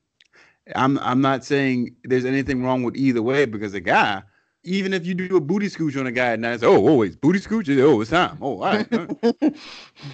I'm 0.76 0.98
I'm 1.00 1.20
not 1.20 1.44
saying 1.44 1.96
there's 2.04 2.24
anything 2.24 2.62
wrong 2.62 2.82
with 2.82 2.96
either 2.96 3.22
way 3.22 3.44
because 3.44 3.74
a 3.74 3.80
guy 3.80 4.22
even 4.62 4.92
if 4.92 5.06
you 5.06 5.14
do 5.14 5.36
a 5.36 5.40
booty 5.40 5.68
scooch 5.68 5.98
on 5.98 6.06
a 6.06 6.12
guy 6.12 6.32
at 6.32 6.40
night, 6.40 6.62
oh, 6.62 6.74
oh 6.74 6.88
always 6.88 7.16
booty 7.16 7.38
scooch. 7.38 7.68
Oh, 7.80 8.00
it's 8.00 8.10
time. 8.10 8.38
Oh, 8.40 8.60
all 8.62 8.72
right. 8.72 8.86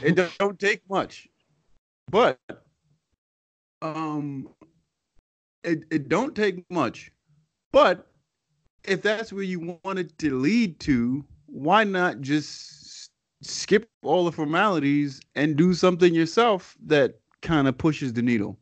it 0.03 0.15
don't, 0.15 0.39
don't 0.39 0.59
take 0.59 0.83
much, 0.89 1.29
but 2.11 2.39
um, 3.95 4.49
it 5.64 5.84
it 5.91 6.09
don't 6.09 6.34
take 6.34 6.64
much, 6.70 7.12
but 7.72 8.07
if 8.84 9.03
that's 9.03 9.32
where 9.32 9.43
you 9.43 9.78
wanted 9.84 10.16
to 10.18 10.39
lead 10.39 10.78
to, 10.80 11.24
why 11.47 11.84
not 11.84 12.20
just 12.20 13.11
skip 13.43 13.89
all 14.03 14.24
the 14.24 14.32
formalities 14.32 15.20
and 15.34 15.57
do 15.57 15.74
something 15.74 16.14
yourself 16.14 16.76
that 16.87 17.18
kind 17.43 17.68
of 17.68 17.76
pushes 17.76 18.12
the 18.12 18.22
needle? 18.22 18.59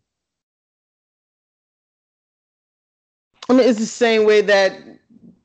I 3.49 3.53
mean, 3.53 3.69
it's 3.69 3.79
the 3.79 3.87
same 3.87 4.25
way 4.25 4.41
that 4.41 4.79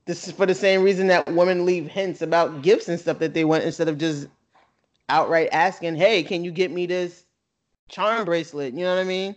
this 0.06 0.28
is 0.28 0.34
for 0.34 0.46
the 0.46 0.56
same 0.56 0.82
reason 0.84 1.08
that 1.08 1.28
women 1.34 1.66
leave 1.66 1.88
hints 1.88 2.22
about 2.22 2.62
gifts 2.62 2.88
and 2.88 3.00
stuff 3.00 3.20
that 3.20 3.34
they 3.34 3.44
want 3.46 3.64
instead 3.64 3.88
of 3.88 3.98
just 3.98 4.28
outright 5.10 5.50
asking, 5.52 5.96
"Hey, 5.96 6.24
can 6.24 6.44
you 6.44 6.52
get 6.52 6.72
me 6.72 6.86
this 6.86 7.26
charm 7.90 8.26
bracelet?" 8.26 8.74
You 8.74 8.86
know 8.86 8.96
what 8.96 9.02
I 9.02 9.04
mean? 9.04 9.36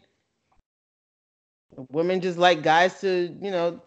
Women 1.91 2.21
just 2.21 2.39
like 2.39 2.63
guys 2.63 3.01
to, 3.01 3.37
you 3.41 3.51
know, 3.51 3.81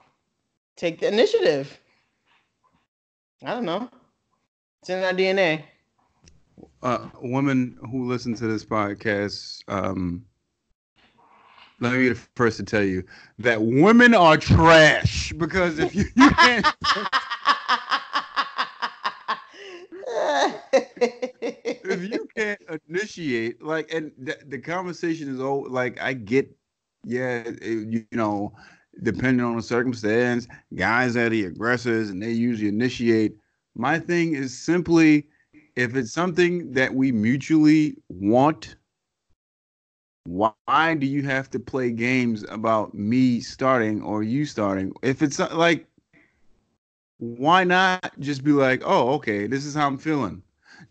take 0.75 0.99
the 0.99 1.07
initiative. 1.07 1.79
I 3.43 3.53
don't 3.53 3.65
know. 3.65 3.89
It's 4.81 4.89
in 4.89 5.03
our 5.03 5.13
DNA. 5.13 5.63
Uh, 6.81 7.09
women 7.21 7.77
who 7.91 8.07
listen 8.07 8.33
to 8.35 8.47
this 8.47 8.65
podcast, 8.65 9.63
um, 9.67 10.25
let 11.79 11.93
me 11.93 11.99
be 11.99 12.09
the 12.09 12.15
first 12.35 12.57
to 12.57 12.63
tell 12.63 12.83
you 12.83 13.03
that 13.39 13.61
women 13.61 14.13
are 14.13 14.37
trash 14.37 15.33
because 15.33 15.79
if 15.79 15.93
you, 15.95 16.05
you 16.15 16.29
can't 16.31 16.65
if 21.83 22.01
you 22.01 22.27
can't 22.35 22.59
initiate 22.87 23.61
like 23.61 23.91
and 23.93 24.11
the, 24.17 24.37
the 24.47 24.57
conversation 24.57 25.33
is 25.33 25.39
all 25.41 25.69
like 25.69 25.99
i 26.01 26.13
get 26.13 26.49
yeah 27.05 27.43
it, 27.45 27.61
you, 27.61 28.05
know 28.11 28.53
depending 29.03 29.45
on 29.45 29.55
the 29.55 29.61
circumstance 29.61 30.47
guys 30.75 31.15
are 31.15 31.29
the 31.29 31.45
aggressors 31.45 32.09
and 32.09 32.21
they 32.21 32.31
usually 32.31 32.69
initiate 32.69 33.35
my 33.75 33.99
thing 33.99 34.33
is 34.33 34.57
simply 34.57 35.27
if 35.75 35.95
it's 35.95 36.13
something 36.13 36.71
that 36.71 36.93
we 36.93 37.11
mutually 37.11 37.97
want 38.09 38.75
why 40.25 40.95
do 40.95 41.05
you 41.05 41.21
have 41.23 41.49
to 41.51 41.59
play 41.59 41.91
games 41.91 42.43
about 42.49 42.93
me 42.93 43.39
starting 43.39 44.01
or 44.01 44.23
you 44.23 44.45
starting? 44.45 44.91
If 45.03 45.21
it's 45.21 45.39
uh, 45.39 45.55
like, 45.55 45.87
why 47.19 47.63
not 47.63 48.19
just 48.19 48.43
be 48.43 48.51
like, 48.51 48.81
oh, 48.83 49.13
okay, 49.13 49.47
this 49.47 49.65
is 49.65 49.75
how 49.75 49.87
I'm 49.87 49.97
feeling. 49.97 50.41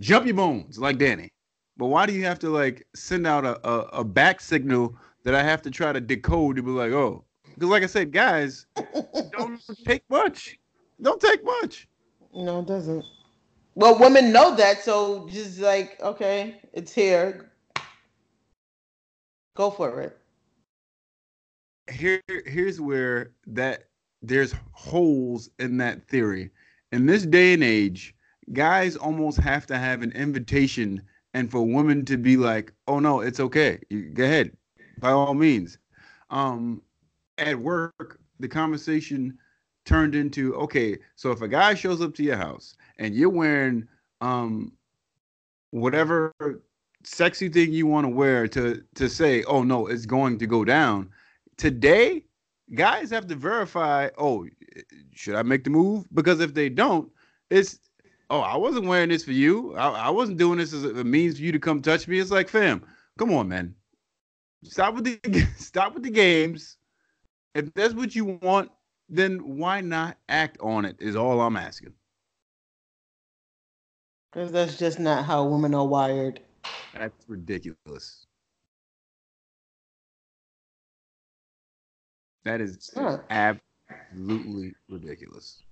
Jump 0.00 0.26
your 0.26 0.36
bones 0.36 0.78
like 0.78 0.98
Dany. 0.98 1.30
But 1.76 1.86
why 1.86 2.06
do 2.06 2.12
you 2.12 2.24
have 2.24 2.38
to 2.40 2.50
like 2.50 2.86
send 2.94 3.26
out 3.26 3.44
a, 3.44 3.68
a, 3.68 3.80
a 3.88 4.04
back 4.04 4.40
signal 4.40 4.96
that 5.25 5.35
I 5.35 5.43
have 5.43 5.62
to 5.62 5.70
try 5.70 5.93
to 5.93 6.01
decode 6.01 6.57
to 6.57 6.62
be 6.62 6.70
like, 6.70 6.93
oh, 6.93 7.25
because 7.55 7.68
like 7.68 7.83
I 7.83 7.87
said, 7.87 8.12
guys, 8.12 8.66
don't 9.33 9.61
take 9.85 10.03
much. 10.09 10.59
Don't 11.01 11.20
take 11.20 11.45
much. 11.45 11.89
No, 12.35 12.61
it 12.61 12.66
doesn't. 12.66 13.05
Well, 13.75 13.99
women 13.99 14.33
know 14.33 14.55
that, 14.55 14.83
so 14.85 15.29
just 15.29 15.59
like, 15.59 16.01
okay, 16.01 16.61
it's 16.72 16.93
here. 16.93 17.51
Go 19.57 19.70
for 19.70 20.01
it. 20.01 20.18
Here, 21.91 22.22
here's 22.47 22.81
where 22.81 23.33
that 23.47 23.85
there's 24.22 24.55
holes 24.72 25.51
in 25.59 25.77
that 25.79 26.07
theory. 26.09 26.51
In 26.93 27.07
this 27.07 27.25
day 27.25 27.55
and 27.55 27.62
age, 27.64 28.14
guys 28.53 28.97
almost 28.97 29.39
have 29.39 29.66
to 29.66 29.79
have 29.79 30.03
an 30.03 30.12
invitation, 30.12 31.03
and 31.35 31.51
for 31.51 31.62
women 31.62 32.05
to 32.07 32.16
be 32.16 32.37
like, 32.37 32.72
"Oh 32.87 33.01
no, 33.01 33.20
it's 33.20 33.41
okay. 33.41 33.81
You, 33.91 34.11
go 34.11 34.25
ahead, 34.25 34.57
by 34.99 35.11
all 35.11 35.34
means." 35.34 35.78
Um, 36.30 36.82
at 37.38 37.59
work, 37.59 38.20
the 38.40 38.49
conversation 38.49 39.38
turned 39.84 40.14
into, 40.14 40.55
"Okay, 40.57 40.99
so 41.16 41.30
if 41.30 41.42
a 41.42 41.49
guy 41.49 41.74
shows 41.74 42.01
up 42.01 42.14
to 42.16 42.22
your 42.22 42.36
house 42.36 42.76
and 42.99 43.14
you're 43.14 43.28
wearing 43.28 43.86
um 44.20 44.72
whatever 45.70 46.32
sexy 47.03 47.49
thing 47.49 47.72
you 47.72 47.86
want 47.86 48.05
to 48.05 48.09
wear 48.09 48.49
to 48.49 48.82
to 48.95 49.09
say, 49.09 49.42
oh 49.45 49.62
no, 49.62 49.86
it's 49.86 50.07
going 50.07 50.38
to 50.38 50.47
go 50.47 50.64
down. 50.64 51.11
Today, 51.57 52.24
guys 52.74 53.11
have 53.11 53.26
to 53.28 53.34
verify, 53.34 54.09
oh, 54.18 54.47
should 55.12 55.34
I 55.34 55.42
make 55.42 55.64
the 55.64 55.70
move? 55.70 56.07
Because 56.14 56.40
if 56.40 56.55
they 56.55 56.68
don't, 56.68 57.11
it's 57.51 57.78
oh, 58.30 58.40
I 58.40 58.57
wasn't 58.57 58.86
wearing 58.86 59.11
this 59.11 59.24
for 59.24 59.32
you. 59.32 59.74
I, 59.74 60.07
I 60.07 60.11
wasn't 60.11 60.38
doing 60.38 60.59
this 60.59 60.72
as 60.72 60.84
a 60.84 61.05
means 61.05 61.36
for 61.36 61.42
you 61.42 61.53
to 61.53 61.59
come 61.59 61.82
touch 61.82 62.09
me. 62.09 62.18
It's 62.18 62.30
like, 62.30 62.49
fam, 62.49 62.84
come 63.18 63.32
on, 63.32 63.49
man. 63.49 63.74
Stop 64.64 64.94
with 64.94 65.04
the 65.04 65.46
stop 65.56 65.94
with 65.94 66.02
the 66.02 66.10
games. 66.10 66.76
If 67.54 67.72
that's 67.74 67.94
what 67.94 68.14
you 68.14 68.38
want, 68.42 68.70
then 69.08 69.58
why 69.58 69.80
not 69.80 70.16
act 70.28 70.58
on 70.60 70.84
it? 70.84 70.96
Is 70.98 71.16
all 71.16 71.40
I'm 71.40 71.56
asking. 71.56 71.92
Because 74.32 74.50
that's 74.50 74.76
just 74.76 74.98
not 74.98 75.24
how 75.24 75.44
women 75.44 75.74
are 75.74 75.86
wired. 75.86 76.40
That's 76.92 77.28
ridiculous. 77.28 78.26
That 82.44 82.60
is 82.60 82.90
huh. 82.94 83.18
absolutely 83.30 84.74
ridiculous. 84.88 85.62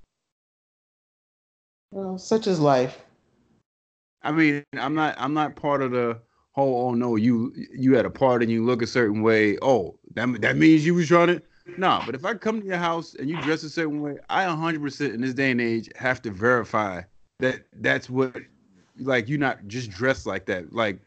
Well, 1.91 2.17
such 2.19 2.47
is 2.47 2.61
life. 2.61 3.05
I 4.23 4.33
mean, 4.33 4.65
I'm 4.75 4.95
not 4.95 5.17
I'm 5.19 5.35
not 5.35 5.57
part 5.57 5.83
of 5.83 5.91
the 5.91 6.19
oh, 6.57 6.89
oh 6.89 6.95
no, 6.95 7.17
you 7.17 7.53
you 7.75 7.95
had 7.95 8.07
a 8.07 8.11
part 8.11 8.43
and 8.43 8.51
you 8.51 8.65
look 8.65 8.83
a 8.83 8.87
certain 8.87 9.23
way. 9.23 9.59
Oh, 9.63 9.99
that 10.15 10.41
that 10.41 10.57
means 10.57 10.85
you 10.85 10.95
was 10.95 11.09
trying 11.09 11.29
to. 11.29 11.43
Nah, 11.79 12.05
but 12.05 12.15
if 12.15 12.25
I 12.25 12.35
come 12.35 12.61
to 12.61 12.67
your 12.67 12.77
house 12.77 13.15
and 13.15 13.31
you 13.31 13.37
dress 13.41 13.63
a 13.63 13.71
certain 13.71 14.01
way, 14.01 14.19
I 14.29 14.45
100% 14.45 15.15
in 15.15 15.21
this 15.21 15.33
day 15.33 15.53
and 15.53 15.61
age 15.61 15.89
have 15.97 16.21
to 16.23 16.31
verify 16.31 17.03
that 17.39 17.63
that's 17.75 18.11
what, 18.11 18.37
like, 18.99 19.29
you're 19.29 19.39
not 19.39 19.67
just 19.69 19.91
dressed 19.91 20.27
like 20.27 20.47
that. 20.47 20.73
Like, 20.73 20.99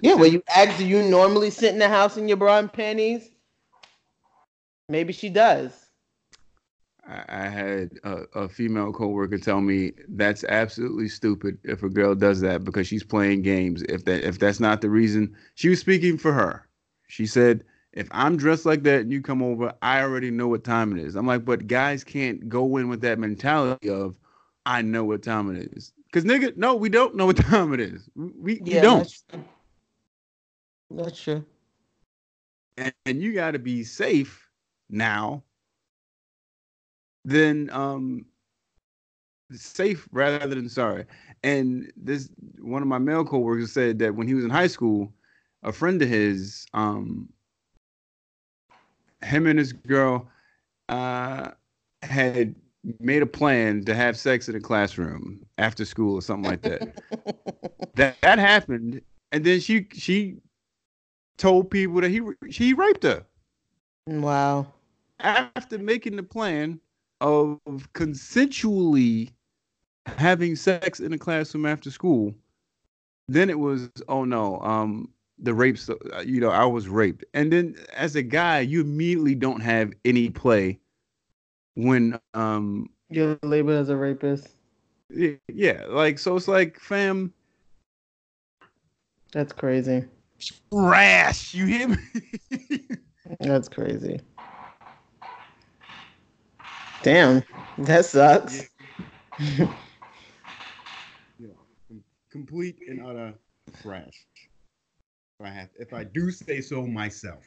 yeah, 0.00 0.14
well, 0.14 0.26
you 0.26 0.42
ask, 0.54 0.78
do 0.78 0.86
you 0.86 1.02
normally 1.02 1.50
sit 1.50 1.72
in 1.72 1.78
the 1.78 1.88
house 1.88 2.16
in 2.16 2.26
your 2.26 2.36
bra 2.36 2.58
and 2.58 2.72
panties? 2.72 3.30
Maybe 4.88 5.12
she 5.12 5.28
does. 5.28 5.83
I 7.06 7.48
had 7.48 7.90
a, 8.02 8.22
a, 8.34 8.48
female 8.48 8.92
coworker 8.92 9.36
tell 9.36 9.60
me 9.60 9.92
that's 10.08 10.42
absolutely 10.44 11.08
stupid 11.08 11.58
if 11.62 11.82
a 11.82 11.88
girl 11.90 12.14
does 12.14 12.40
that 12.40 12.64
because 12.64 12.86
she's 12.86 13.04
playing 13.04 13.42
games. 13.42 13.82
If 13.82 14.06
that 14.06 14.26
if 14.26 14.38
that's 14.38 14.58
not 14.58 14.80
the 14.80 14.88
reason, 14.88 15.36
she 15.54 15.68
was 15.68 15.80
speaking 15.80 16.16
for 16.16 16.32
her. 16.32 16.66
She 17.08 17.26
said, 17.26 17.62
"If 17.92 18.08
I'm 18.10 18.38
dressed 18.38 18.64
like 18.64 18.84
that 18.84 19.02
and 19.02 19.12
you 19.12 19.20
come 19.20 19.42
over, 19.42 19.74
I 19.82 20.00
already 20.00 20.30
know 20.30 20.48
what 20.48 20.64
time 20.64 20.96
it 20.96 21.04
is." 21.04 21.14
I'm 21.14 21.26
like, 21.26 21.44
"But 21.44 21.66
guys 21.66 22.04
can't 22.04 22.48
go 22.48 22.78
in 22.78 22.88
with 22.88 23.02
that 23.02 23.18
mentality 23.18 23.90
of 23.90 24.16
I 24.64 24.80
know 24.80 25.04
what 25.04 25.22
time 25.22 25.54
it 25.54 25.72
is." 25.76 25.92
Cuz 26.12 26.24
nigga, 26.24 26.56
no, 26.56 26.74
we 26.74 26.88
don't 26.88 27.16
know 27.16 27.26
what 27.26 27.36
time 27.48 27.74
it 27.74 27.80
is. 27.80 28.08
We, 28.16 28.62
yeah, 28.64 28.76
we 28.76 28.80
don't. 28.80 28.98
That's 28.98 29.22
true. 29.28 29.44
That's 30.90 31.20
true. 31.20 31.44
And, 32.78 32.94
and 33.04 33.22
you 33.22 33.34
got 33.34 33.50
to 33.50 33.58
be 33.58 33.84
safe 33.84 34.48
now 34.88 35.42
then 37.24 37.70
um 37.72 38.26
safe 39.52 40.08
rather 40.12 40.46
than 40.46 40.68
sorry. 40.68 41.06
And 41.42 41.92
this 41.96 42.30
one 42.60 42.82
of 42.82 42.88
my 42.88 42.98
male 42.98 43.24
coworkers 43.24 43.72
said 43.72 43.98
that 44.00 44.14
when 44.14 44.26
he 44.26 44.34
was 44.34 44.44
in 44.44 44.50
high 44.50 44.66
school, 44.66 45.12
a 45.62 45.72
friend 45.72 46.00
of 46.02 46.08
his, 46.08 46.66
um, 46.74 47.28
him 49.22 49.46
and 49.46 49.58
his 49.58 49.72
girl, 49.72 50.28
uh, 50.88 51.50
had 52.02 52.54
made 53.00 53.22
a 53.22 53.26
plan 53.26 53.84
to 53.84 53.94
have 53.94 54.16
sex 54.16 54.48
in 54.48 54.54
a 54.54 54.60
classroom 54.60 55.44
after 55.58 55.84
school 55.84 56.14
or 56.14 56.22
something 56.22 56.50
like 56.50 56.62
that. 56.62 57.02
that 57.94 58.16
that 58.20 58.38
happened, 58.38 59.00
and 59.32 59.44
then 59.44 59.60
she 59.60 59.86
she 59.92 60.36
told 61.36 61.70
people 61.70 62.00
that 62.00 62.10
he 62.10 62.20
she 62.50 62.74
raped 62.74 63.02
her. 63.04 63.24
Wow. 64.06 64.66
After 65.20 65.78
making 65.78 66.16
the 66.16 66.22
plan, 66.22 66.80
of 67.24 67.58
consensually 67.94 69.32
having 70.06 70.54
sex 70.54 71.00
in 71.00 71.12
a 71.14 71.18
classroom 71.18 71.64
after 71.64 71.90
school, 71.90 72.34
then 73.28 73.48
it 73.48 73.58
was, 73.58 73.88
oh 74.08 74.24
no, 74.24 74.60
um, 74.60 75.08
the 75.38 75.54
rapes, 75.54 75.88
uh, 75.88 75.96
you 76.24 76.38
know, 76.38 76.50
I 76.50 76.66
was 76.66 76.86
raped. 76.86 77.24
And 77.32 77.50
then 77.50 77.76
as 77.94 78.14
a 78.14 78.22
guy, 78.22 78.60
you 78.60 78.82
immediately 78.82 79.34
don't 79.34 79.60
have 79.60 79.92
any 80.04 80.28
play 80.28 80.78
when 81.76 82.20
um 82.34 82.88
you're 83.08 83.38
labeled 83.42 83.78
as 83.78 83.88
a 83.88 83.96
rapist. 83.96 84.48
Yeah, 85.08 85.84
like 85.88 86.18
so 86.18 86.36
it's 86.36 86.46
like 86.46 86.78
fam. 86.78 87.32
That's 89.32 89.52
crazy. 89.52 90.04
Trash, 90.70 91.54
you 91.54 91.66
hear 91.66 91.88
me? 91.88 91.96
That's 93.40 93.68
crazy. 93.68 94.20
Damn, 97.04 97.42
that 97.76 98.06
sucks. 98.06 98.70
Yeah. 99.38 99.66
complete 102.30 102.78
and 102.88 103.04
utter 103.06 103.34
trash. 103.82 104.26
If 105.38 105.46
I 105.46 105.50
have, 105.50 105.68
if 105.78 105.92
I 105.92 106.04
do 106.04 106.30
say 106.30 106.62
so 106.62 106.86
myself. 106.86 107.44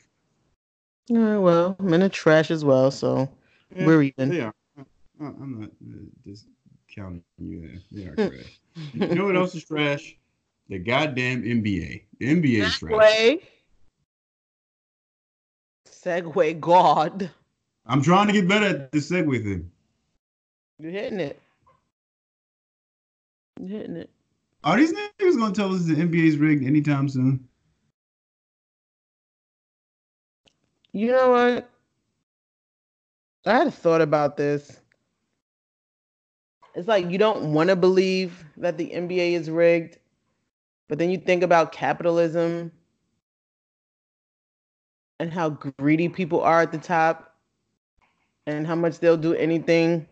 Yeah, 1.08 1.38
well, 1.38 1.76
men 1.80 2.04
are 2.04 2.10
trash 2.10 2.52
as 2.52 2.64
well, 2.64 2.92
so 2.92 3.28
yeah, 3.76 3.88
we're 3.88 4.04
even. 4.04 4.32
Yeah. 4.32 4.52
I'm 5.20 5.60
not 5.60 5.70
uh, 5.70 6.06
just 6.24 6.46
counting 6.94 7.24
you. 7.40 7.80
They 7.92 8.06
are 8.06 8.16
trash. 8.16 8.62
you 8.94 9.16
know 9.16 9.26
what 9.26 9.36
else 9.36 9.56
is 9.56 9.66
trash? 9.66 10.16
The 10.70 10.78
goddamn 10.78 11.42
NBA. 11.42 12.04
The 12.20 12.26
NBA 12.28 12.60
is 12.60 12.78
trash. 12.78 13.40
Segue 15.90 16.60
God. 16.60 17.32
I'm 17.88 18.02
trying 18.02 18.28
to 18.28 18.34
get 18.34 18.48
better 18.48 18.66
at 18.66 18.92
the 18.92 19.00
segue 19.00 19.44
thing. 19.44 19.72
You're 20.80 20.92
hitting 20.92 21.20
it. 21.20 21.42
You're 23.60 23.80
hitting 23.80 23.96
it. 23.98 24.10
Are 24.64 24.78
these 24.78 24.94
niggas 24.94 25.38
gonna 25.38 25.54
tell 25.54 25.74
us 25.74 25.86
the 25.86 25.96
NBA's 25.96 26.38
rigged 26.38 26.66
anytime 26.66 27.08
soon? 27.08 27.48
You 30.92 31.12
know 31.12 31.30
what? 31.30 31.70
I 33.46 33.58
had 33.58 33.68
a 33.68 33.72
thought 33.72 34.02
about 34.02 34.36
this. 34.36 34.82
It's 36.76 36.88
like 36.88 37.10
you 37.10 37.18
don't 37.18 37.54
want 37.54 37.70
to 37.70 37.76
believe 37.76 38.44
that 38.58 38.78
the 38.78 38.90
NBA 38.90 39.34
is 39.34 39.50
rigged, 39.50 39.98
but 40.88 41.00
then 41.00 41.10
you 41.10 41.18
think 41.18 41.44
about 41.44 41.72
capitalism 41.72 42.72
and 45.20 45.34
how 45.34 45.50
greedy 45.50 46.10
people 46.10 46.42
are 46.42 46.62
at 46.62 46.72
the 46.72 46.78
top 46.78 47.27
and 48.48 48.66
how 48.66 48.76
much 48.76 49.00
they'll 49.00 49.18
do 49.18 49.34
anything 49.36 50.08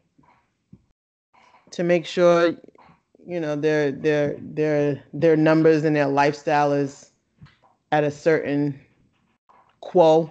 to 1.71 1.83
make 1.83 2.05
sure 2.05 2.53
you 3.25 3.39
know 3.39 3.55
their 3.55 3.91
their 3.91 4.35
their 4.39 5.03
their 5.13 5.35
numbers 5.35 5.83
and 5.83 5.95
their 5.95 6.07
lifestyle 6.07 6.71
is 6.71 7.11
at 7.91 8.03
a 8.03 8.11
certain 8.11 8.79
quo. 9.79 10.29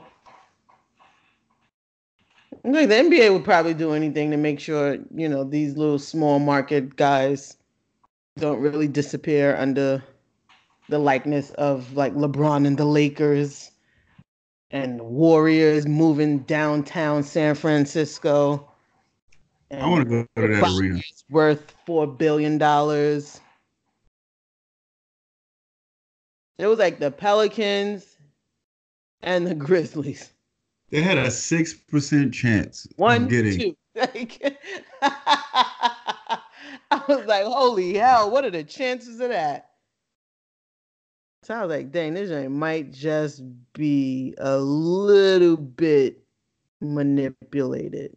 Like 2.63 2.89
the 2.89 2.95
NBA 2.95 3.33
would 3.33 3.45
probably 3.45 3.75
do 3.75 3.93
anything 3.93 4.31
to 4.31 4.37
make 4.37 4.61
sure 4.61 4.99
you 5.15 5.29
know 5.29 5.43
these 5.43 5.77
little 5.77 5.99
small 5.99 6.39
market 6.39 6.97
guys 6.97 7.57
don't 8.37 8.61
really 8.61 8.89
disappear 8.89 9.57
under 9.57 10.03
the 10.89 10.99
likeness 10.99 11.51
of 11.53 11.95
like 11.95 12.15
LeBron 12.15 12.67
and 12.67 12.77
the 12.77 12.85
Lakers 12.85 13.71
and 14.75 15.01
Warriors 15.01 15.87
moving 15.87 16.41
downtown 16.41 17.22
San 17.22 17.55
Francisco. 17.55 18.68
I 19.70 19.89
want 19.89 20.03
to 20.03 20.11
go 20.11 20.27
to 20.43 20.49
that 20.49 20.77
arena. 20.79 20.99
It's 20.99 21.25
worth 21.31 21.72
four 21.87 22.09
billion 22.09 22.59
dollars. 22.59 23.41
It 26.59 26.66
was 26.66 26.81
like 26.81 26.99
the 26.99 27.12
Pelicans 27.12 28.16
and 29.22 29.47
the 29.47 29.55
Grizzlies. 29.55 30.31
They 30.91 31.03
had 31.03 31.18
a 31.18 31.31
six 31.31 31.72
percent 31.72 32.35
chance. 32.35 32.89
One, 32.97 33.29
getting... 33.29 33.59
two. 33.61 33.77
I 35.05 36.41
was 37.09 37.27
like, 37.27 37.45
"Holy 37.45 37.95
hell! 37.95 38.29
What 38.29 38.45
are 38.45 38.51
the 38.51 38.64
chances 38.64 39.20
of 39.20 39.29
that?" 39.29 39.70
So 41.45 41.55
I 41.55 41.61
was 41.61 41.68
like, 41.68 41.92
dang, 41.92 42.14
this 42.14 42.30
joint 42.30 42.53
might 42.53 42.90
just 42.90 43.42
be 43.74 44.34
a 44.38 44.57
little 44.57 45.59
bit 45.59 46.24
manipulated. 46.80 48.16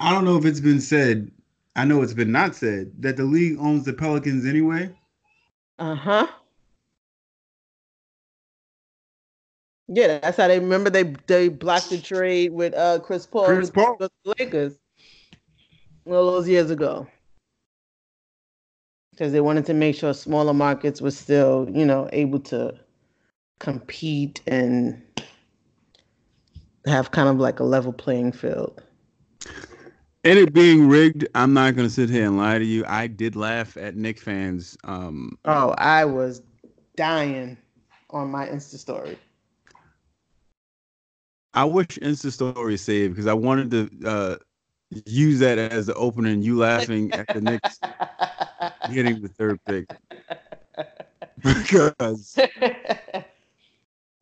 I 0.00 0.12
don't 0.12 0.24
know 0.24 0.36
if 0.36 0.44
it's 0.44 0.58
been 0.58 0.80
said. 0.80 1.30
I 1.76 1.84
know 1.84 2.02
it's 2.02 2.14
been 2.14 2.32
not 2.32 2.56
said 2.56 2.90
that 2.98 3.16
the 3.16 3.22
league 3.22 3.58
owns 3.60 3.84
the 3.84 3.92
Pelicans 3.92 4.44
anyway. 4.44 4.92
Uh 5.78 5.94
huh. 5.94 6.26
Yeah, 9.86 10.18
that's 10.18 10.36
how 10.36 10.48
they 10.48 10.58
remember 10.58 10.90
they 10.90 11.14
they 11.28 11.48
blocked 11.48 11.90
the 11.90 12.00
trade 12.00 12.52
with 12.52 12.74
uh 12.74 12.98
Chris 12.98 13.24
Paul. 13.24 13.46
Chris 13.46 13.70
Paul. 13.70 13.96
The 14.00 14.10
Lakers. 14.36 14.80
All 16.06 16.32
those 16.32 16.48
years 16.48 16.72
ago 16.72 17.06
because 19.20 19.34
they 19.34 19.42
wanted 19.42 19.66
to 19.66 19.74
make 19.74 19.94
sure 19.94 20.14
smaller 20.14 20.54
markets 20.54 21.02
were 21.02 21.10
still, 21.10 21.68
you 21.70 21.84
know, 21.84 22.08
able 22.10 22.40
to 22.40 22.74
compete 23.58 24.40
and 24.46 24.98
have 26.86 27.10
kind 27.10 27.28
of 27.28 27.36
like 27.36 27.60
a 27.60 27.62
level 27.62 27.92
playing 27.92 28.32
field. 28.32 28.82
And 30.24 30.38
it 30.38 30.54
being 30.54 30.88
rigged, 30.88 31.28
I'm 31.34 31.52
not 31.52 31.76
gonna 31.76 31.90
sit 31.90 32.08
here 32.08 32.24
and 32.24 32.38
lie 32.38 32.58
to 32.58 32.64
you. 32.64 32.82
I 32.88 33.08
did 33.08 33.36
laugh 33.36 33.76
at 33.76 33.94
Knick 33.94 34.18
fans. 34.18 34.78
Um, 34.84 35.36
oh, 35.44 35.74
I 35.76 36.06
was 36.06 36.40
dying 36.96 37.58
on 38.08 38.30
my 38.30 38.46
Insta 38.46 38.78
story. 38.78 39.18
I 41.52 41.64
wish 41.64 41.88
Insta 42.00 42.32
story 42.32 42.78
saved 42.78 43.16
because 43.16 43.26
I 43.26 43.34
wanted 43.34 43.70
to 43.70 44.08
uh, 44.08 44.36
use 45.06 45.38
that 45.40 45.58
as 45.58 45.86
the 45.86 45.94
opening. 45.94 46.42
You 46.42 46.58
laughing 46.58 47.12
at 47.12 47.26
the 47.28 47.40
Knicks 47.40 47.78
getting 48.92 49.20
the 49.20 49.28
third 49.28 49.58
pick 49.64 49.88
because 51.42 52.38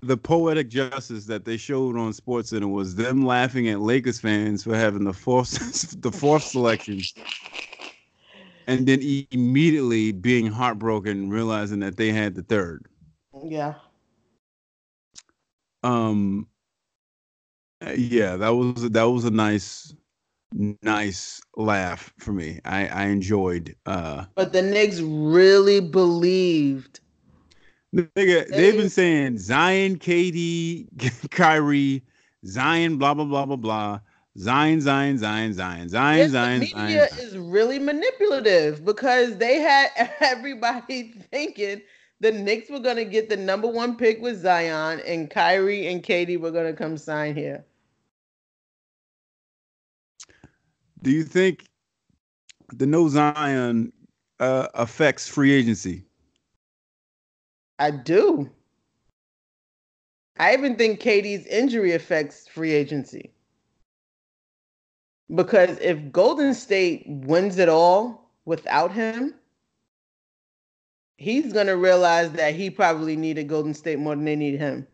the 0.02 0.16
poetic 0.16 0.68
justice 0.68 1.26
that 1.26 1.44
they 1.44 1.56
showed 1.56 1.96
on 1.96 2.12
SportsCenter 2.12 2.70
was 2.70 2.94
them 2.94 3.24
laughing 3.24 3.68
at 3.68 3.80
Lakers 3.80 4.20
fans 4.20 4.62
for 4.64 4.76
having 4.76 5.04
the 5.04 5.12
fourth 5.12 6.00
the 6.00 6.12
fourth 6.12 6.44
selection 6.44 7.00
and 8.68 8.86
then 8.86 9.00
immediately 9.30 10.12
being 10.12 10.46
heartbroken, 10.46 11.30
realizing 11.30 11.80
that 11.80 11.96
they 11.96 12.12
had 12.12 12.34
the 12.34 12.42
third. 12.42 12.86
Yeah. 13.42 13.74
Um. 15.82 16.46
Yeah, 17.96 18.36
that 18.36 18.50
was 18.50 18.90
that 18.90 19.04
was 19.04 19.24
a 19.24 19.30
nice, 19.30 19.94
nice 20.52 21.40
laugh 21.56 22.12
for 22.18 22.32
me. 22.32 22.60
I 22.64 22.88
I 22.88 23.04
enjoyed. 23.06 23.74
uh 23.86 24.24
But 24.34 24.52
the 24.52 24.62
Knicks 24.62 25.00
really 25.00 25.80
believed. 25.80 27.00
Nigga, 27.94 28.48
they've 28.48 28.76
been 28.76 28.90
saying 28.90 29.38
Zion, 29.38 29.98
KD, 29.98 31.30
Kyrie, 31.30 32.02
Zion, 32.44 32.98
blah 32.98 33.14
blah 33.14 33.24
blah 33.24 33.46
blah 33.46 33.56
blah. 33.56 34.00
Zion, 34.38 34.80
Zion, 34.80 35.18
Zion, 35.18 35.52
Zion, 35.52 35.88
Zion, 35.88 36.18
yes, 36.18 36.30
Zion. 36.30 36.60
The 36.60 36.74
media 36.74 37.08
Zion. 37.08 37.26
is 37.26 37.36
really 37.36 37.78
manipulative 37.78 38.84
because 38.84 39.36
they 39.36 39.58
had 39.58 39.88
everybody 40.20 41.12
thinking 41.32 41.82
the 42.20 42.32
Knicks 42.32 42.68
were 42.68 42.78
gonna 42.78 43.04
get 43.04 43.28
the 43.28 43.36
number 43.36 43.68
one 43.68 43.96
pick 43.96 44.20
with 44.20 44.40
Zion, 44.40 45.00
and 45.06 45.30
Kyrie 45.30 45.86
and 45.88 46.02
KD 46.02 46.38
were 46.38 46.50
gonna 46.50 46.72
come 46.74 46.96
sign 46.96 47.34
here. 47.34 47.64
Do 51.02 51.10
you 51.10 51.24
think 51.24 51.66
the 52.72 52.86
no 52.86 53.08
Zion 53.08 53.92
uh, 54.40 54.68
affects 54.74 55.28
free 55.28 55.52
agency? 55.52 56.04
I 57.78 57.90
do. 57.92 58.50
I 60.38 60.54
even 60.54 60.76
think 60.76 61.00
KD's 61.00 61.46
injury 61.46 61.92
affects 61.92 62.48
free 62.48 62.72
agency. 62.72 63.32
Because 65.34 65.78
if 65.80 66.10
Golden 66.10 66.54
State 66.54 67.04
wins 67.06 67.58
it 67.58 67.68
all 67.68 68.30
without 68.44 68.92
him, 68.92 69.34
he's 71.16 71.52
going 71.52 71.66
to 71.66 71.76
realize 71.76 72.32
that 72.32 72.54
he 72.54 72.70
probably 72.70 73.16
needed 73.16 73.48
Golden 73.48 73.74
State 73.74 73.98
more 73.98 74.14
than 74.14 74.24
they 74.24 74.36
need 74.36 74.58
him. 74.58 74.86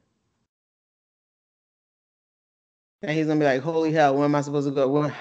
And 3.03 3.13
he's 3.13 3.27
going 3.27 3.39
to 3.39 3.45
be 3.45 3.49
like, 3.49 3.61
holy 3.61 3.93
hell, 3.93 4.15
where 4.15 4.25
am 4.25 4.35
I 4.35 4.41
supposed 4.41 4.67
to 4.67 4.75
go? 4.75 4.89
Where, 4.89 5.15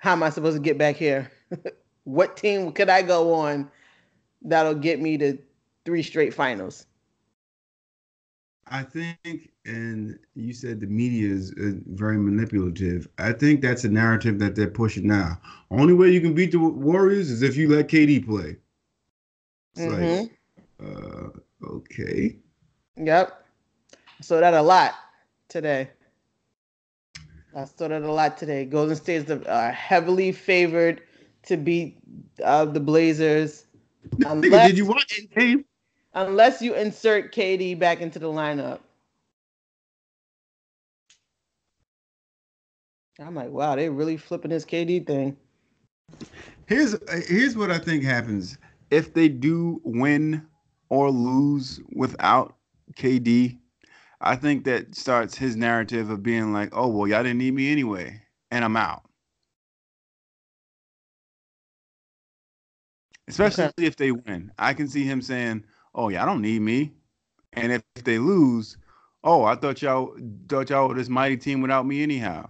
how 0.00 0.12
am 0.12 0.22
I 0.22 0.30
supposed 0.30 0.56
to 0.56 0.62
get 0.62 0.78
back 0.78 0.96
here? 0.96 1.30
what 2.04 2.36
team 2.36 2.72
could 2.72 2.88
I 2.88 3.02
go 3.02 3.32
on 3.32 3.70
that'll 4.42 4.74
get 4.74 5.00
me 5.00 5.16
to 5.18 5.38
three 5.84 6.02
straight 6.02 6.34
finals? 6.34 6.86
I 8.66 8.82
think, 8.82 9.50
and 9.66 10.18
you 10.34 10.52
said 10.52 10.80
the 10.80 10.86
media 10.86 11.28
is 11.28 11.52
uh, 11.52 11.72
very 11.86 12.16
manipulative. 12.16 13.08
I 13.18 13.32
think 13.32 13.60
that's 13.60 13.84
a 13.84 13.88
narrative 13.88 14.38
that 14.38 14.54
they're 14.54 14.68
pushing 14.68 15.06
now. 15.06 15.38
Only 15.70 15.92
way 15.92 16.10
you 16.10 16.20
can 16.20 16.34
beat 16.34 16.52
the 16.52 16.58
Warriors 16.58 17.30
is 17.30 17.42
if 17.42 17.56
you 17.56 17.68
let 17.68 17.88
KD 17.88 18.24
play. 18.24 18.56
It's 19.74 19.82
mm-hmm. 19.82 20.86
like, 20.86 20.96
uh, 20.96 21.66
okay. 21.66 22.36
Yep. 22.96 23.44
So 24.22 24.40
that 24.40 24.54
a 24.54 24.62
lot 24.62 24.94
today. 25.48 25.90
I 27.54 27.64
saw 27.64 27.88
that 27.88 28.02
a 28.02 28.12
lot 28.12 28.38
today. 28.38 28.64
Golden 28.64 28.96
State 28.96 29.28
is 29.28 29.30
uh, 29.30 29.72
heavily 29.72 30.32
favored 30.32 31.02
to 31.44 31.56
beat 31.56 31.98
uh, 32.44 32.64
the 32.64 32.80
Blazers. 32.80 33.66
Unless, 34.24 34.68
did 34.68 34.78
you 34.78 34.86
watch 34.86 35.16
the 35.16 35.26
game? 35.26 35.64
unless 36.14 36.60
you 36.60 36.74
insert 36.74 37.32
KD 37.34 37.78
back 37.78 38.00
into 38.00 38.18
the 38.18 38.28
lineup. 38.28 38.80
I'm 43.18 43.34
like, 43.34 43.50
wow, 43.50 43.76
they're 43.76 43.92
really 43.92 44.16
flipping 44.16 44.50
this 44.50 44.64
KD 44.64 45.06
thing. 45.06 45.36
Here's 46.66 46.96
here's 47.28 47.56
what 47.56 47.70
I 47.70 47.78
think 47.78 48.02
happens 48.02 48.56
if 48.90 49.12
they 49.12 49.28
do 49.28 49.80
win 49.84 50.46
or 50.88 51.10
lose 51.10 51.80
without 51.92 52.56
KD. 52.94 53.59
I 54.20 54.36
think 54.36 54.64
that 54.64 54.94
starts 54.94 55.36
his 55.36 55.56
narrative 55.56 56.10
of 56.10 56.22
being 56.22 56.52
like, 56.52 56.70
"Oh 56.72 56.88
well, 56.88 57.08
y'all 57.08 57.22
didn't 57.22 57.38
need 57.38 57.54
me 57.54 57.72
anyway, 57.72 58.22
and 58.50 58.64
I'm 58.64 58.76
out." 58.76 59.02
Especially 63.28 63.64
okay. 63.64 63.86
if 63.86 63.96
they 63.96 64.10
win, 64.10 64.50
I 64.58 64.74
can 64.74 64.88
see 64.88 65.04
him 65.04 65.22
saying, 65.22 65.64
oh 65.94 66.08
yeah, 66.08 66.22
I 66.22 66.26
don't 66.26 66.42
need 66.42 66.62
me. 66.62 66.92
And 67.52 67.72
if, 67.72 67.82
if 67.96 68.04
they 68.04 68.18
lose, 68.18 68.76
oh, 69.24 69.44
I 69.44 69.54
thought 69.56 69.82
y'all 69.82 70.16
thought 70.48 70.70
y'all 70.70 70.88
were 70.88 70.94
this 70.94 71.08
mighty 71.08 71.36
team 71.36 71.60
without 71.60 71.86
me 71.86 72.02
anyhow. 72.02 72.48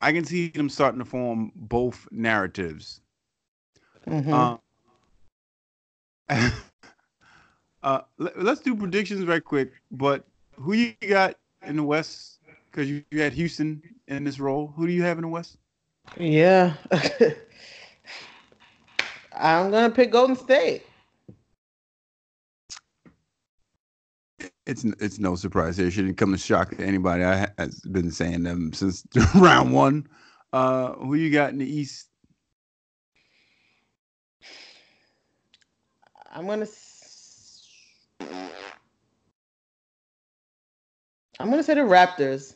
I 0.00 0.12
can 0.12 0.24
see 0.24 0.48
them 0.48 0.68
starting 0.68 0.98
to 0.98 1.04
form 1.04 1.52
both 1.54 2.08
narratives. 2.10 3.00
Mm-hmm. 4.06 4.32
Um, 4.32 4.58
uh, 7.82 8.00
let, 8.18 8.36
us 8.36 8.60
do 8.60 8.74
predictions 8.74 9.26
right 9.26 9.44
quick. 9.44 9.72
But 9.90 10.24
who 10.54 10.72
you 10.74 10.94
got 11.08 11.36
in 11.66 11.76
the 11.76 11.82
West? 11.82 12.40
Because 12.70 12.88
you, 12.88 13.04
you 13.10 13.20
had 13.20 13.32
Houston 13.32 13.82
in 14.08 14.24
this 14.24 14.40
role. 14.40 14.72
Who 14.76 14.86
do 14.86 14.92
you 14.92 15.02
have 15.02 15.18
in 15.18 15.22
the 15.22 15.28
West? 15.28 15.58
Yeah, 16.18 16.74
I'm 19.32 19.70
gonna 19.70 19.90
pick 19.90 20.10
Golden 20.10 20.36
State. 20.36 20.84
it's 24.66 24.84
it's 24.84 25.18
no 25.18 25.34
surprise 25.34 25.76
here. 25.76 25.90
Shouldn't 25.90 26.16
come 26.16 26.34
as 26.34 26.44
shock 26.44 26.76
to 26.76 26.84
anybody. 26.84 27.24
I 27.24 27.48
has 27.58 27.80
been 27.80 28.10
saying 28.10 28.42
them 28.44 28.72
since 28.72 29.04
round 29.34 29.72
one. 29.72 30.06
Uh, 30.52 30.92
who 30.94 31.14
you 31.14 31.30
got 31.30 31.50
in 31.50 31.58
the 31.58 31.66
East? 31.66 32.08
I'm 36.32 36.46
gonna. 36.46 36.66
I'm 41.38 41.50
gonna 41.50 41.62
say 41.62 41.74
the 41.74 41.80
Raptors. 41.80 42.54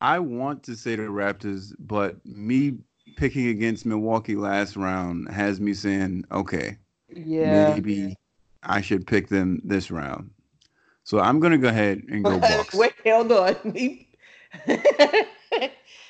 I 0.00 0.18
want 0.18 0.62
to 0.64 0.76
say 0.76 0.96
the 0.96 1.02
Raptors, 1.02 1.74
but 1.78 2.24
me 2.24 2.78
picking 3.16 3.48
against 3.48 3.86
Milwaukee 3.86 4.36
last 4.36 4.76
round 4.76 5.28
has 5.30 5.60
me 5.60 5.72
saying, 5.74 6.24
okay, 6.30 6.76
yeah, 7.08 7.74
maybe 7.74 8.16
I 8.62 8.80
should 8.80 9.06
pick 9.06 9.28
them 9.28 9.60
this 9.64 9.90
round. 9.90 10.30
So 11.04 11.20
I'm 11.20 11.40
gonna 11.40 11.58
go 11.58 11.68
ahead 11.68 12.02
and 12.08 12.24
go 12.24 12.38
Bucks. 12.40 12.74
Wait, 12.74 12.94
hold 13.04 13.32
on. 13.32 13.56
We 13.74 14.08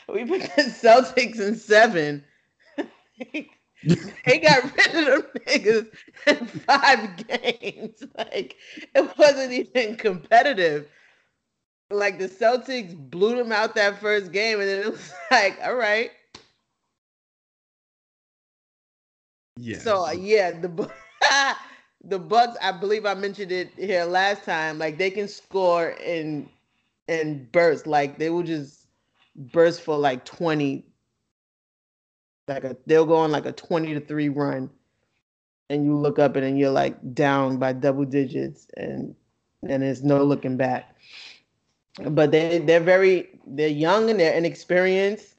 we 0.09 0.25
picked 0.25 0.57
the 0.57 0.62
Celtics 0.62 1.41
in 1.41 1.57
seven. 1.57 2.25
They 4.24 4.39
got 4.39 4.64
rid 4.76 4.97
of 4.97 5.07
them 5.07 5.22
niggas 5.47 5.89
in 6.26 6.47
five 6.47 7.26
games. 7.26 8.03
Like 8.16 8.57
it 8.95 9.18
wasn't 9.18 9.53
even 9.53 9.97
competitive. 9.97 10.89
Like 11.91 12.18
the 12.18 12.28
Celtics 12.28 12.95
blew 12.97 13.37
them 13.37 13.53
out 13.53 13.74
that 13.74 14.01
first 14.01 14.32
game, 14.32 14.61
and 14.61 14.68
then 14.68 14.80
it 14.80 14.91
was 14.93 15.12
like, 15.30 15.59
all 15.62 15.74
right. 15.74 16.11
Yeah. 19.57 19.78
So 19.78 20.07
uh, 20.07 20.12
yeah, 20.12 20.53
the 20.53 20.68
the 22.05 22.18
Bucks, 22.18 22.57
I 22.62 22.72
believe 22.72 23.07
I 23.07 23.14
mentioned 23.14 23.53
it 23.53 23.72
here 23.76 24.05
last 24.05 24.45
time. 24.45 24.78
Like 24.78 24.99
they 24.99 25.11
can 25.11 25.28
score 25.28 25.91
in 25.91 26.49
and 27.09 27.51
burst. 27.53 27.87
Like 27.87 28.18
they 28.18 28.30
will 28.30 28.43
just 28.43 28.89
burst 29.37 29.82
for 29.82 29.97
like 29.97 30.24
twenty. 30.24 30.87
Like 32.49 32.65
a, 32.65 32.77
they'll 32.87 33.07
go 33.07 33.17
on 33.17 33.33
like 33.33 33.47
a 33.47 33.53
twenty 33.53 33.95
to 33.95 34.01
three 34.01 34.29
run, 34.29 34.71
and 35.69 35.85
you 35.85 35.97
look 35.97 36.19
up 36.19 36.37
and 36.37 36.59
you're 36.59 36.71
like 36.71 37.15
down 37.15 37.59
by 37.59 37.73
double 37.73 38.05
digits, 38.05 38.69
and 38.77 39.15
and 39.69 39.83
there's 39.83 40.05
no 40.05 40.23
looking 40.23 40.57
back. 40.57 40.97
But 42.05 42.31
they 42.31 42.59
they're 42.59 42.81
very 42.81 43.41
they're 43.47 43.69
young 43.69 44.11
and 44.11 44.21
they're 44.21 44.35
inexperienced. 44.35 45.35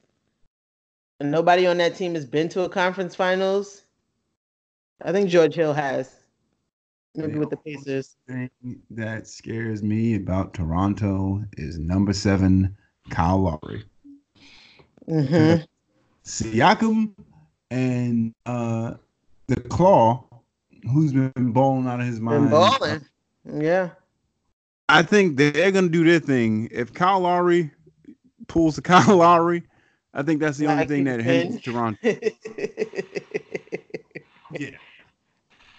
And 1.20 1.30
nobody 1.30 1.66
on 1.66 1.78
that 1.78 1.96
team 1.96 2.14
has 2.14 2.24
been 2.24 2.48
to 2.50 2.62
a 2.62 2.68
conference 2.68 3.14
finals. 3.14 3.82
I 5.02 5.12
think 5.12 5.28
George 5.28 5.54
Hill 5.54 5.72
has. 5.72 6.14
Maybe 7.14 7.32
the 7.32 7.38
with 7.40 7.50
the 7.50 7.56
Pacers. 7.56 8.16
Thing 8.28 8.50
that 8.90 9.26
scares 9.26 9.82
me 9.82 10.14
about 10.14 10.54
Toronto 10.54 11.42
is 11.56 11.78
number 11.78 12.12
seven, 12.12 12.76
Kyle 13.10 13.38
Lowry. 13.38 13.84
Mm-hmm. 15.08 15.62
Siakam 16.28 17.14
and 17.70 18.34
uh, 18.46 18.94
the 19.46 19.56
Claw, 19.56 20.24
who's 20.90 21.12
been 21.12 21.52
balling 21.52 21.86
out 21.86 22.00
of 22.00 22.06
his 22.06 22.20
mind. 22.20 22.44
Been 22.44 22.50
balling. 22.50 23.04
Yeah. 23.62 23.90
I 24.88 25.02
think 25.02 25.36
they're 25.36 25.72
gonna 25.72 25.88
do 25.88 26.04
their 26.04 26.20
thing. 26.20 26.68
If 26.70 26.92
Kyle 26.94 27.20
Lowry 27.20 27.70
pulls 28.46 28.76
the 28.76 28.82
Kyle 28.90 29.16
Lowry, 29.16 29.62
I 30.14 30.22
think 30.22 30.40
that's 30.40 30.58
the 30.58 30.66
like 30.66 30.74
only 30.74 30.86
thing 30.86 31.04
that 31.04 31.20
hinders 31.20 31.60
Toronto. 31.62 31.98
yeah 34.52 34.76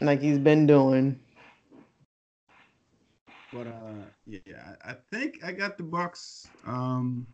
like 0.02 0.22
he's 0.22 0.40
been 0.40 0.66
doing. 0.66 1.20
But 3.52 3.68
uh, 3.68 4.06
yeah, 4.26 4.76
I 4.86 4.94
think 5.12 5.44
I 5.44 5.52
got 5.52 5.78
the 5.78 5.84
Bucks. 5.84 6.48
Um, 6.66 7.26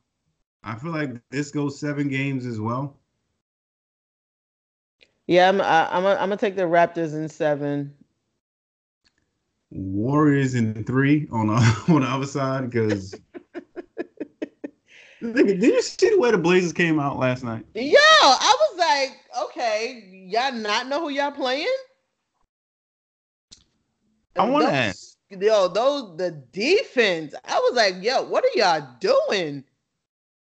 I 0.63 0.76
feel 0.76 0.91
like 0.91 1.22
this 1.30 1.51
goes 1.51 1.80
seven 1.80 2.07
games 2.07 2.45
as 2.45 2.59
well. 2.59 2.97
Yeah, 5.28 5.49
I'm. 5.49 5.61
I, 5.61 5.89
I'm. 5.91 6.05
A, 6.05 6.09
I'm 6.09 6.30
gonna 6.30 6.38
take 6.38 6.55
the 6.55 6.63
Raptors 6.63 7.13
in 7.13 7.28
seven. 7.30 7.93
Warriors 9.71 10.55
in 10.55 10.84
three 10.84 11.28
on 11.32 11.47
the, 11.47 11.53
on 11.89 12.01
the 12.01 12.07
other 12.07 12.28
side 12.28 12.69
because. 12.69 13.19
did 15.21 15.63
you 15.63 15.82
see 15.82 16.09
the 16.09 16.19
way 16.19 16.32
the 16.32 16.38
Blazers 16.38 16.73
came 16.73 16.99
out 16.99 17.17
last 17.17 17.43
night? 17.43 17.65
Yo, 17.73 17.97
I 17.97 18.55
was 18.59 18.80
like, 18.80 19.17
okay, 19.45 20.07
y'all 20.28 20.53
not 20.53 20.88
know 20.88 21.01
who 21.01 21.09
y'all 21.09 21.32
playing? 21.32 21.67
I 24.38 24.49
want 24.49 24.65
to 24.65 24.71
ask. 24.71 25.15
Yo, 25.30 25.67
those 25.69 26.17
the 26.17 26.32
defense. 26.51 27.34
I 27.45 27.57
was 27.59 27.76
like, 27.76 27.95
yo, 28.01 28.23
what 28.23 28.43
are 28.43 28.57
y'all 28.57 28.88
doing? 28.99 29.63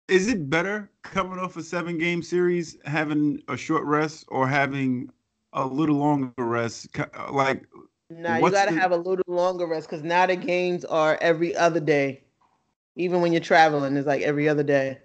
Is 0.08 0.28
it 0.28 0.48
better 0.48 0.88
coming 1.02 1.38
off 1.38 1.56
a 1.56 1.62
seven 1.62 1.98
game 1.98 2.22
series, 2.22 2.78
having 2.84 3.42
a 3.48 3.56
short 3.56 3.84
rest, 3.84 4.24
or 4.28 4.46
having 4.46 5.10
a 5.52 5.66
little 5.66 5.96
longer 5.96 6.32
rest? 6.38 6.88
Uh, 6.98 7.32
like, 7.32 7.66
nah, 8.08 8.36
you 8.36 8.50
gotta 8.50 8.72
the... 8.72 8.80
have 8.80 8.92
a 8.92 8.96
little 8.96 9.24
longer 9.26 9.66
rest 9.66 9.88
because 9.88 10.04
now 10.04 10.26
the 10.26 10.36
games 10.36 10.84
are 10.84 11.18
every 11.20 11.56
other 11.56 11.80
day. 11.80 12.22
Even 12.94 13.20
when 13.20 13.32
you're 13.32 13.40
traveling, 13.40 13.96
it's 13.96 14.06
like 14.06 14.22
every 14.22 14.48
other 14.48 14.62
day. 14.62 14.98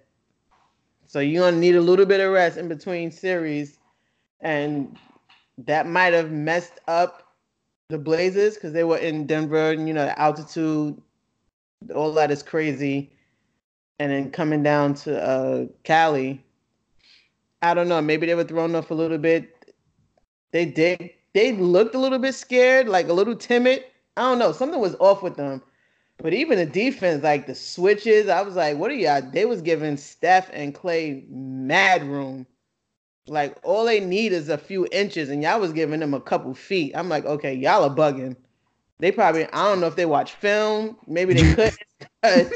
So 1.08 1.20
you're 1.20 1.44
gonna 1.44 1.58
need 1.58 1.76
a 1.76 1.82
little 1.82 2.06
bit 2.06 2.22
of 2.22 2.32
rest 2.32 2.58
in 2.58 2.68
between 2.68 3.12
series, 3.12 3.80
and 4.40 4.98
that 5.58 5.88
might 5.88 6.14
have 6.14 6.32
messed 6.32 6.80
up 6.88 7.34
the 7.90 7.98
Blazers 7.98 8.54
because 8.54 8.72
they 8.72 8.84
were 8.84 8.98
in 8.98 9.26
Denver, 9.26 9.72
and 9.72 9.88
you 9.88 9.96
know 9.96 10.06
the 10.06 10.20
altitude, 10.20 11.02
all 11.94 12.14
that 12.14 12.30
is 12.30 12.44
crazy, 12.44 13.12
and 14.02 14.12
then 14.12 14.32
coming 14.32 14.64
down 14.64 14.96
to 14.96 15.24
uh, 15.24 15.66
Cali. 15.84 16.44
I 17.62 17.76
don't 17.76 17.88
know. 17.88 18.02
Maybe 18.02 18.26
they 18.26 18.34
were 18.34 18.44
thrown 18.44 18.74
off 18.74 18.90
a 18.90 18.96
little 18.96 19.20
bit. 19.20 19.76
They 20.50 20.66
did. 20.66 21.12
They 21.34 21.52
looked 21.52 21.94
a 21.94 22.00
little 22.00 22.18
bit 22.18 22.34
scared, 22.34 22.90
like 22.90 23.10
a 23.10 23.14
little 23.14 23.36
timid. 23.36 23.84
I 24.18 24.22
don't 24.24 24.40
know. 24.40 24.54
Something 24.54 24.80
was 24.80 24.96
off 24.96 25.22
with 25.22 25.36
them. 25.36 25.62
But 26.18 26.34
even 26.34 26.58
the 26.58 26.66
defense, 26.66 27.24
like 27.24 27.46
the 27.46 27.54
switches, 27.54 28.28
I 28.28 28.42
was 28.42 28.56
like, 28.56 28.76
what 28.78 28.90
are 28.90 28.96
y'all? 28.96 29.22
They 29.22 29.46
was 29.46 29.62
giving 29.62 29.98
Steph 29.98 30.50
and 30.52 30.74
Clay 30.74 31.24
mad 31.30 32.04
room. 32.04 32.48
Like 33.28 33.56
all 33.62 33.86
they 33.86 34.00
need 34.00 34.34
is 34.34 34.50
a 34.50 34.58
few 34.58 34.88
inches, 34.92 35.30
and 35.30 35.44
y'all 35.44 35.60
was 35.60 35.74
giving 35.74 36.00
them 36.00 36.16
a 36.16 36.20
couple 36.20 36.56
feet. 36.56 36.94
I'm 36.96 37.08
like, 37.08 37.26
okay, 37.26 37.54
y'all 37.54 37.84
are 37.84 37.96
bugging. 37.96 38.36
They 38.98 39.12
probably 39.12 39.46
I 39.46 39.66
don't 39.66 39.80
know 39.80 39.86
if 39.86 39.96
they 39.96 40.08
watch 40.08 40.34
film. 40.34 40.98
Maybe 41.06 41.36
they 41.36 41.54
couldn't. 42.24 42.52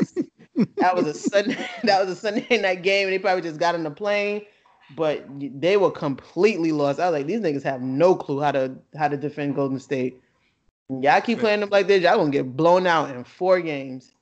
That 0.78 0.95
was 0.95 1.06
a 1.08 1.14
Sunday. 1.14 1.58
That 1.84 2.06
was 2.06 2.18
a 2.18 2.20
Sunday 2.20 2.58
night 2.58 2.82
game, 2.82 3.08
and 3.08 3.14
they 3.14 3.20
probably 3.20 3.41
just 3.41 3.60
got 3.60 3.76
on 3.76 3.84
the 3.84 3.91
plane. 3.91 4.41
But 4.95 5.26
they 5.39 5.78
were 5.78 5.91
completely 5.91 6.72
lost. 6.72 6.99
I 6.99 7.10
was 7.10 7.20
like, 7.20 7.28
these 7.28 7.41
niggas 7.41 7.64
have 7.64 7.82
no 7.82 8.16
clue 8.16 8.39
how 8.39 8.51
to 8.51 8.76
how 8.97 9.08
to 9.08 9.18
defend 9.18 9.56
Golden 9.56 9.80
State. 9.80 10.22
Y'all 10.89 11.22
keep 11.22 11.39
playing 11.39 11.62
them 11.62 11.70
like 11.70 11.88
this, 11.88 12.03
y'all 12.03 12.18
gonna 12.18 12.30
get 12.30 12.56
blown 12.56 12.86
out 12.86 13.10
in 13.10 13.24
four 13.24 13.60
games. 13.60 14.14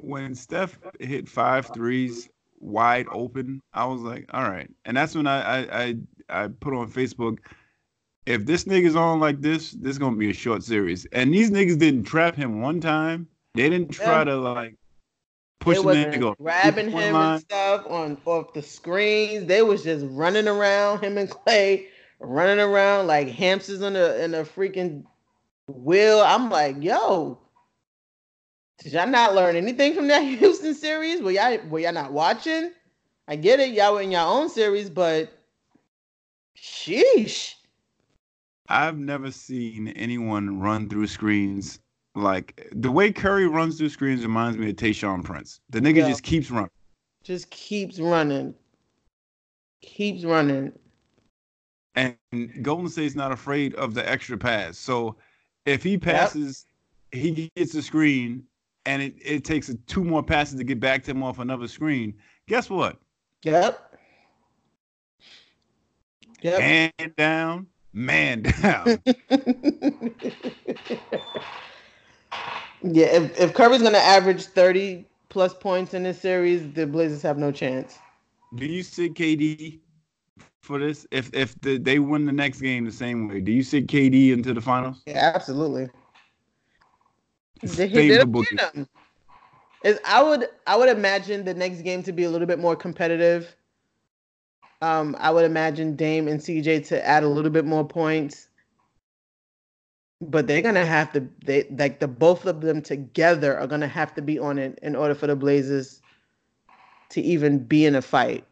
When 0.00 0.34
Steph 0.34 0.78
hit 1.00 1.28
five 1.28 1.66
threes 1.74 2.28
wide 2.60 3.06
open, 3.10 3.60
I 3.74 3.84
was 3.86 4.00
like, 4.00 4.26
all 4.32 4.48
right. 4.48 4.70
And 4.84 4.96
that's 4.96 5.14
when 5.14 5.26
I 5.26 5.40
I 5.40 5.82
I, 5.82 5.96
I 6.28 6.48
put 6.48 6.74
on 6.74 6.90
Facebook, 6.90 7.38
if 8.26 8.46
this 8.46 8.64
nigga's 8.64 8.94
on 8.94 9.18
like 9.18 9.40
this, 9.40 9.72
this 9.72 9.90
is 9.92 9.98
gonna 9.98 10.16
be 10.16 10.30
a 10.30 10.34
short 10.34 10.62
series. 10.62 11.04
And 11.06 11.34
these 11.34 11.50
niggas 11.50 11.78
didn't 11.78 12.04
trap 12.04 12.36
him 12.36 12.60
one 12.62 12.80
time. 12.80 13.26
They 13.54 13.68
didn't 13.68 13.90
try 13.90 14.18
yeah. 14.18 14.24
to 14.24 14.36
like 14.36 14.76
push 15.60 15.78
the 15.78 15.84
nigga 15.84 16.36
grabbing 16.38 16.90
him 16.90 17.14
line. 17.14 17.34
and 17.34 17.40
stuff 17.42 17.86
on 17.88 18.16
off 18.24 18.52
the 18.52 18.62
screens. 18.62 19.46
They 19.46 19.62
was 19.62 19.84
just 19.84 20.04
running 20.08 20.48
around 20.48 21.00
him 21.04 21.18
and 21.18 21.30
Clay, 21.30 21.88
running 22.18 22.58
around 22.58 23.06
like 23.06 23.28
hamsters 23.28 23.82
in 23.82 23.94
a 23.94 24.14
in 24.16 24.34
a 24.34 24.42
freaking 24.42 25.04
wheel. 25.68 26.20
I'm 26.20 26.50
like, 26.50 26.82
yo, 26.82 27.38
did 28.78 28.92
y'all 28.92 29.06
not 29.06 29.34
learn 29.34 29.56
anything 29.56 29.94
from 29.94 30.08
that 30.08 30.20
Houston 30.38 30.74
series? 30.74 31.20
Were 31.22 31.30
y'all 31.30 31.58
were 31.68 31.78
y'all 31.78 31.92
not 31.92 32.12
watching? 32.12 32.72
I 33.28 33.36
get 33.36 33.60
it, 33.60 33.70
y'all 33.70 33.94
were 33.94 34.00
in 34.02 34.10
your 34.10 34.22
own 34.26 34.48
series, 34.48 34.90
but 34.90 35.32
sheesh. 36.56 37.54
I've 38.68 38.98
never 38.98 39.30
seen 39.30 39.88
anyone 39.88 40.60
run 40.60 40.88
through 40.88 41.08
screens 41.08 41.80
like 42.14 42.68
the 42.72 42.90
way 42.90 43.12
Curry 43.12 43.46
runs 43.46 43.78
through 43.78 43.90
screens 43.90 44.22
reminds 44.22 44.58
me 44.58 44.70
of 44.70 44.76
Tayshaun 44.76 45.24
Prince. 45.24 45.60
The 45.70 45.80
nigga 45.80 45.96
yeah. 45.96 46.08
just 46.08 46.22
keeps 46.22 46.50
running. 46.50 46.70
Just 47.22 47.50
keeps 47.50 47.98
running. 47.98 48.54
Keeps 49.82 50.24
running. 50.24 50.72
And 51.94 52.16
Golden 52.62 52.88
State's 52.88 53.14
not 53.14 53.32
afraid 53.32 53.74
of 53.74 53.94
the 53.94 54.08
extra 54.08 54.38
pass. 54.38 54.78
So 54.78 55.16
if 55.66 55.82
he 55.82 55.98
passes, 55.98 56.66
yep. 57.12 57.22
he 57.22 57.50
gets 57.56 57.72
the 57.72 57.82
screen 57.82 58.44
and 58.86 59.02
it, 59.02 59.14
it 59.20 59.44
takes 59.44 59.70
two 59.86 60.04
more 60.04 60.22
passes 60.22 60.56
to 60.58 60.64
get 60.64 60.80
back 60.80 61.02
to 61.04 61.10
him 61.10 61.22
off 61.22 61.38
another 61.38 61.68
screen. 61.68 62.14
Guess 62.48 62.70
what? 62.70 62.96
Yep. 63.42 63.98
Yep. 66.42 66.58
Man 66.58 66.92
down, 67.16 67.66
man 67.92 68.42
down. 68.42 68.98
yeah, 72.82 73.06
if, 73.06 73.38
if 73.38 73.54
Curry's 73.54 73.82
gonna 73.82 73.98
average 73.98 74.44
30 74.44 75.06
plus 75.28 75.54
points 75.54 75.94
in 75.94 76.02
this 76.02 76.20
series, 76.20 76.72
the 76.72 76.86
Blazers 76.86 77.22
have 77.22 77.38
no 77.38 77.52
chance. 77.52 77.98
Do 78.54 78.66
you 78.66 78.82
see 78.82 79.08
KD 79.08 79.80
for 80.62 80.78
this? 80.78 81.06
If 81.10 81.30
if 81.32 81.58
the, 81.60 81.78
they 81.78 81.98
win 81.98 82.24
the 82.24 82.32
next 82.32 82.60
game 82.60 82.84
the 82.84 82.92
same 82.92 83.28
way, 83.28 83.40
do 83.40 83.52
you 83.52 83.62
see 83.62 83.82
KD 83.82 84.32
into 84.32 84.52
the 84.54 84.60
finals? 84.60 85.02
Yeah, 85.06 85.32
absolutely. 85.34 85.88
They, 87.62 87.88
they 87.88 88.24
is 89.84 89.98
I 90.04 90.22
would 90.22 90.48
I 90.66 90.76
would 90.76 90.88
imagine 90.88 91.44
the 91.44 91.54
next 91.54 91.82
game 91.82 92.02
to 92.04 92.12
be 92.12 92.24
a 92.24 92.30
little 92.30 92.46
bit 92.46 92.58
more 92.58 92.76
competitive. 92.76 93.54
Um, 94.82 95.14
I 95.18 95.30
would 95.30 95.44
imagine 95.44 95.94
Dame 95.94 96.26
and 96.26 96.40
CJ 96.40 96.86
to 96.88 97.06
add 97.06 97.22
a 97.22 97.28
little 97.28 97.50
bit 97.50 97.66
more 97.66 97.86
points. 97.86 98.48
But 100.20 100.46
they're 100.46 100.62
gonna 100.62 100.84
have 100.86 101.12
to 101.12 101.26
they 101.44 101.66
like 101.70 102.00
the 102.00 102.08
both 102.08 102.46
of 102.46 102.60
them 102.60 102.82
together 102.82 103.58
are 103.58 103.66
gonna 103.66 103.88
have 103.88 104.14
to 104.14 104.22
be 104.22 104.38
on 104.38 104.58
it 104.58 104.78
in 104.82 104.94
order 104.94 105.14
for 105.14 105.26
the 105.26 105.36
Blazers 105.36 106.02
to 107.10 107.20
even 107.20 107.58
be 107.58 107.86
in 107.86 107.94
a 107.94 108.02
fight. 108.02 108.44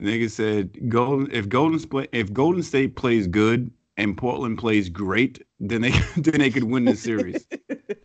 Nigga 0.00 0.30
said 0.30 0.88
Golden 0.88 1.30
if 1.32 1.48
Golden 1.48 2.06
if 2.12 2.32
Golden 2.32 2.62
State 2.62 2.94
plays 2.94 3.26
good 3.26 3.70
and 3.96 4.16
Portland 4.16 4.58
plays 4.58 4.88
great, 4.88 5.42
then 5.60 5.82
they 5.82 5.90
then 6.16 6.38
they 6.38 6.50
could 6.50 6.64
win 6.64 6.84
the 6.84 6.96
series. 6.96 7.46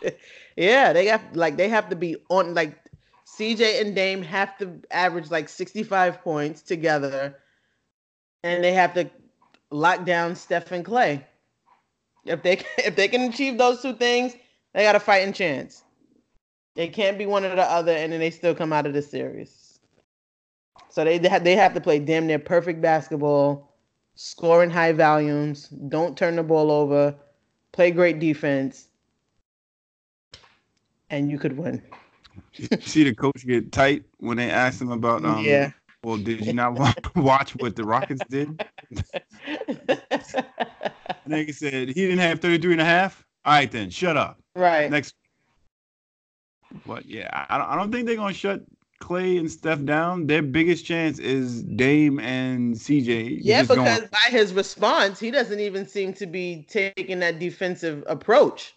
yeah, 0.58 0.94
they 0.94 1.06
have 1.08 1.24
like 1.34 1.58
they 1.58 1.70
have 1.70 1.90
to 1.90 1.96
be 1.96 2.18
on 2.30 2.54
like 2.54 2.78
CJ 3.26 3.82
and 3.82 3.96
Dame 3.96 4.22
have 4.22 4.58
to 4.58 4.80
average 4.92 5.30
like 5.32 5.50
65 5.50 6.22
points 6.22 6.62
together, 6.62 7.38
and 8.44 8.64
they 8.64 8.74
have 8.74 8.94
to 8.94 9.10
lock 9.72 10.06
down 10.06 10.36
Steph 10.36 10.72
and 10.72 10.86
Clay. 10.86 11.26
If 12.28 12.44
they 12.44 12.62
if 12.78 12.96
they 12.96 13.08
can 13.08 13.22
achieve 13.22 13.58
those 13.58 13.82
two 13.82 13.94
things, 13.94 14.36
they 14.74 14.84
got 14.84 14.96
a 14.96 15.00
fighting 15.00 15.34
chance. 15.34 15.84
They 16.76 16.88
can't 16.88 17.18
be 17.18 17.26
one 17.26 17.44
or 17.44 17.56
the 17.56 17.64
other, 17.64 17.92
and 17.92 18.14
then 18.14 18.20
they 18.20 18.30
still 18.30 18.54
come 18.54 18.72
out 18.72 18.86
of 18.86 18.94
the 18.94 19.02
series. 19.02 19.80
So 20.90 21.04
they 21.04 21.18
they 21.18 21.56
have 21.56 21.74
to 21.74 21.82
play 21.82 22.00
damn 22.00 22.28
near 22.28 22.40
perfect 22.40 22.82
basketball, 22.82 23.72
score 24.16 24.64
in 24.64 24.70
high 24.70 24.94
volumes, 24.94 25.70
don't 25.90 26.18
turn 26.18 26.36
the 26.36 26.44
ball 26.44 26.72
over, 26.72 27.16
play 27.72 27.92
great 27.92 28.20
defense, 28.20 28.88
and 31.10 31.32
you 31.32 31.40
could 31.40 31.58
win. 31.58 31.82
see 32.82 33.04
the 33.04 33.16
coach 33.16 33.46
get 33.46 33.72
tight 33.72 34.04
when 34.18 34.38
they 34.38 34.50
asked 34.50 34.82
him 34.82 34.92
about 34.92 35.26
um 35.26 35.46
yeah. 35.46 35.72
Well, 36.04 36.18
did 36.18 36.46
you 36.46 36.54
not 36.54 36.74
watch 37.16 37.56
what 37.58 37.76
the 37.76 37.84
Rockets 37.84 38.24
did? 38.30 38.64
Nigga 41.28 41.54
said 41.54 41.90
he 41.90 41.94
didn't 41.94 42.20
have 42.20 42.40
33 42.40 42.74
and 42.74 42.82
a 42.82 42.86
half. 42.86 43.26
All 43.46 43.54
right, 43.54 43.72
then 43.72 43.90
shut 43.90 44.18
up. 44.18 44.40
Right. 44.56 44.90
Next. 44.90 45.14
But 46.86 47.06
yeah, 47.06 47.46
I 47.50 47.58
don't, 47.58 47.68
I 47.68 47.76
don't 47.76 47.92
think 47.92 48.08
they're 48.08 48.16
going 48.16 48.34
to 48.34 48.40
shut 48.40 48.62
Clay 49.00 49.38
and 49.38 49.50
Steph 49.50 49.84
down. 49.86 50.28
Their 50.28 50.42
biggest 50.42 50.86
chance 50.86 51.18
is 51.20 51.64
Dame 51.64 52.20
and 52.20 52.76
CJ. 52.76 53.40
Yeah, 53.42 53.62
because 53.62 53.78
going. 54.00 54.10
by 54.12 54.30
his 54.30 54.54
response, 54.54 55.20
he 55.20 55.32
doesn't 55.32 55.60
even 55.60 55.88
seem 55.88 56.14
to 56.16 56.26
be 56.26 56.66
taking 56.70 57.20
that 57.20 57.40
defensive 57.40 58.04
approach 58.08 58.74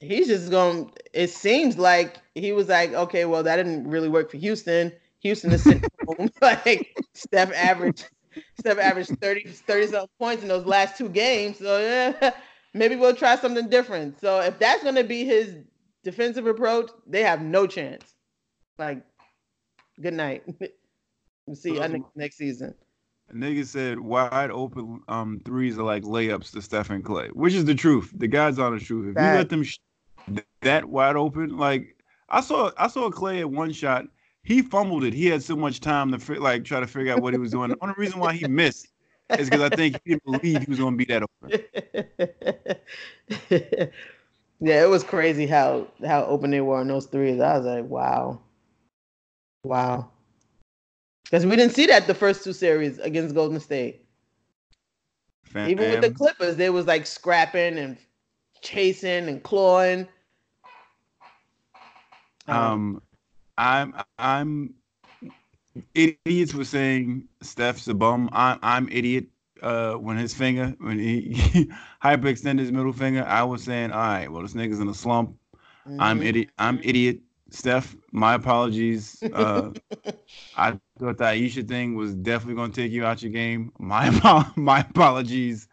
he's 0.00 0.28
just 0.28 0.50
going. 0.50 0.90
It 1.12 1.30
seems 1.30 1.78
like 1.78 2.18
he 2.34 2.52
was 2.52 2.68
like, 2.68 2.92
okay, 2.92 3.24
well, 3.24 3.42
that 3.42 3.56
didn't 3.56 3.88
really 3.88 4.08
work 4.08 4.30
for 4.30 4.36
Houston. 4.36 4.92
Houston 5.20 5.52
is 5.52 5.62
sitting 5.64 5.84
home. 6.06 6.30
like 6.42 6.96
Steph 7.14 7.52
averaged, 7.52 8.08
Steph 8.54 8.78
averaged 8.78 9.12
30, 9.20 9.48
30 9.50 9.86
something 9.86 10.08
points 10.18 10.42
in 10.42 10.48
those 10.48 10.66
last 10.66 10.96
two 10.96 11.08
games. 11.08 11.58
So 11.58 11.78
yeah, 11.80 12.30
maybe 12.74 12.96
we'll 12.96 13.14
try 13.14 13.36
something 13.36 13.68
different. 13.68 14.20
So 14.20 14.40
if 14.40 14.58
that's 14.58 14.82
going 14.82 14.96
to 14.96 15.04
be 15.04 15.24
his 15.24 15.56
defensive 16.04 16.46
approach, 16.46 16.90
they 17.06 17.22
have 17.22 17.42
no 17.42 17.66
chance. 17.66 18.14
Like, 18.78 19.02
good 20.00 20.14
night. 20.14 20.44
we'll 21.46 21.56
see 21.56 21.74
you 21.74 22.04
next 22.14 22.36
season. 22.36 22.74
nigga 23.34 23.64
said 23.66 24.00
wide 24.00 24.50
open 24.50 25.00
um 25.08 25.40
threes 25.44 25.78
are 25.78 25.82
like 25.84 26.02
layups 26.04 26.52
to 26.52 26.62
Steph 26.62 26.90
and 26.90 27.04
Clay, 27.04 27.28
which 27.28 27.54
is 27.54 27.64
the 27.64 27.74
truth. 27.74 28.12
The 28.16 28.28
God's 28.28 28.58
honest 28.58 28.86
truth. 28.86 29.08
If 29.08 29.14
that, 29.16 29.30
you 29.32 29.36
let 29.38 29.48
them 29.48 29.62
sh- 29.64 29.78
that 30.62 30.84
wide 30.84 31.16
open, 31.16 31.56
like 31.56 31.96
I 32.28 32.40
saw, 32.40 32.70
I 32.76 32.88
saw 32.88 33.10
Clay 33.10 33.40
at 33.40 33.50
one 33.50 33.72
shot. 33.72 34.06
He 34.44 34.62
fumbled 34.62 35.04
it. 35.04 35.12
He 35.12 35.26
had 35.26 35.42
so 35.42 35.56
much 35.56 35.80
time 35.80 36.10
to 36.12 36.18
fi- 36.18 36.38
like 36.38 36.64
try 36.64 36.80
to 36.80 36.86
figure 36.86 37.12
out 37.12 37.20
what 37.22 37.34
he 37.34 37.38
was 37.38 37.50
doing. 37.50 37.70
The 37.70 37.76
only 37.82 37.94
reason 37.98 38.18
why 38.18 38.34
he 38.34 38.46
missed 38.46 38.88
is 39.36 39.50
because 39.50 39.72
I 39.72 39.76
think 39.76 40.00
he 40.04 40.10
didn't 40.12 40.24
believe 40.24 40.62
he 40.62 40.70
was 40.70 40.78
going 40.78 40.94
to 40.94 40.96
be 40.96 41.04
that 41.06 41.22
open. 41.22 41.50
yeah, 44.60 44.82
it 44.82 44.88
was 44.88 45.04
crazy 45.04 45.46
how 45.46 45.88
how 46.06 46.24
open 46.24 46.50
they 46.50 46.60
were 46.60 46.78
on 46.78 46.88
those 46.88 47.06
threes. 47.06 47.40
I 47.40 47.58
was 47.58 47.66
like, 47.66 47.84
wow, 47.84 48.40
wow. 49.64 50.10
Because 51.24 51.44
we 51.44 51.56
didn't 51.56 51.74
see 51.74 51.86
that 51.86 52.06
the 52.06 52.14
first 52.14 52.42
two 52.42 52.54
series 52.54 52.98
against 53.00 53.34
Golden 53.34 53.60
State. 53.60 54.06
Fam. 55.44 55.68
Even 55.68 55.90
with 55.90 56.00
the 56.00 56.10
Clippers, 56.10 56.56
they 56.56 56.70
was 56.70 56.86
like 56.86 57.06
scrapping 57.06 57.78
and 57.78 57.98
chasing 58.62 59.28
and 59.28 59.42
clawing. 59.42 60.08
Um, 62.46 62.56
um 62.56 63.02
I'm 63.58 63.94
I'm 64.18 64.74
idiots 65.94 66.54
were 66.54 66.64
saying 66.64 67.28
Steph's 67.42 67.88
a 67.88 67.94
bum. 67.94 68.30
I'm 68.32 68.58
I'm 68.62 68.88
idiot. 68.88 69.26
Uh, 69.60 69.94
when 69.94 70.16
his 70.16 70.32
finger 70.32 70.72
when 70.78 71.00
he, 71.00 71.32
he 71.32 71.64
hyperextended 72.02 72.60
his 72.60 72.70
middle 72.70 72.92
finger, 72.92 73.24
I 73.24 73.42
was 73.42 73.64
saying, 73.64 73.90
all 73.90 73.98
right, 73.98 74.30
well 74.30 74.42
this 74.42 74.54
nigga's 74.54 74.78
in 74.78 74.88
a 74.88 74.94
slump. 74.94 75.36
Mm-hmm. 75.86 76.00
I'm 76.00 76.22
idiot. 76.22 76.50
I'm 76.58 76.80
idiot. 76.82 77.20
Steph, 77.50 77.96
my 78.12 78.34
apologies. 78.34 79.22
Uh, 79.32 79.70
I 80.56 80.78
thought 80.98 81.18
the 81.18 81.24
Ayesha 81.24 81.62
thing 81.62 81.96
was 81.96 82.14
definitely 82.14 82.54
going 82.54 82.70
to 82.70 82.80
take 82.80 82.92
you 82.92 83.04
out 83.04 83.22
your 83.22 83.32
game. 83.32 83.72
My 83.78 84.10
my 84.56 84.80
apologies. 84.80 85.66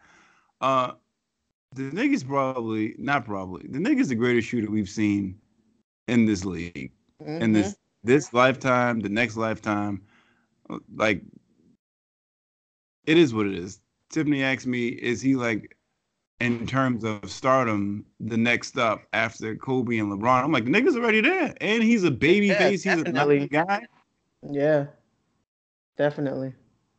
Uh, 0.60 0.92
the 1.74 1.90
nigga's 1.90 2.24
probably 2.24 2.94
not 2.98 3.24
probably 3.24 3.66
the 3.68 3.78
nigga's 3.78 4.08
the 4.08 4.14
greatest 4.14 4.48
shooter 4.48 4.70
we've 4.70 4.88
seen 4.88 5.38
in 6.08 6.24
this 6.24 6.44
league, 6.44 6.92
mm-hmm. 7.22 7.42
in 7.42 7.52
this 7.52 7.76
this 8.04 8.32
lifetime, 8.32 9.00
the 9.00 9.08
next 9.08 9.36
lifetime. 9.36 10.02
Like, 10.94 11.22
it 13.06 13.16
is 13.18 13.34
what 13.34 13.46
it 13.46 13.54
is. 13.54 13.80
Tiffany 14.10 14.42
asked 14.42 14.66
me, 14.66 14.88
is 14.88 15.20
he 15.20 15.36
like 15.36 15.76
in 16.40 16.66
terms 16.66 17.04
of 17.04 17.30
stardom, 17.30 18.04
the 18.20 18.36
next 18.36 18.78
up 18.78 19.02
after 19.12 19.56
Kobe 19.56 19.98
and 19.98 20.12
LeBron. 20.12 20.44
I'm 20.44 20.52
like, 20.52 20.64
the 20.64 20.70
nigga's 20.70 20.96
already 20.96 21.20
there. 21.20 21.54
And 21.60 21.82
he's 21.82 22.04
a 22.04 22.10
baby 22.10 22.48
yeah, 22.48 22.58
face. 22.58 22.82
He's 22.82 23.02
definitely. 23.02 23.42
a 23.42 23.48
guy. 23.48 23.86
Yeah. 24.42 24.86
Definitely. 25.96 26.52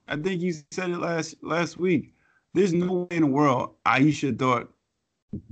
I 0.07 0.15
think 0.15 0.41
you 0.41 0.53
said 0.71 0.89
it 0.89 0.97
last 0.97 1.35
last 1.43 1.77
week. 1.77 2.13
There's 2.53 2.73
no 2.73 3.07
way 3.09 3.17
in 3.17 3.21
the 3.21 3.27
world 3.27 3.75
Ayesha 3.85 4.33
thought 4.33 4.71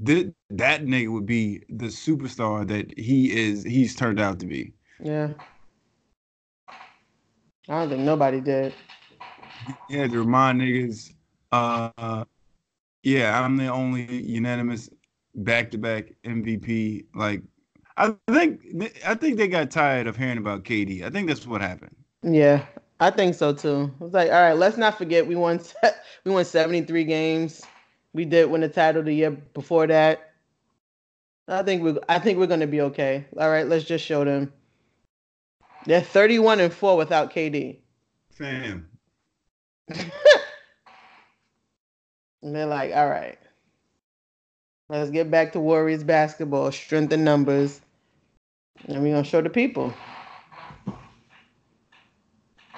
that 0.04 0.34
that 0.50 0.86
nigga 0.86 1.12
would 1.12 1.26
be 1.26 1.64
the 1.70 1.88
superstar 1.88 2.68
that 2.68 2.98
he 2.98 3.32
is 3.32 3.64
he's 3.64 3.96
turned 3.96 4.20
out 4.20 4.40
to 4.40 4.46
be. 4.46 4.74
Yeah. 5.00 5.30
I 7.68 7.80
don't 7.80 7.90
think 7.90 8.02
nobody 8.02 8.42
did. 8.42 8.74
Yeah, 9.90 10.08
to 10.08 10.20
remind 10.20 10.62
niggas, 10.62 11.12
uh, 11.52 12.26
yeah, 13.04 13.42
I'm 13.42 13.58
the 13.58 13.68
only 13.68 14.22
unanimous 14.22 14.90
back-to-back 15.34 16.12
MVP. 16.24 17.06
Like, 17.16 17.42
I 17.98 18.14
think 18.30 18.62
I 19.06 19.16
think 19.16 19.38
they 19.38 19.48
got 19.48 19.72
tired 19.72 20.08
of 20.08 20.16
hearing 20.18 20.38
about 20.38 20.64
KD. 20.64 21.04
I 21.04 21.10
think 21.10 21.28
that's 21.28 21.48
what 21.48 21.62
happened. 21.62 21.96
Yeah, 22.22 22.66
I 23.00 23.10
think 23.10 23.36
so 23.36 23.54
too. 23.54 23.92
It's 24.02 24.14
like, 24.14 24.32
all 24.32 24.42
right, 24.42 24.58
let's 24.58 24.78
not 24.78 24.98
forget 24.98 25.26
we 25.26 25.36
won 25.36 25.60
we 26.24 26.32
won 26.32 26.46
73 26.46 27.04
games. 27.04 27.64
We 28.16 28.24
did 28.24 28.50
win 28.50 28.62
the 28.62 28.70
title 28.70 29.04
the 29.04 29.12
year 29.12 29.32
before 29.32 29.88
that. 29.88 30.32
I 31.50 31.64
think 31.64 31.84
we 31.84 31.98
I 32.08 32.18
think 32.18 32.40
we're 32.40 32.48
gonna 32.48 32.66
be 32.66 32.80
okay. 32.80 33.26
All 33.38 33.50
right, 33.50 33.68
let's 33.68 33.84
just 33.84 34.06
show 34.06 34.24
them. 34.24 34.54
They're 35.86 36.00
31 36.00 36.62
and 36.62 36.74
4 36.74 36.96
without 36.96 37.34
KD. 37.34 37.80
Fam. 38.32 38.88
And 39.90 40.06
they're 42.56 42.66
like, 42.66 42.96
all 42.96 43.10
right, 43.10 43.38
let's 44.88 45.10
get 45.10 45.30
back 45.30 45.52
to 45.52 45.60
Warriors 45.60 46.06
basketball, 46.06 46.72
strength 46.72 47.12
in 47.12 47.26
numbers, 47.26 47.82
and 48.88 49.04
we're 49.04 49.12
gonna 49.12 49.26
show 49.26 49.42
the 49.42 49.50
people. 49.50 49.94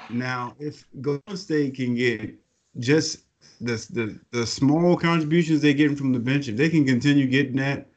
Now, 0.10 0.56
if 0.60 0.84
Golden 1.00 1.38
State 1.38 1.76
can 1.76 1.94
get 1.94 2.34
just 2.80 3.26
the, 3.62 3.74
the 3.91 4.20
the 4.32 4.45
small 4.45 4.95
contributions 4.95 5.62
they're 5.62 5.74
getting 5.74 5.95
from 5.95 6.14
the 6.14 6.20
bench, 6.20 6.47
if 6.47 6.58
they 6.58 6.70
can 6.70 6.86
continue 6.86 7.28
getting 7.28 7.58
that, 7.58 7.88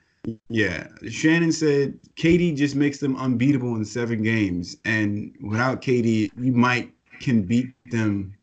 yeah. 0.48 0.86
Shannon 1.08 1.52
said 1.52 1.98
KD 2.16 2.56
just 2.56 2.74
makes 2.74 2.98
them 2.98 3.16
unbeatable 3.16 3.76
in 3.76 3.84
seven 3.84 4.22
games, 4.22 4.76
and 4.84 5.34
without 5.42 5.82
KD, 5.82 6.30
you 6.38 6.52
might 6.52 6.92
can 7.20 7.42
beat 7.42 7.74
them 7.90 8.34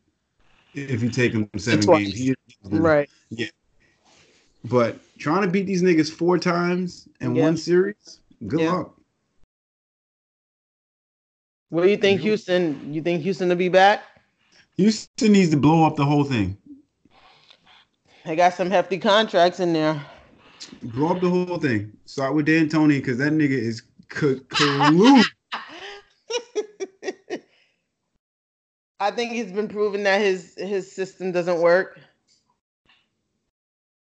if 0.74 1.02
you 1.02 1.10
take 1.10 1.32
them 1.32 1.48
seven 1.56 1.86
games. 1.86 2.34
Right. 2.64 3.08
Yeah. 3.30 3.46
But 4.64 4.98
trying 5.18 5.42
to 5.42 5.48
beat 5.48 5.66
these 5.66 5.82
niggas 5.82 6.10
four 6.10 6.38
times 6.38 7.08
in 7.20 7.34
one 7.34 7.56
series, 7.56 8.20
good 8.46 8.60
luck. 8.60 8.94
What 11.70 11.82
do 11.82 11.90
you 11.90 11.96
think, 11.96 12.22
Houston? 12.22 12.92
You 12.92 13.02
think 13.02 13.22
Houston 13.22 13.48
will 13.48 13.56
be 13.56 13.68
back? 13.68 14.02
Houston 14.76 15.32
needs 15.32 15.50
to 15.50 15.56
blow 15.56 15.84
up 15.84 15.96
the 15.96 16.04
whole 16.04 16.24
thing. 16.24 16.56
They 18.28 18.36
got 18.36 18.52
some 18.52 18.70
hefty 18.70 18.98
contracts 18.98 19.58
in 19.58 19.72
there. 19.72 19.98
Blow 20.82 21.14
up 21.14 21.22
the 21.22 21.30
whole 21.30 21.56
thing. 21.56 21.96
Start 22.04 22.34
with 22.34 22.44
D'Antoni 22.44 22.98
because 22.98 23.16
that 23.16 23.32
nigga 23.32 23.52
is 23.52 23.80
c- 24.12 24.42
I 29.00 29.10
think 29.12 29.32
he's 29.32 29.50
been 29.50 29.68
proven 29.68 30.02
that 30.02 30.20
his 30.20 30.54
his 30.58 30.92
system 30.92 31.32
doesn't 31.32 31.62
work. 31.62 31.98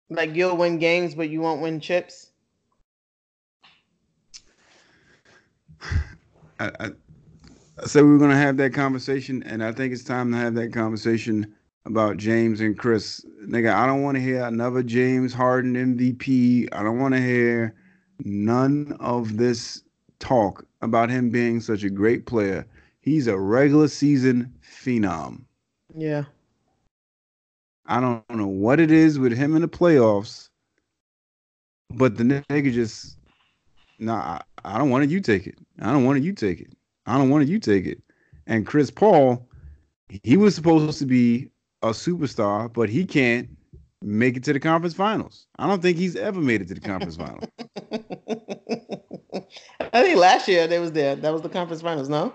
Like 0.09 0.33
you'll 0.33 0.55
win 0.55 0.77
games, 0.77 1.15
but 1.15 1.27
you 1.27 1.41
won't 1.41 1.61
win 1.61 1.81
chips. 1.81 2.31
I, 6.61 6.71
I, 6.79 6.91
I 7.77 7.85
said 7.87 8.05
we 8.05 8.11
were 8.11 8.19
gonna 8.19 8.37
have 8.37 8.55
that 8.55 8.73
conversation, 8.73 9.43
and 9.43 9.61
I 9.61 9.73
think 9.73 9.91
it's 9.91 10.05
time 10.05 10.31
to 10.31 10.37
have 10.37 10.53
that 10.53 10.71
conversation 10.71 11.53
about 11.85 12.17
James 12.17 12.61
and 12.61 12.77
Chris. 12.77 13.25
Nigga, 13.45 13.73
I 13.73 13.85
don't 13.85 14.03
want 14.03 14.15
to 14.15 14.21
hear 14.21 14.43
another 14.43 14.83
James 14.83 15.33
Harden 15.33 15.75
MVP. 15.75 16.69
I 16.71 16.83
don't 16.83 16.99
want 16.99 17.13
to 17.13 17.21
hear 17.21 17.75
none 18.23 18.95
of 18.99 19.37
this 19.37 19.83
talk 20.19 20.65
about 20.81 21.09
him 21.09 21.29
being 21.29 21.59
such 21.59 21.83
a 21.83 21.89
great 21.89 22.25
player. 22.25 22.65
He's 23.01 23.27
a 23.27 23.37
regular 23.37 23.87
season 23.87 24.53
phenom. 24.63 25.41
Yeah. 25.95 26.23
I 27.85 27.99
don't 27.99 28.23
know 28.29 28.47
what 28.47 28.79
it 28.79 28.91
is 28.91 29.19
with 29.19 29.33
him 29.33 29.55
in 29.55 29.61
the 29.61 29.67
playoffs, 29.67 30.49
but 31.89 32.15
the 32.15 32.23
nigga 32.23 32.73
just 32.73 33.17
nah. 33.99 34.39
I, 34.39 34.41
I 34.75 34.77
don't 34.77 34.89
want 34.89 35.03
it. 35.03 35.09
You 35.09 35.19
take 35.19 35.45
it. 35.47 35.57
I 35.81 35.91
don't 35.91 36.05
want 36.05 36.17
it. 36.17 36.23
You 36.23 36.31
take 36.31 36.61
it. 36.61 36.73
I 37.05 37.17
don't 37.17 37.29
want 37.29 37.43
it. 37.43 37.49
You 37.49 37.59
take 37.59 37.85
it. 37.85 38.01
And 38.47 38.65
Chris 38.65 38.89
Paul, 38.89 39.45
he 40.23 40.37
was 40.37 40.55
supposed 40.55 40.99
to 40.99 41.05
be 41.05 41.49
a 41.83 41.89
superstar, 41.89 42.71
but 42.71 42.89
he 42.89 43.05
can't 43.05 43.49
make 44.01 44.37
it 44.37 44.43
to 44.45 44.53
the 44.53 44.59
conference 44.59 44.95
finals. 44.95 45.47
I 45.59 45.67
don't 45.67 45.81
think 45.81 45.97
he's 45.97 46.15
ever 46.15 46.39
made 46.39 46.61
it 46.61 46.69
to 46.69 46.73
the 46.73 46.81
conference 46.81 47.17
finals. 47.17 47.43
I 49.93 50.01
think 50.01 50.17
last 50.17 50.47
year 50.47 50.65
they 50.65 50.79
was 50.79 50.93
there. 50.93 51.15
That 51.15 51.31
was 51.31 51.41
the 51.41 51.49
conference 51.49 51.81
finals, 51.81 52.09
no? 52.09 52.33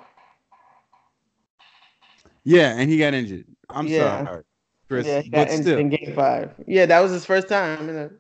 Yeah, 2.44 2.76
and 2.78 2.88
he 2.88 2.99
got 2.99 3.14
injured. 3.14 3.46
I'm 3.68 3.86
yeah. 3.86 4.24
sorry. 4.24 4.44
Chris. 4.88 5.07
Yeah, 5.07 5.20
he 5.20 5.30
got 5.30 5.49
injured 5.49 5.78
in 5.78 5.88
game 5.90 6.14
five. 6.14 6.53
Yeah, 6.66 6.86
that 6.86 7.01
was 7.01 7.12
his 7.12 7.24
first 7.24 7.49
time 7.49 7.88
in 7.88 7.96
a, 7.96 8.11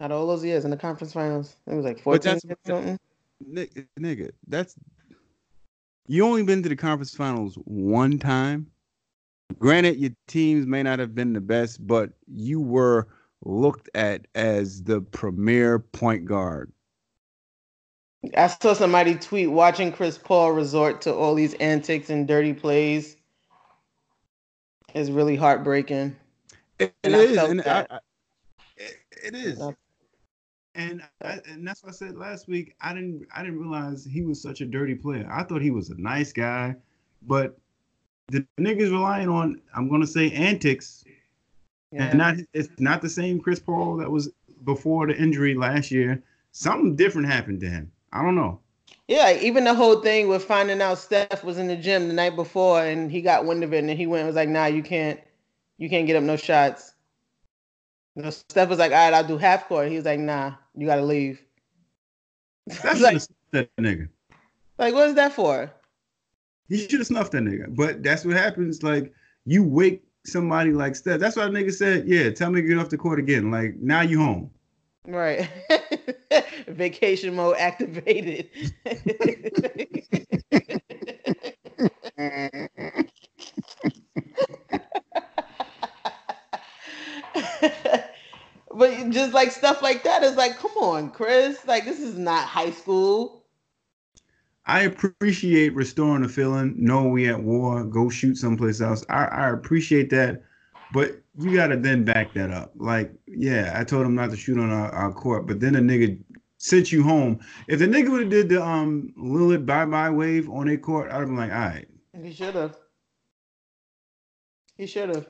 out 0.00 0.10
of 0.10 0.20
all 0.20 0.26
those 0.26 0.44
years 0.44 0.64
in 0.64 0.70
the 0.70 0.76
conference 0.76 1.12
finals. 1.12 1.56
It 1.66 1.74
was 1.74 1.84
like 1.84 2.00
14 2.00 2.40
something. 2.66 2.98
Nigga, 3.50 4.30
that's 4.48 4.74
you 6.06 6.24
only 6.24 6.42
been 6.42 6.62
to 6.62 6.68
the 6.68 6.76
conference 6.76 7.14
finals 7.14 7.56
one 7.64 8.18
time. 8.18 8.70
Granted, 9.58 9.96
your 9.96 10.10
teams 10.26 10.66
may 10.66 10.82
not 10.82 10.98
have 10.98 11.14
been 11.14 11.32
the 11.32 11.40
best, 11.40 11.86
but 11.86 12.10
you 12.26 12.60
were 12.60 13.08
looked 13.44 13.88
at 13.94 14.26
as 14.34 14.82
the 14.82 15.00
premier 15.00 15.78
point 15.78 16.24
guard. 16.26 16.72
I 18.36 18.48
saw 18.48 18.72
somebody 18.72 19.14
tweet 19.14 19.50
watching 19.50 19.92
Chris 19.92 20.18
Paul 20.18 20.52
resort 20.52 21.00
to 21.02 21.14
all 21.14 21.34
these 21.34 21.54
antics 21.54 22.10
and 22.10 22.26
dirty 22.26 22.52
plays 22.52 23.16
is 24.94 25.10
really 25.10 25.36
heartbreaking. 25.36 26.16
it, 26.78 26.94
it 27.02 27.12
is, 27.12 27.36
and 27.36 27.62
I, 27.62 27.86
I, 27.88 27.98
it 28.78 29.34
is. 29.34 29.60
And 30.74 31.02
I, 31.22 31.38
and 31.48 31.66
that's 31.66 31.82
what 31.82 31.90
I 31.90 31.92
said 31.92 32.16
last 32.16 32.48
week. 32.48 32.74
I 32.80 32.92
didn't 32.92 33.26
I 33.34 33.42
didn't 33.42 33.60
realize 33.60 34.04
he 34.04 34.22
was 34.22 34.42
such 34.42 34.60
a 34.60 34.66
dirty 34.66 34.94
player. 34.94 35.28
I 35.30 35.42
thought 35.44 35.62
he 35.62 35.70
was 35.70 35.90
a 35.90 36.00
nice 36.00 36.32
guy, 36.32 36.74
but 37.22 37.58
the 38.28 38.46
niggas 38.58 38.90
relying 38.90 39.28
on 39.28 39.60
I'm 39.74 39.88
gonna 39.88 40.06
say 40.06 40.30
antics, 40.32 41.04
yeah. 41.92 42.04
and 42.04 42.18
not 42.18 42.36
it's 42.52 42.68
not 42.78 43.02
the 43.02 43.08
same 43.08 43.40
Chris 43.40 43.58
Paul 43.58 43.96
that 43.96 44.10
was 44.10 44.30
before 44.64 45.06
the 45.06 45.16
injury 45.16 45.54
last 45.54 45.90
year. 45.90 46.22
Something 46.52 46.96
different 46.96 47.28
happened 47.28 47.60
to 47.60 47.68
him. 47.68 47.92
I 48.12 48.22
don't 48.22 48.34
know. 48.34 48.60
Yeah, 49.08 49.38
even 49.40 49.64
the 49.64 49.74
whole 49.74 50.00
thing 50.00 50.28
with 50.28 50.44
finding 50.44 50.80
out 50.80 50.98
Steph 50.98 51.44
was 51.44 51.58
in 51.58 51.68
the 51.68 51.76
gym 51.76 52.08
the 52.08 52.14
night 52.14 52.34
before 52.34 52.82
and 52.82 53.10
he 53.10 53.20
got 53.20 53.44
wind 53.44 53.62
of 53.62 53.72
it 53.72 53.84
and 53.84 53.90
he 53.90 54.06
went 54.06 54.20
and 54.20 54.26
was 54.26 54.36
like, 54.36 54.48
"Nah, 54.48 54.66
you 54.66 54.82
can't, 54.82 55.20
you 55.78 55.88
can't 55.88 56.06
get 56.06 56.16
up 56.16 56.24
no 56.24 56.36
shots." 56.36 56.94
You 58.16 58.22
know, 58.22 58.30
Steph 58.30 58.68
was 58.68 58.78
like, 58.78 58.92
"All 58.92 58.98
right, 58.98 59.14
I'll 59.14 59.26
do 59.26 59.36
half 59.36 59.68
court." 59.68 59.88
He 59.88 59.96
was 59.96 60.04
like, 60.04 60.18
"Nah, 60.18 60.54
you 60.74 60.86
gotta 60.86 61.04
leave." 61.04 61.40
That's 62.82 63.00
like 63.00 63.22
that 63.52 63.68
nigga. 63.76 64.08
Like, 64.78 64.94
what 64.94 65.08
is 65.08 65.14
that 65.14 65.32
for? 65.32 65.70
He 66.68 66.78
should 66.88 67.00
have 67.00 67.06
snuffed 67.06 67.32
that 67.32 67.42
nigga. 67.42 67.74
But 67.74 68.02
that's 68.02 68.24
what 68.24 68.36
happens. 68.36 68.82
Like, 68.82 69.12
you 69.44 69.62
wake 69.62 70.02
somebody 70.24 70.72
like 70.72 70.96
Steph. 70.96 71.20
That's 71.20 71.36
why 71.36 71.44
the 71.44 71.50
nigga 71.50 71.72
said, 71.72 72.08
"Yeah, 72.08 72.30
tell 72.30 72.50
me 72.50 72.62
to 72.62 72.66
get 72.66 72.78
off 72.78 72.88
the 72.88 72.98
court 72.98 73.18
again." 73.18 73.50
Like, 73.50 73.76
now 73.76 74.00
you 74.00 74.18
home. 74.18 74.50
Right. 75.06 75.48
Vacation 76.66 77.36
mode 77.36 77.56
activated. 77.58 78.50
but 88.74 89.10
just 89.10 89.32
like 89.32 89.52
stuff 89.52 89.80
like 89.80 90.02
that 90.02 90.24
is 90.24 90.36
like, 90.36 90.58
come 90.58 90.72
on, 90.78 91.10
Chris. 91.10 91.64
Like 91.66 91.84
this 91.84 92.00
is 92.00 92.18
not 92.18 92.46
high 92.46 92.72
school. 92.72 93.45
I 94.66 94.82
appreciate 94.82 95.74
restoring 95.74 96.22
the 96.22 96.28
feeling. 96.28 96.74
No, 96.76 97.04
we 97.04 97.28
at 97.28 97.40
war. 97.40 97.84
Go 97.84 98.10
shoot 98.10 98.36
someplace 98.36 98.80
else. 98.80 99.04
I, 99.08 99.26
I 99.26 99.50
appreciate 99.50 100.10
that, 100.10 100.42
but 100.92 101.20
you 101.38 101.54
gotta 101.54 101.76
then 101.76 102.04
back 102.04 102.34
that 102.34 102.50
up. 102.50 102.72
Like, 102.76 103.12
yeah, 103.28 103.74
I 103.76 103.84
told 103.84 104.06
him 104.06 104.16
not 104.16 104.30
to 104.30 104.36
shoot 104.36 104.58
on 104.58 104.70
our, 104.70 104.90
our 104.90 105.12
court, 105.12 105.46
but 105.46 105.60
then 105.60 105.74
the 105.74 105.80
nigga 105.80 106.18
sent 106.58 106.90
you 106.90 107.04
home. 107.04 107.38
If 107.68 107.78
the 107.78 107.86
nigga 107.86 108.10
would 108.10 108.22
have 108.22 108.30
did 108.30 108.48
the 108.48 108.64
um 108.64 109.12
Lillard 109.16 109.66
bye 109.66 109.86
bye 109.86 110.10
wave 110.10 110.50
on 110.50 110.68
a 110.68 110.76
court, 110.76 111.10
I'd 111.10 111.20
have 111.20 111.28
been 111.28 111.36
like, 111.36 111.52
all 111.52 111.58
right. 111.58 111.86
He 112.20 112.32
should 112.32 112.54
have. 112.54 112.76
He 114.76 114.86
should 114.86 115.10
have. 115.10 115.26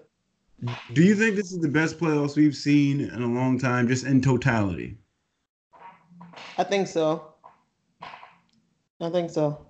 Do 0.94 1.02
you 1.02 1.14
think 1.14 1.36
this 1.36 1.52
is 1.52 1.58
the 1.58 1.68
best 1.68 1.98
playoffs 1.98 2.36
we've 2.36 2.56
seen 2.56 3.02
in 3.02 3.22
a 3.22 3.26
long 3.26 3.58
time, 3.58 3.86
just 3.86 4.06
in 4.06 4.22
totality? 4.22 4.96
I 6.56 6.64
think 6.64 6.88
so. 6.88 7.34
I 9.00 9.10
think 9.10 9.30
so. 9.30 9.66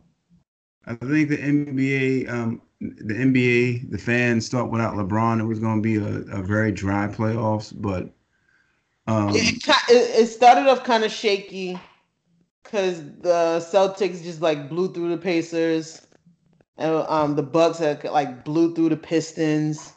I 0.86 0.94
think 0.94 1.28
the 1.28 1.38
NBA, 1.38 2.30
um, 2.30 2.62
the 2.80 3.14
NBA, 3.14 3.90
the 3.90 3.98
fans 3.98 4.48
thought 4.48 4.70
without 4.70 4.94
LeBron 4.94 5.40
it 5.40 5.44
was 5.44 5.58
going 5.58 5.82
to 5.82 5.82
be 5.82 5.96
a, 5.96 6.38
a 6.38 6.42
very 6.42 6.70
dry 6.70 7.08
playoffs, 7.08 7.72
but 7.74 8.14
um, 9.08 9.30
it, 9.34 9.62
it 9.88 10.26
started 10.26 10.68
off 10.68 10.84
kind 10.84 11.04
of 11.04 11.10
shaky 11.10 11.78
because 12.62 12.98
the 13.20 13.58
Celtics 13.60 14.22
just 14.22 14.40
like 14.42 14.68
blew 14.68 14.92
through 14.92 15.10
the 15.10 15.18
Pacers, 15.18 16.06
and 16.76 16.94
um, 17.08 17.36
the 17.36 17.42
Bucks 17.42 17.78
had 17.78 18.04
like 18.04 18.44
blew 18.44 18.74
through 18.74 18.90
the 18.90 18.96
Pistons. 18.96 19.92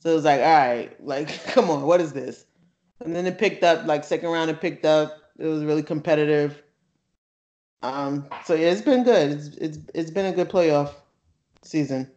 So 0.00 0.10
it 0.10 0.14
was 0.16 0.24
like, 0.24 0.40
all 0.40 0.46
right, 0.46 1.04
like, 1.04 1.44
come 1.46 1.70
on, 1.70 1.82
what 1.82 2.00
is 2.00 2.12
this? 2.12 2.44
And 3.00 3.16
then 3.16 3.26
it 3.26 3.38
picked 3.38 3.64
up, 3.64 3.86
like, 3.86 4.04
second 4.04 4.30
round, 4.30 4.50
it 4.50 4.60
picked 4.60 4.84
up. 4.84 5.16
It 5.38 5.46
was 5.46 5.64
really 5.64 5.82
competitive. 5.82 6.62
Um, 7.84 8.26
so 8.46 8.54
yeah, 8.54 8.70
it's 8.70 8.80
been 8.80 9.04
good. 9.04 9.32
It's 9.32 9.46
it's 9.58 9.78
it's 9.92 10.10
been 10.10 10.24
a 10.24 10.32
good 10.32 10.48
playoff 10.48 10.94
season. 11.62 12.10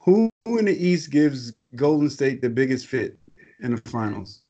Who 0.00 0.28
in 0.46 0.64
the 0.64 0.76
East 0.76 1.12
gives 1.12 1.52
Golden 1.76 2.10
State 2.10 2.42
the 2.42 2.50
biggest 2.50 2.88
fit 2.88 3.16
in 3.60 3.76
the 3.76 3.80
finals? 3.88 4.40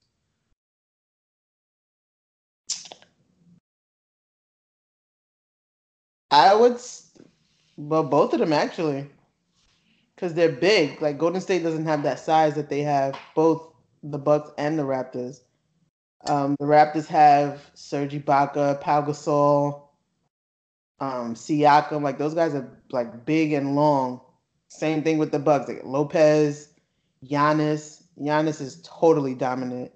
I 6.30 6.54
would, 6.54 6.80
well, 7.76 8.04
both 8.04 8.32
of 8.32 8.40
them 8.40 8.54
actually 8.54 9.10
because 10.14 10.32
they're 10.32 10.48
big. 10.48 11.02
Like 11.02 11.18
Golden 11.18 11.42
State 11.42 11.62
doesn't 11.62 11.84
have 11.84 12.02
that 12.04 12.18
size 12.18 12.54
that 12.54 12.70
they 12.70 12.80
have. 12.80 13.14
Both 13.34 13.74
the 14.02 14.18
Bucks 14.18 14.50
and 14.56 14.78
the 14.78 14.84
Raptors. 14.84 15.40
Um, 16.26 16.56
the 16.58 16.66
Raptors 16.66 17.06
have 17.06 17.70
Serge 17.74 18.12
Ibaka, 18.12 18.80
Pau 18.80 19.02
Gasol, 19.02 19.82
um, 21.00 21.34
Siakam. 21.34 22.02
Like 22.02 22.18
those 22.18 22.34
guys 22.34 22.54
are 22.54 22.68
like 22.90 23.24
big 23.24 23.52
and 23.52 23.74
long. 23.74 24.20
Same 24.68 25.02
thing 25.02 25.18
with 25.18 25.30
the 25.30 25.38
Bucks. 25.38 25.68
Like 25.68 25.84
Lopez, 25.84 26.70
Giannis. 27.24 28.02
Giannis 28.20 28.60
is 28.60 28.82
totally 28.82 29.34
dominant. 29.34 29.92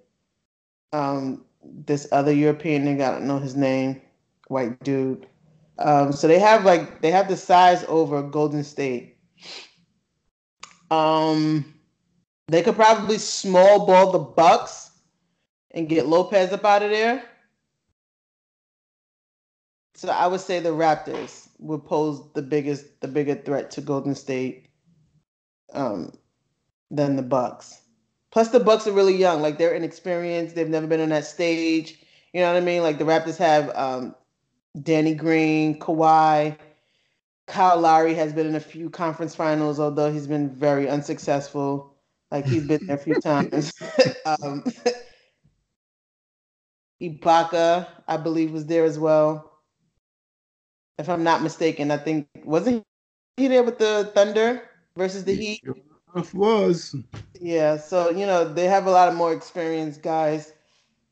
Um, 0.92 1.44
this 1.64 2.06
other 2.12 2.32
European 2.32 2.84
nigga, 2.84 3.08
I 3.08 3.10
don't 3.12 3.26
know 3.26 3.38
his 3.38 3.56
name, 3.56 4.00
white 4.48 4.82
dude. 4.84 5.26
Um, 5.78 6.12
so 6.12 6.28
they 6.28 6.38
have 6.38 6.64
like 6.64 7.00
they 7.00 7.10
have 7.10 7.28
the 7.28 7.36
size 7.36 7.84
over 7.88 8.22
Golden 8.22 8.62
State. 8.62 9.16
Um, 10.90 11.74
they 12.48 12.62
could 12.62 12.76
probably 12.76 13.18
small 13.18 13.86
ball 13.86 14.12
the 14.12 14.18
Bucks 14.18 14.81
and 15.72 15.88
get 15.88 16.06
Lopez 16.06 16.52
up 16.52 16.64
out 16.64 16.82
of 16.82 16.90
there. 16.90 17.22
So 19.94 20.08
I 20.08 20.26
would 20.26 20.40
say 20.40 20.60
the 20.60 20.70
Raptors 20.70 21.48
would 21.58 21.84
pose 21.84 22.32
the 22.34 22.42
biggest, 22.42 23.00
the 23.00 23.08
bigger 23.08 23.34
threat 23.34 23.70
to 23.72 23.80
Golden 23.80 24.14
State 24.14 24.68
um, 25.72 26.12
than 26.90 27.16
the 27.16 27.22
Bucks. 27.22 27.80
Plus, 28.30 28.48
the 28.48 28.60
Bucks 28.60 28.86
are 28.86 28.92
really 28.92 29.16
young; 29.16 29.42
like 29.42 29.58
they're 29.58 29.74
inexperienced. 29.74 30.54
They've 30.54 30.68
never 30.68 30.86
been 30.86 31.00
on 31.00 31.10
that 31.10 31.26
stage. 31.26 31.98
You 32.32 32.40
know 32.40 32.52
what 32.52 32.62
I 32.62 32.64
mean? 32.64 32.82
Like 32.82 32.98
the 32.98 33.04
Raptors 33.04 33.36
have 33.36 33.70
um, 33.76 34.14
Danny 34.82 35.14
Green, 35.14 35.78
Kawhi, 35.78 36.56
Kyle 37.46 37.78
Lowry 37.78 38.14
has 38.14 38.32
been 38.32 38.46
in 38.46 38.54
a 38.54 38.60
few 38.60 38.88
conference 38.88 39.34
finals, 39.34 39.78
although 39.78 40.10
he's 40.10 40.26
been 40.26 40.48
very 40.48 40.88
unsuccessful. 40.88 41.94
Like 42.30 42.46
he's 42.46 42.66
been 42.66 42.86
there 42.86 42.96
a 42.96 42.98
few 42.98 43.14
times. 43.20 43.72
um, 44.26 44.64
Ibaka, 47.02 47.88
I 48.06 48.16
believe, 48.16 48.52
was 48.52 48.66
there 48.66 48.84
as 48.84 48.98
well. 48.98 49.50
If 50.98 51.08
I'm 51.08 51.24
not 51.24 51.42
mistaken, 51.42 51.90
I 51.90 51.96
think 51.96 52.28
wasn't 52.44 52.84
he 53.36 53.48
there 53.48 53.64
with 53.64 53.78
the 53.78 54.10
Thunder 54.14 54.62
versus 54.96 55.24
the 55.24 55.34
Heat? 55.34 55.62
It 56.14 56.34
was. 56.34 56.94
Yeah, 57.40 57.76
so 57.76 58.10
you 58.10 58.26
know 58.26 58.44
they 58.44 58.66
have 58.66 58.86
a 58.86 58.90
lot 58.90 59.08
of 59.08 59.14
more 59.14 59.32
experienced 59.32 60.02
guys 60.02 60.52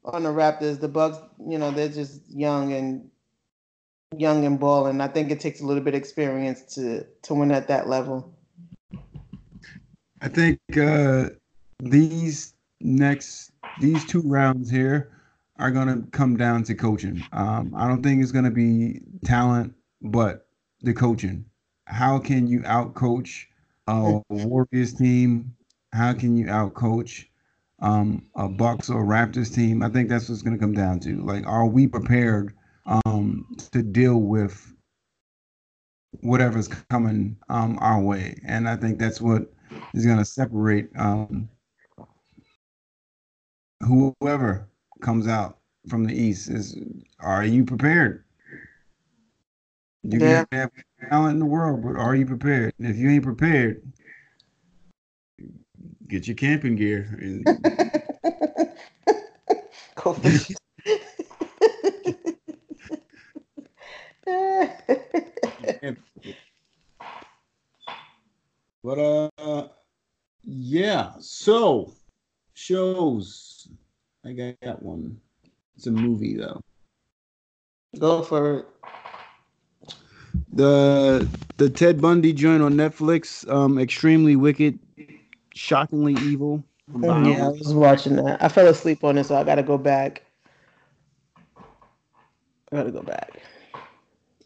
on 0.04 0.22
the 0.22 0.28
Raptors. 0.28 0.80
The 0.80 0.88
Bucks, 0.88 1.18
you 1.48 1.58
know, 1.58 1.70
they're 1.70 1.88
just 1.88 2.20
young 2.28 2.72
and 2.72 3.10
young 4.16 4.44
and 4.44 4.60
balling. 4.60 5.00
I 5.00 5.08
think 5.08 5.30
it 5.30 5.40
takes 5.40 5.60
a 5.60 5.66
little 5.66 5.82
bit 5.82 5.94
of 5.94 5.98
experience 5.98 6.74
to 6.74 7.04
to 7.22 7.34
win 7.34 7.50
at 7.50 7.66
that 7.68 7.88
level. 7.88 8.32
I 10.20 10.28
think 10.28 10.60
uh, 10.76 11.30
these 11.78 12.54
next 12.80 13.50
these 13.80 14.04
two 14.04 14.22
rounds 14.22 14.70
here 14.70 15.10
are 15.60 15.70
going 15.70 15.88
to 15.88 16.10
come 16.10 16.36
down 16.36 16.64
to 16.64 16.74
coaching. 16.74 17.22
Um, 17.32 17.74
I 17.76 17.86
don't 17.86 18.02
think 18.02 18.22
it's 18.22 18.32
going 18.32 18.44
to 18.44 18.50
be 18.50 19.00
talent, 19.24 19.74
but 20.02 20.46
the 20.80 20.92
coaching. 20.92 21.44
How 21.84 22.18
can 22.18 22.46
you 22.46 22.60
outcoach 22.60 23.44
a 23.86 24.20
Warriors 24.28 24.94
team? 24.94 25.54
How 25.92 26.12
can 26.12 26.36
you 26.36 26.46
outcoach 26.46 27.26
um, 27.80 28.26
a 28.34 28.48
Bucks 28.48 28.90
or 28.90 29.04
Raptors 29.04 29.54
team? 29.54 29.82
I 29.82 29.88
think 29.88 30.08
that's 30.08 30.28
what's 30.28 30.42
going 30.42 30.56
to 30.56 30.60
come 30.60 30.74
down 30.74 31.00
to. 31.00 31.24
Like, 31.24 31.46
are 31.46 31.66
we 31.66 31.86
prepared 31.86 32.54
um, 32.86 33.46
to 33.72 33.82
deal 33.82 34.18
with 34.18 34.72
whatever's 36.20 36.68
coming 36.68 37.36
um, 37.48 37.78
our 37.80 38.00
way. 38.00 38.38
And 38.44 38.68
I 38.68 38.76
think 38.76 38.98
that's 38.98 39.20
what 39.20 39.42
is 39.94 40.04
going 40.04 40.18
to 40.18 40.24
separate 40.24 40.88
um, 40.96 41.48
whoever 43.80 44.68
comes 45.00 45.26
out 45.26 45.58
from 45.88 46.04
the 46.04 46.14
East. 46.14 46.48
Is 46.48 46.76
are 47.20 47.44
you 47.44 47.64
prepared? 47.64 48.24
You 50.02 50.18
yeah. 50.20 50.44
can 50.44 50.58
have 50.58 50.70
talent 51.08 51.34
in 51.34 51.38
the 51.40 51.46
world, 51.46 51.82
but 51.82 51.96
are 51.96 52.14
you 52.14 52.24
prepared? 52.26 52.72
And 52.78 52.86
if 52.86 52.96
you 52.96 53.10
ain't 53.10 53.24
prepared, 53.24 53.82
get 56.08 56.26
your 56.26 56.36
camping 56.36 56.76
gear 56.76 57.18
and 57.20 57.44
go 59.94 60.14
but 68.82 68.98
uh 68.98 69.68
yeah, 70.42 71.12
so 71.20 71.92
shows. 72.54 73.68
I 74.24 74.56
got 74.62 74.82
one. 74.82 75.20
It's 75.76 75.86
a 75.86 75.90
movie 75.90 76.36
though. 76.36 76.60
Go 77.98 78.22
for 78.22 78.58
it. 78.58 78.66
The 80.52 81.28
the 81.56 81.70
Ted 81.70 82.00
Bundy 82.00 82.32
joint 82.32 82.62
on 82.62 82.74
Netflix, 82.74 83.48
um, 83.50 83.78
extremely 83.78 84.36
wicked, 84.36 84.78
shockingly 85.54 86.14
evil. 86.14 86.62
Wow. 86.92 87.24
Yeah, 87.24 87.46
I 87.46 87.48
was 87.48 87.72
watching 87.72 88.16
that. 88.16 88.42
I 88.42 88.48
fell 88.48 88.66
asleep 88.66 89.04
on 89.04 89.16
it, 89.16 89.24
so 89.24 89.36
I 89.36 89.44
got 89.44 89.56
to 89.56 89.62
go 89.62 89.78
back. 89.78 90.22
I 92.72 92.76
got 92.76 92.82
to 92.84 92.90
go 92.92 93.02
back. 93.02 93.40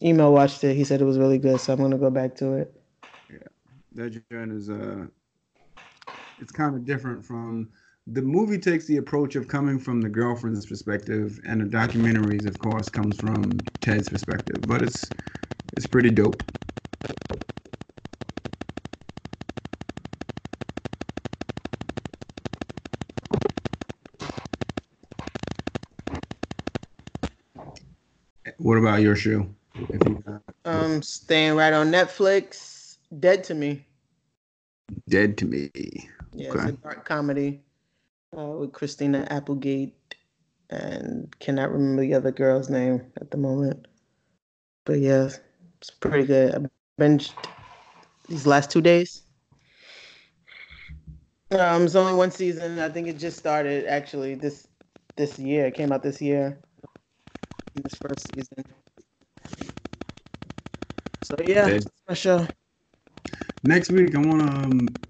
Email 0.03 0.33
watched 0.33 0.63
it. 0.65 0.75
He 0.77 0.85
said 0.85 1.01
it 1.01 1.05
was 1.05 1.19
really 1.19 1.39
good, 1.39 1.61
so 1.61 1.73
I'm 1.73 1.81
gonna 1.81 1.97
go 1.97 2.11
back 2.11 2.35
to 2.37 2.55
it. 2.55 2.81
Yeah, 3.31 3.39
that 3.93 4.23
joint 4.31 4.53
is 4.53 4.69
uh, 4.69 5.07
it's 6.41 6.53
kind 6.53 6.75
of 6.75 6.85
different 6.85 7.25
from 7.25 7.71
the 8.07 8.23
movie. 8.23 8.59
Takes 8.59 8.87
the 8.87 8.99
approach 8.99 9.37
of 9.37 9.49
coming 9.49 9.79
from 9.79 10.01
the 10.01 10.09
girlfriend's 10.09 10.67
perspective, 10.67 11.41
and 11.47 11.61
the 11.61 11.65
documentaries, 11.65 12.47
of 12.47 12.59
course, 12.59 12.89
comes 12.89 13.19
from 13.19 13.59
Ted's 13.81 14.09
perspective. 14.09 14.63
But 14.67 14.83
it's 14.83 15.09
it's 15.77 15.87
pretty 15.87 16.11
dope. 16.11 16.43
What 28.59 28.79
about 28.79 29.03
your 29.03 29.17
shoe? 29.17 29.55
um, 30.65 31.03
staying 31.03 31.55
right 31.55 31.73
on 31.73 31.91
Netflix. 31.91 32.99
Dead 33.21 33.45
to 33.45 33.55
Me. 33.55 33.85
Dead 35.09 35.37
to 35.39 35.45
Me. 35.45 35.71
Yeah, 36.33 36.51
okay. 36.51 36.61
it's 36.61 36.69
a 36.71 36.73
dark 36.73 37.05
comedy 37.05 37.64
uh, 38.37 38.43
with 38.59 38.73
Christina 38.73 39.27
Applegate 39.31 39.95
and 40.71 41.35
cannot 41.41 41.73
remember 41.73 42.03
the 42.03 42.15
other 42.15 42.33
girl's 42.33 42.69
name 42.69 43.13
at 43.21 43.31
the 43.31 43.37
moment. 43.37 43.87
But 44.85 44.99
yeah, 44.99 45.31
it's 45.81 45.91
pretty 45.91 46.27
good. 46.27 46.55
I 46.55 47.03
binged 47.03 47.33
these 48.29 48.47
last 48.47 48.71
two 48.71 48.81
days. 48.81 49.23
Um, 51.51 51.85
it's 51.85 51.95
only 51.95 52.15
one 52.15 52.31
season. 52.31 52.79
I 52.79 52.89
think 52.89 53.07
it 53.07 53.19
just 53.19 53.39
started 53.39 53.87
actually 53.87 54.35
this 54.35 54.67
this 55.17 55.39
year. 55.39 55.67
It 55.67 55.75
came 55.75 55.93
out 55.93 56.03
this 56.03 56.21
year. 56.21 56.59
This 57.75 57.97
first 57.97 58.33
season. 58.35 58.65
So 61.23 61.37
yeah, 61.45 61.69
that's 61.69 61.87
my 62.09 62.15
show. 62.15 62.47
Next 63.63 63.91
week, 63.91 64.15
I 64.15 64.19
want 64.19 64.41
to. 64.41 64.47
Um, 64.47 65.01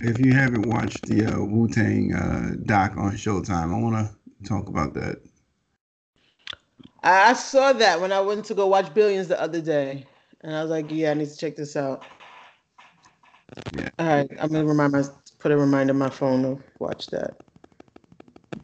if 0.00 0.20
you 0.20 0.32
haven't 0.32 0.68
watched 0.68 1.06
the 1.06 1.26
uh, 1.26 1.44
Wu 1.44 1.68
Tang 1.68 2.14
uh, 2.14 2.56
doc 2.64 2.96
on 2.96 3.12
Showtime, 3.12 3.74
I 3.74 3.80
want 3.80 3.94
to 3.94 4.48
talk 4.48 4.68
about 4.68 4.94
that. 4.94 5.20
I 7.02 7.34
saw 7.34 7.72
that 7.72 8.00
when 8.00 8.12
I 8.12 8.20
went 8.20 8.44
to 8.46 8.54
go 8.54 8.66
watch 8.66 8.92
Billions 8.92 9.28
the 9.28 9.40
other 9.40 9.60
day, 9.60 10.04
and 10.42 10.54
I 10.54 10.62
was 10.62 10.70
like, 10.70 10.90
"Yeah, 10.90 11.12
I 11.12 11.14
need 11.14 11.28
to 11.28 11.36
check 11.36 11.56
this 11.56 11.76
out." 11.76 12.04
Yeah. 13.76 13.90
All 13.98 14.06
right, 14.06 14.30
I'm 14.40 14.48
gonna 14.48 14.64
remind 14.64 14.92
my 14.92 15.04
put 15.38 15.52
a 15.52 15.56
reminder 15.56 15.92
on 15.92 15.98
my 15.98 16.10
phone 16.10 16.42
to 16.42 16.62
watch 16.78 17.08
that. 17.08 17.36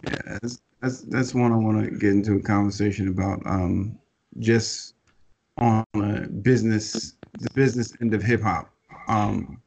Yeah, 0.05 0.39
that's 0.41 0.61
that's, 0.81 1.01
that's 1.03 1.35
one 1.35 1.53
I 1.53 1.57
want 1.57 1.85
to 1.85 1.91
get 1.97 2.11
into 2.11 2.35
a 2.35 2.43
conversation 2.43 3.09
about. 3.09 3.41
Um, 3.47 3.99
just 4.39 4.95
on 5.59 5.85
a 5.95 6.27
business, 6.29 7.15
the 7.39 7.49
business 7.55 7.93
end 8.01 8.15
of 8.15 8.23
hip 8.23 8.43
hop. 8.43 8.73
Um, 9.07 9.61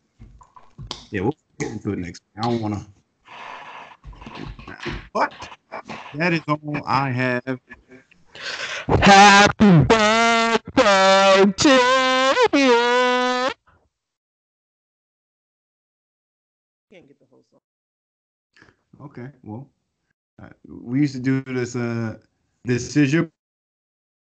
yeah, 1.11 1.21
we'll 1.21 1.35
get 1.59 1.71
into 1.71 1.91
it 1.91 1.99
next. 1.99 2.21
I 2.37 2.41
don't 2.41 2.61
want 2.61 2.75
to. 2.75 2.85
But 5.13 5.33
that 6.15 6.33
is 6.33 6.41
all 6.47 6.81
I 6.85 7.09
have. 7.09 7.59
Happy 8.87 9.83
birthday 9.85 11.53
to 11.57 12.57
you. 12.57 13.51
Can't 16.91 17.07
get 17.07 17.19
the 17.19 17.25
whole 17.29 17.43
song. 17.51 17.61
Okay, 19.01 19.27
well, 19.43 19.69
uh, 20.41 20.49
we 20.67 21.01
used 21.01 21.15
to 21.15 21.21
do 21.21 21.41
this. 21.41 21.75
Uh, 21.75 22.17
this 22.63 22.95
is 22.95 23.13
your 23.13 23.29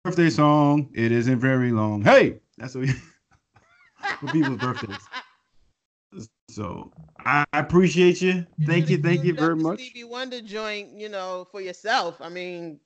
birthday 0.05 0.30
song. 0.30 0.90
It 0.94 1.12
isn't 1.12 1.38
very 1.38 1.72
long. 1.72 2.02
Hey, 2.02 2.40
that's 2.59 2.74
what 2.74 2.86
we, 2.86 2.93
for 4.20 4.26
people's 4.28 4.59
birthdays. 4.59 4.98
So 6.57 6.91
I 7.19 7.45
appreciate 7.53 8.23
you. 8.23 8.47
Thank 8.65 8.89
you, 8.89 8.97
thank 8.97 9.24
you 9.24 9.35
very 9.35 9.57
much. 9.57 9.78
Stevie 9.78 10.05
Wonder 10.05 10.41
joint, 10.41 10.99
you 10.99 11.11
know, 11.11 11.47
for 11.53 11.61
yourself. 11.61 12.16
I 12.19 12.31
mean, 12.31 12.81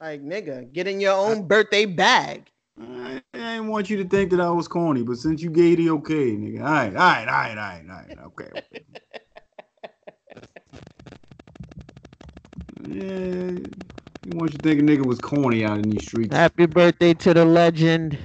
like 0.00 0.22
nigga, 0.22 0.72
get 0.72 0.86
in 0.86 1.00
your 1.00 1.14
own 1.14 1.48
birthday 1.48 1.86
bag. 1.86 2.44
I, 2.80 3.20
I 3.34 3.38
didn't 3.38 3.66
want 3.66 3.90
you 3.90 3.96
to 3.96 4.08
think 4.08 4.30
that 4.30 4.40
I 4.40 4.48
was 4.48 4.68
corny, 4.68 5.02
but 5.02 5.16
since 5.16 5.42
you 5.42 5.50
gave 5.50 5.78
the 5.78 5.90
okay, 5.90 6.36
nigga, 6.36 6.60
all 6.60 6.66
right, 6.66 6.94
all 6.94 7.02
right, 7.02 7.26
all 7.26 7.34
right, 7.34 7.50
all 7.50 7.56
right, 7.56 7.84
all 7.90 7.96
right, 7.96 8.18
okay. 8.26 8.50
okay. 8.54 8.84
yeah, 12.86 13.58
you 14.22 14.38
want 14.38 14.52
you 14.52 14.58
to 14.58 14.62
think 14.62 14.78
a 14.78 14.82
nigga 14.84 15.04
was 15.04 15.18
corny 15.18 15.64
out 15.64 15.80
in 15.80 15.88
these 15.90 16.06
streets. 16.06 16.32
Happy 16.32 16.66
birthday 16.66 17.12
to 17.12 17.34
the 17.34 17.44
legend. 17.44 18.16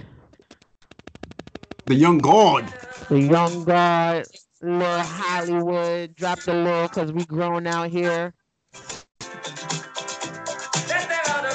The 1.88 1.96
young 1.96 2.20
god. 2.20 2.72
The 3.10 3.20
young 3.20 3.66
god. 3.66 4.28
Lil 4.62 5.00
Hollywood. 5.00 6.16
Drop 6.16 6.40
the 6.42 6.54
little 6.54 6.88
because 6.88 7.12
we 7.12 7.26
grown 7.26 7.68
out 7.68 7.90
here. 7.90 8.34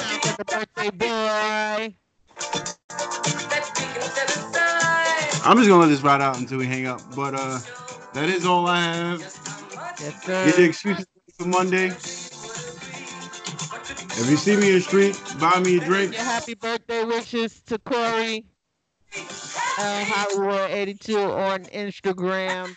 Happy 0.05 0.43
birthday, 0.47 0.89
boy. 0.91 1.95
I'm 5.47 5.57
just 5.57 5.69
gonna 5.69 5.81
let 5.81 5.89
this 5.89 6.01
ride 6.01 6.21
out 6.21 6.39
until 6.39 6.57
we 6.57 6.65
hang 6.65 6.87
up. 6.87 7.01
But 7.15 7.35
uh 7.35 7.59
that 8.13 8.29
is 8.29 8.45
all 8.45 8.65
I 8.67 8.81
have. 8.81 9.19
Yes, 9.19 10.23
sir. 10.23 10.45
Get 10.45 10.55
the 10.55 10.63
excuses 10.63 11.05
for 11.37 11.45
Monday. 11.45 11.87
If 14.17 14.29
you 14.29 14.37
see 14.37 14.55
me 14.55 14.69
in 14.69 14.75
the 14.75 14.81
street, 14.81 15.21
buy 15.39 15.59
me 15.59 15.77
a 15.77 15.81
drink. 15.81 16.13
Your 16.13 16.23
happy 16.23 16.53
birthday 16.55 17.03
wishes 17.03 17.61
to 17.67 17.77
Corey. 17.79 18.45
Uh, 19.77 20.05
Hollywood 20.05 20.71
82 20.71 21.17
on 21.17 21.65
Instagram. 21.65 22.75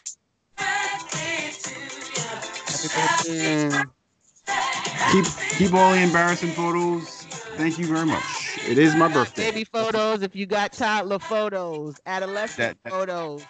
Happy 2.66 2.88
birthday. 2.94 3.70
Keep 5.12 5.24
keep 5.58 5.74
all 5.74 5.92
the 5.92 6.00
embarrassing 6.00 6.52
photos. 6.52 7.22
Thank 7.56 7.78
you 7.78 7.86
very 7.86 8.06
much. 8.06 8.58
It 8.68 8.78
is 8.78 8.94
my 8.94 9.08
birthday. 9.08 9.50
Baby 9.50 9.64
photos. 9.64 10.22
If 10.22 10.36
you 10.36 10.46
got 10.46 10.72
toddler 10.72 11.18
photos, 11.18 11.96
adolescent 12.06 12.58
that, 12.58 12.76
that, 12.84 12.90
photos. 12.90 13.44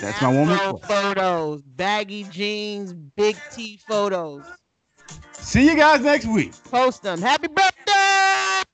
That's 0.00 0.20
my 0.22 0.32
woman. 0.32 0.58
Photos, 0.82 1.62
baggy 1.62 2.24
jeans, 2.24 2.92
big 2.92 3.36
T 3.52 3.78
photos. 3.86 4.44
See 5.32 5.66
you 5.66 5.76
guys 5.76 6.00
next 6.00 6.26
week. 6.26 6.52
Post 6.70 7.02
them. 7.02 7.20
Happy 7.20 7.48
birthday! 7.48 8.65